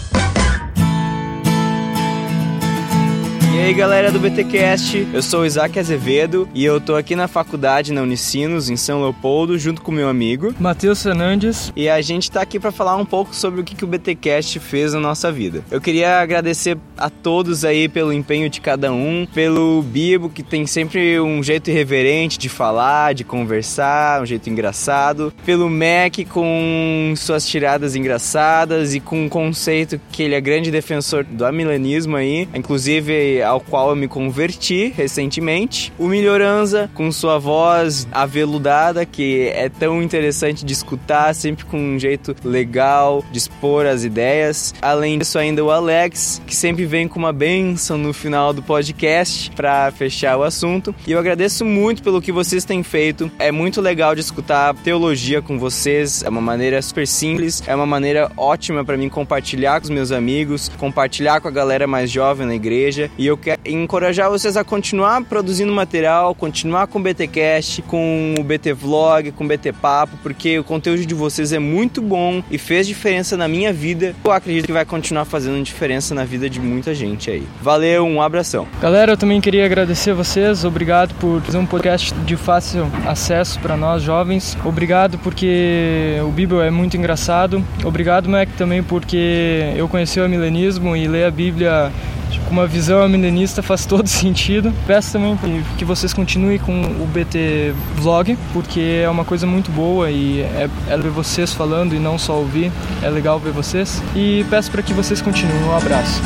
E 3.60 3.62
aí 3.62 3.74
galera 3.74 4.10
do 4.10 4.22
BTcast, 4.22 5.06
eu 5.14 5.22
sou 5.22 5.42
o 5.42 5.46
Isaac 5.46 5.78
Azevedo 5.78 6.48
e 6.56 6.64
eu 6.64 6.80
tô 6.80 6.96
aqui 6.96 7.14
na 7.14 7.28
faculdade 7.28 7.92
na 7.92 8.02
Unicinos, 8.02 8.70
em 8.70 8.78
São 8.78 9.02
Leopoldo, 9.02 9.60
junto 9.60 9.82
com 9.82 9.92
meu 9.92 10.08
amigo 10.08 10.56
Matheus 10.58 11.04
Fernandes. 11.04 11.70
E 11.76 11.90
a 11.90 12.00
gente 12.00 12.32
tá 12.32 12.42
aqui 12.42 12.58
para 12.58 12.72
falar 12.72 12.96
um 12.96 13.04
pouco 13.04 13.36
sobre 13.36 13.60
o 13.60 13.64
que, 13.66 13.76
que 13.76 13.84
o 13.84 13.88
BTcast 13.88 14.62
fez 14.62 14.94
na 14.94 15.02
nossa 15.02 15.30
vida. 15.30 15.62
Eu 15.70 15.82
queria 15.82 16.22
agradecer 16.22 16.78
a 16.98 17.10
todos 17.10 17.66
aí 17.66 17.90
pelo 17.90 18.14
empenho 18.14 18.50
de 18.50 18.62
cada 18.62 18.94
um, 18.94 19.28
pelo 19.34 19.82
Bibo, 19.82 20.30
que 20.30 20.42
tem 20.42 20.66
sempre 20.66 21.20
um 21.20 21.44
jeito 21.44 21.70
irreverente 21.70 22.40
de 22.40 22.48
falar, 22.48 23.14
de 23.14 23.26
conversar, 23.26 24.22
um 24.22 24.26
jeito 24.26 24.50
engraçado, 24.50 25.34
pelo 25.46 25.70
Mac 25.70 26.18
com 26.30 27.14
suas 27.18 27.46
tiradas 27.46 27.94
engraçadas 27.94 28.96
e 28.96 29.02
com 29.02 29.26
um 29.26 29.30
conceito 29.30 30.00
que 30.14 30.24
ele 30.24 30.36
é 30.36 30.40
grande 30.40 30.72
defensor 30.72 31.26
do 31.26 31.46
amilanismo 31.46 32.16
aí, 32.16 32.48
inclusive 32.56 33.49
ao 33.50 33.60
qual 33.60 33.90
eu 33.90 33.96
me 33.96 34.08
converti 34.08 34.94
recentemente. 34.96 35.92
O 35.98 36.08
Melhoranza, 36.08 36.90
com 36.94 37.12
sua 37.12 37.40
voz 37.40 38.08
aveludada, 38.12 39.06
que 39.06 39.48
é 39.54 39.68
tão 39.70 40.02
interessante 40.04 40.64
de 40.64 40.72
escutar, 40.72 41.34
sempre 41.34 41.66
com 41.66 41.78
um 41.78 41.98
jeito 41.98 42.36
legal 42.44 43.24
de 43.32 43.40
expor 43.40 43.86
as 43.86 44.04
ideias. 44.04 44.74
Além 44.82 45.18
disso, 45.18 45.40
ainda 45.40 45.64
o 45.64 45.72
Alex, 45.72 46.42
que 46.46 46.56
sempre 46.56 46.86
vem 46.86 47.08
com 47.08 47.18
uma 47.18 47.34
benção 47.34 47.98
no 47.98 48.14
final 48.14 48.54
do 48.54 48.62
podcast 48.62 49.50
para 49.52 49.92
fechar 49.92 50.38
o 50.38 50.44
assunto. 50.44 50.94
E 51.08 51.12
eu 51.12 51.20
agradeço 51.20 51.66
muito 51.66 52.04
pelo 52.04 52.22
que 52.22 52.32
vocês 52.32 52.64
têm 52.64 52.84
feito. 52.84 53.32
É 53.40 53.52
muito 53.52 53.82
legal 53.82 54.14
de 54.14 54.22
escutar 54.22 54.76
teologia 54.76 55.42
com 55.42 55.58
vocês. 55.58 56.24
É 56.24 56.30
uma 56.30 56.42
maneira 56.42 56.82
super 56.82 57.08
simples, 57.08 57.64
é 57.66 57.76
uma 57.76 57.86
maneira 57.86 58.32
ótima 58.38 58.86
para 58.86 58.98
mim 58.98 59.10
compartilhar 59.10 59.80
com 59.80 59.86
os 59.86 59.90
meus 59.90 60.12
amigos, 60.12 60.70
compartilhar 60.78 61.42
com 61.42 61.48
a 61.48 61.52
galera 61.52 61.88
mais 61.88 62.12
jovem 62.12 62.46
na 62.46 62.56
igreja. 62.56 63.10
E 63.18 63.26
eu 63.26 63.39
quero 63.40 63.62
encorajar 63.66 64.30
vocês 64.30 64.56
a 64.56 64.64
continuar 64.64 65.24
produzindo 65.24 65.72
material, 65.72 66.36
continuar 66.36 66.88
com 66.88 67.00
o 67.00 67.02
BTcast, 67.02 67.82
com 67.84 68.36
o 68.38 68.44
BT 68.44 68.74
Vlog, 68.74 69.32
com 69.32 69.44
o 69.44 69.48
BT 69.48 69.74
Papo, 69.74 70.18
porque 70.22 70.60
o 70.60 70.64
conteúdo 70.64 71.06
de 71.06 71.14
vocês 71.14 71.54
é 71.54 71.60
muito 71.60 72.02
bom 72.02 72.44
e 72.52 72.58
fez 72.58 72.88
diferença 72.88 73.36
na 73.36 73.48
minha 73.48 73.72
vida. 73.74 74.16
Eu 74.24 74.32
acredito 74.32 74.66
que 74.66 74.74
vai 74.74 74.86
continuar 74.86 75.26
fazendo 75.26 75.62
diferença 75.64 76.14
na 76.14 76.26
vida 76.26 76.50
de 76.50 76.60
muita 76.60 76.94
gente 76.94 77.32
aí. 77.32 77.44
Valeu, 77.62 78.06
um 78.06 78.22
abração. 78.22 78.68
Galera, 78.82 79.14
eu 79.14 79.18
também 79.18 79.42
queria 79.42 79.66
agradecer 79.66 80.14
vocês. 80.14 80.64
Obrigado 80.64 81.14
por 81.16 81.42
fazer 81.42 81.58
um 81.58 81.66
podcast 81.66 82.14
de 82.14 82.36
fácil 82.36 82.88
acesso 83.08 83.60
para 83.60 83.78
nós 83.78 84.04
jovens. 84.04 84.58
Obrigado 84.64 85.18
porque 85.20 86.18
o 86.26 86.32
Bíblia 86.32 86.64
é 86.64 86.72
muito 86.72 86.98
engraçado. 86.98 87.64
Obrigado, 87.84 88.30
Mac, 88.30 88.50
também 88.58 88.84
porque 88.84 89.74
eu 89.76 89.88
conheci 89.88 90.20
o 90.20 90.28
milenismo 90.28 90.96
e 90.96 91.08
ler 91.08 91.26
a 91.26 91.32
Bíblia 91.32 91.92
com 92.40 92.52
uma 92.52 92.68
visão 92.68 93.08
milenista 93.08 93.64
faz 93.64 93.86
todo 93.86 94.06
sentido. 94.08 94.74
Peço 94.86 95.14
também 95.14 95.38
que 95.78 95.86
vocês 95.86 96.14
continuem 96.14 96.60
com 96.60 96.82
o 96.82 97.08
BT 97.08 97.74
Vlog, 97.96 98.38
porque 98.54 99.02
é 99.04 99.10
uma 99.10 99.26
coisa 99.26 99.48
muito 99.48 99.72
boa 99.72 100.12
e 100.12 100.42
é, 100.42 100.70
é 100.88 100.98
ver 100.98 101.10
vocês 101.12 101.54
falando 101.54 101.96
e 101.96 102.00
não 102.00 102.18
só 102.18 102.34
ouvir. 102.36 102.72
É 103.02 103.10
legal 103.10 103.40
ver 103.40 103.52
vocês. 103.52 104.02
E 104.16 104.46
peço 104.50 104.70
para 104.70 104.82
que 104.82 104.94
vocês 104.94 105.22
continuem. 105.22 105.64
Um 105.64 105.76
abraço. 105.76 106.22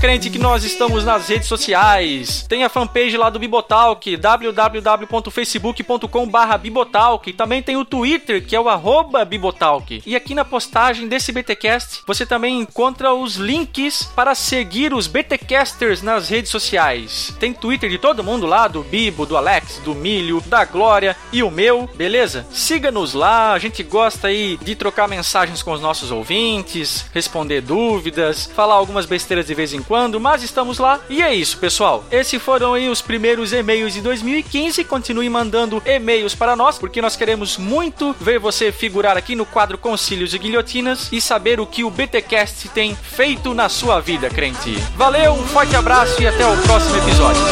crente, 0.00 0.30
que 0.30 0.38
nós 0.38 0.64
estamos 0.64 1.04
nas 1.04 1.28
redes 1.28 1.48
sociais. 1.48 2.46
Tem 2.48 2.64
a 2.64 2.68
fanpage 2.68 3.16
lá 3.16 3.30
do 3.30 3.38
Bibotalk, 3.38 4.16
www.facebook.com 4.16 6.28
Bibotalk. 6.60 7.32
Também 7.32 7.62
tem 7.62 7.76
o 7.76 7.84
Twitter, 7.84 8.44
que 8.44 8.56
é 8.56 8.60
o 8.60 8.68
arroba 8.68 9.24
Bibotalk. 9.24 10.02
E 10.04 10.16
aqui 10.16 10.34
na 10.34 10.44
postagem 10.44 11.08
desse 11.08 11.32
BTcast, 11.32 12.02
você 12.06 12.24
também 12.24 12.60
encontra 12.60 13.12
os 13.12 13.36
links 13.36 14.04
para 14.14 14.34
seguir 14.34 14.94
os 14.94 15.06
BTcasters 15.06 16.02
nas 16.02 16.28
redes 16.28 16.50
sociais. 16.50 17.34
Tem 17.38 17.52
Twitter 17.52 17.90
de 17.90 17.98
todo 17.98 18.24
mundo 18.24 18.46
lá, 18.46 18.68
do 18.68 18.82
Bibo, 18.82 19.26
do 19.26 19.36
Alex, 19.36 19.80
do 19.84 19.94
Milho, 19.94 20.42
da 20.46 20.64
Glória 20.64 21.16
e 21.32 21.42
o 21.42 21.50
meu, 21.50 21.88
beleza? 21.94 22.46
Siga-nos 22.50 23.14
lá, 23.14 23.52
a 23.52 23.58
gente 23.58 23.82
gosta 23.82 24.28
aí 24.28 24.58
de 24.62 24.74
trocar 24.74 25.08
mensagens 25.08 25.62
com 25.62 25.72
os 25.72 25.80
nossos 25.80 26.10
ouvintes, 26.10 27.06
responder 27.12 27.60
dúvidas, 27.60 28.50
falar 28.54 28.74
algumas 28.74 29.06
besteiras 29.06 29.46
de 29.46 29.54
vez 29.54 29.65
em 29.72 29.82
quando, 29.82 30.20
mas 30.20 30.42
estamos 30.42 30.78
lá. 30.78 31.00
E 31.08 31.22
é 31.22 31.34
isso, 31.34 31.58
pessoal. 31.58 32.04
Esses 32.10 32.40
foram 32.42 32.74
aí 32.74 32.88
os 32.88 33.00
primeiros 33.00 33.52
e-mails 33.52 33.94
de 33.94 34.00
2015. 34.00 34.84
Continue 34.84 35.28
mandando 35.28 35.82
e-mails 35.84 36.34
para 36.34 36.56
nós, 36.56 36.78
porque 36.78 37.02
nós 37.02 37.16
queremos 37.16 37.56
muito 37.56 38.14
ver 38.20 38.38
você 38.38 38.72
figurar 38.72 39.16
aqui 39.16 39.34
no 39.34 39.46
quadro 39.46 39.78
Concílios 39.78 40.34
e 40.34 40.38
Guilhotinas 40.38 41.08
e 41.12 41.20
saber 41.20 41.60
o 41.60 41.66
que 41.66 41.84
o 41.84 41.90
BTcast 41.90 42.68
tem 42.68 42.94
feito 42.94 43.54
na 43.54 43.68
sua 43.68 44.00
vida, 44.00 44.28
crente. 44.28 44.74
Valeu, 44.96 45.32
um 45.32 45.46
forte 45.46 45.74
abraço 45.76 46.20
e 46.22 46.26
até 46.26 46.46
o 46.46 46.56
próximo 46.62 46.96
episódio. 46.98 47.42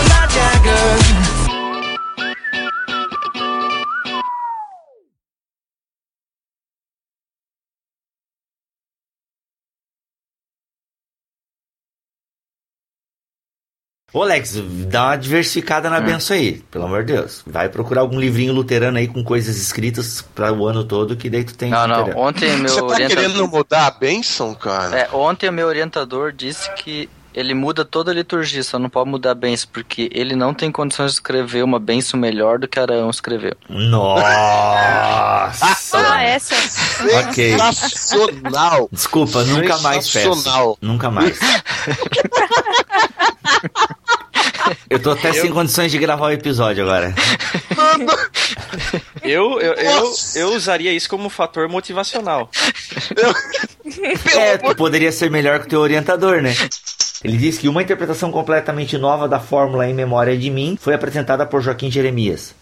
Ô 14.14 14.22
Alex, 14.22 14.54
dá 14.88 15.06
uma 15.06 15.16
diversificada 15.16 15.90
na 15.90 16.00
benção 16.00 16.36
aí, 16.36 16.62
pelo 16.70 16.84
amor 16.84 17.02
de 17.02 17.14
Deus. 17.14 17.42
Vai 17.44 17.68
procurar 17.68 18.02
algum 18.02 18.20
livrinho 18.20 18.52
luterano 18.52 18.96
aí 18.96 19.08
com 19.08 19.24
coisas 19.24 19.56
escritas 19.56 20.22
para 20.22 20.52
o 20.52 20.64
ano 20.68 20.84
todo, 20.84 21.16
que 21.16 21.28
daí 21.28 21.42
tu 21.42 21.52
tem. 21.56 21.70
Não, 21.70 21.88
não. 21.88 21.98
luterano. 21.98 22.20
Ontem 22.22 22.56
meu 22.58 22.68
Você 22.68 22.78
tá 22.78 22.84
orientador. 22.86 23.16
querendo 23.24 23.48
mudar 23.48 23.86
a 23.88 23.90
bênção, 23.90 24.54
cara? 24.54 24.96
É, 24.96 25.08
ontem 25.12 25.48
o 25.48 25.52
meu 25.52 25.66
orientador 25.66 26.30
disse 26.30 26.70
que 26.74 27.08
ele 27.34 27.54
muda 27.54 27.84
toda 27.84 28.12
a 28.12 28.14
liturgia, 28.14 28.62
só 28.62 28.78
não 28.78 28.88
pode 28.88 29.10
mudar 29.10 29.32
a 29.32 29.34
benção, 29.34 29.68
porque 29.72 30.08
ele 30.14 30.36
não 30.36 30.54
tem 30.54 30.70
condições 30.70 31.10
de 31.10 31.14
escrever 31.16 31.64
uma 31.64 31.80
benção 31.80 32.20
melhor 32.20 32.60
do 32.60 32.68
que 32.68 32.78
Arão 32.78 33.10
escreveu. 33.10 33.56
Nossa! 33.68 34.24
Ah, 35.96 36.22
essa. 36.22 36.54
ok. 37.28 37.58
Sensacional! 37.58 38.88
Desculpa, 38.90 39.44
nunca 39.44 39.78
mais 39.78 40.10
peço. 40.10 40.34
Sensacional. 40.34 40.78
Nunca 40.80 41.10
mais. 41.10 41.38
Eu 44.88 44.98
tô 45.00 45.10
até 45.10 45.32
sem 45.32 45.50
condições 45.50 45.90
de 45.90 45.98
gravar 45.98 46.26
o 46.26 46.32
episódio 46.32 46.84
agora. 46.84 47.14
Eu, 49.22 49.60
eu, 49.60 49.72
eu, 49.74 50.14
eu 50.36 50.52
usaria 50.54 50.92
isso 50.92 51.08
como 51.08 51.28
fator 51.28 51.68
motivacional. 51.68 52.50
É, 54.34 54.56
tu 54.56 54.74
poderia 54.74 55.12
ser 55.12 55.30
melhor 55.30 55.60
que 55.60 55.66
o 55.66 55.68
teu 55.68 55.80
orientador, 55.80 56.40
né? 56.40 56.54
Ele 57.22 57.36
diz 57.36 57.58
que 57.58 57.68
uma 57.68 57.82
interpretação 57.82 58.32
completamente 58.32 58.96
nova 58.96 59.28
da 59.28 59.38
fórmula 59.38 59.86
em 59.86 59.94
memória 59.94 60.36
de 60.36 60.50
mim 60.50 60.76
foi 60.80 60.94
apresentada 60.94 61.44
por 61.44 61.60
Joaquim 61.60 61.90
Jeremias. 61.90 62.54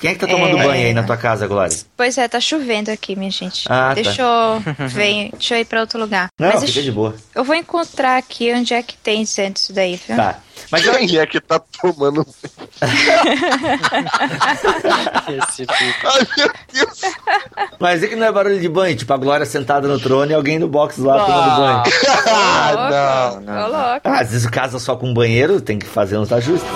Quem 0.00 0.10
é 0.10 0.14
que 0.14 0.20
tá 0.20 0.26
tomando 0.26 0.56
É. 0.58 0.64
banho 0.66 0.86
aí 0.86 0.94
na 0.94 1.02
tua 1.02 1.16
casa, 1.16 1.46
Glória? 1.46 1.76
Pois 1.96 2.16
é, 2.16 2.26
tá 2.26 2.40
chovendo 2.40 2.90
aqui, 2.90 3.14
minha 3.14 3.30
gente. 3.30 3.64
Ah, 3.68 3.92
deixa 3.94 4.14
tá. 4.16 4.22
eu. 4.22 4.88
Vem, 4.88 5.30
deixa 5.32 5.56
eu 5.56 5.60
ir 5.60 5.64
pra 5.66 5.80
outro 5.82 5.98
lugar. 6.00 6.28
Não, 6.38 6.46
Mas 6.48 6.60
fica 6.60 6.66
deixa- 6.66 6.82
de 6.82 6.90
boa. 6.92 7.14
eu 7.34 7.44
vou 7.44 7.54
encontrar 7.54 8.16
aqui 8.16 8.52
onde 8.54 8.72
é 8.72 8.82
que 8.82 8.96
tem 8.96 9.26
sendo 9.26 9.56
isso 9.56 9.72
daí, 9.74 9.96
viu? 10.06 10.16
Tá. 10.16 10.38
Mas 10.70 10.84
eu- 10.86 10.94
Quem 10.94 11.18
é 11.18 11.26
que 11.26 11.40
tá 11.40 11.58
tomando. 11.80 12.26
Esse 15.28 15.66
Ai, 16.04 16.26
meu 16.36 16.50
Deus! 16.72 17.00
Mas 17.78 18.02
é 18.02 18.06
que 18.06 18.16
não 18.16 18.26
é 18.26 18.32
barulho 18.32 18.60
de 18.60 18.68
banho, 18.68 18.96
tipo 18.96 19.12
a 19.12 19.16
Glória 19.16 19.44
sentada 19.46 19.86
no 19.88 19.98
trono 19.98 20.30
e 20.30 20.34
alguém 20.34 20.58
no 20.58 20.68
box 20.68 20.98
lá 20.98 21.24
tomando 21.24 21.56
banho. 21.56 21.82
Ah, 22.26 23.38
não. 23.40 23.54
Coloca. 23.64 24.00
Ah, 24.04 24.20
às 24.20 24.30
vezes 24.30 24.46
casa 24.48 24.78
só 24.78 24.96
com 24.96 25.12
banheiro, 25.12 25.60
tem 25.60 25.78
que 25.78 25.86
fazer 25.86 26.16
uns 26.18 26.32
ajustes. 26.32 26.68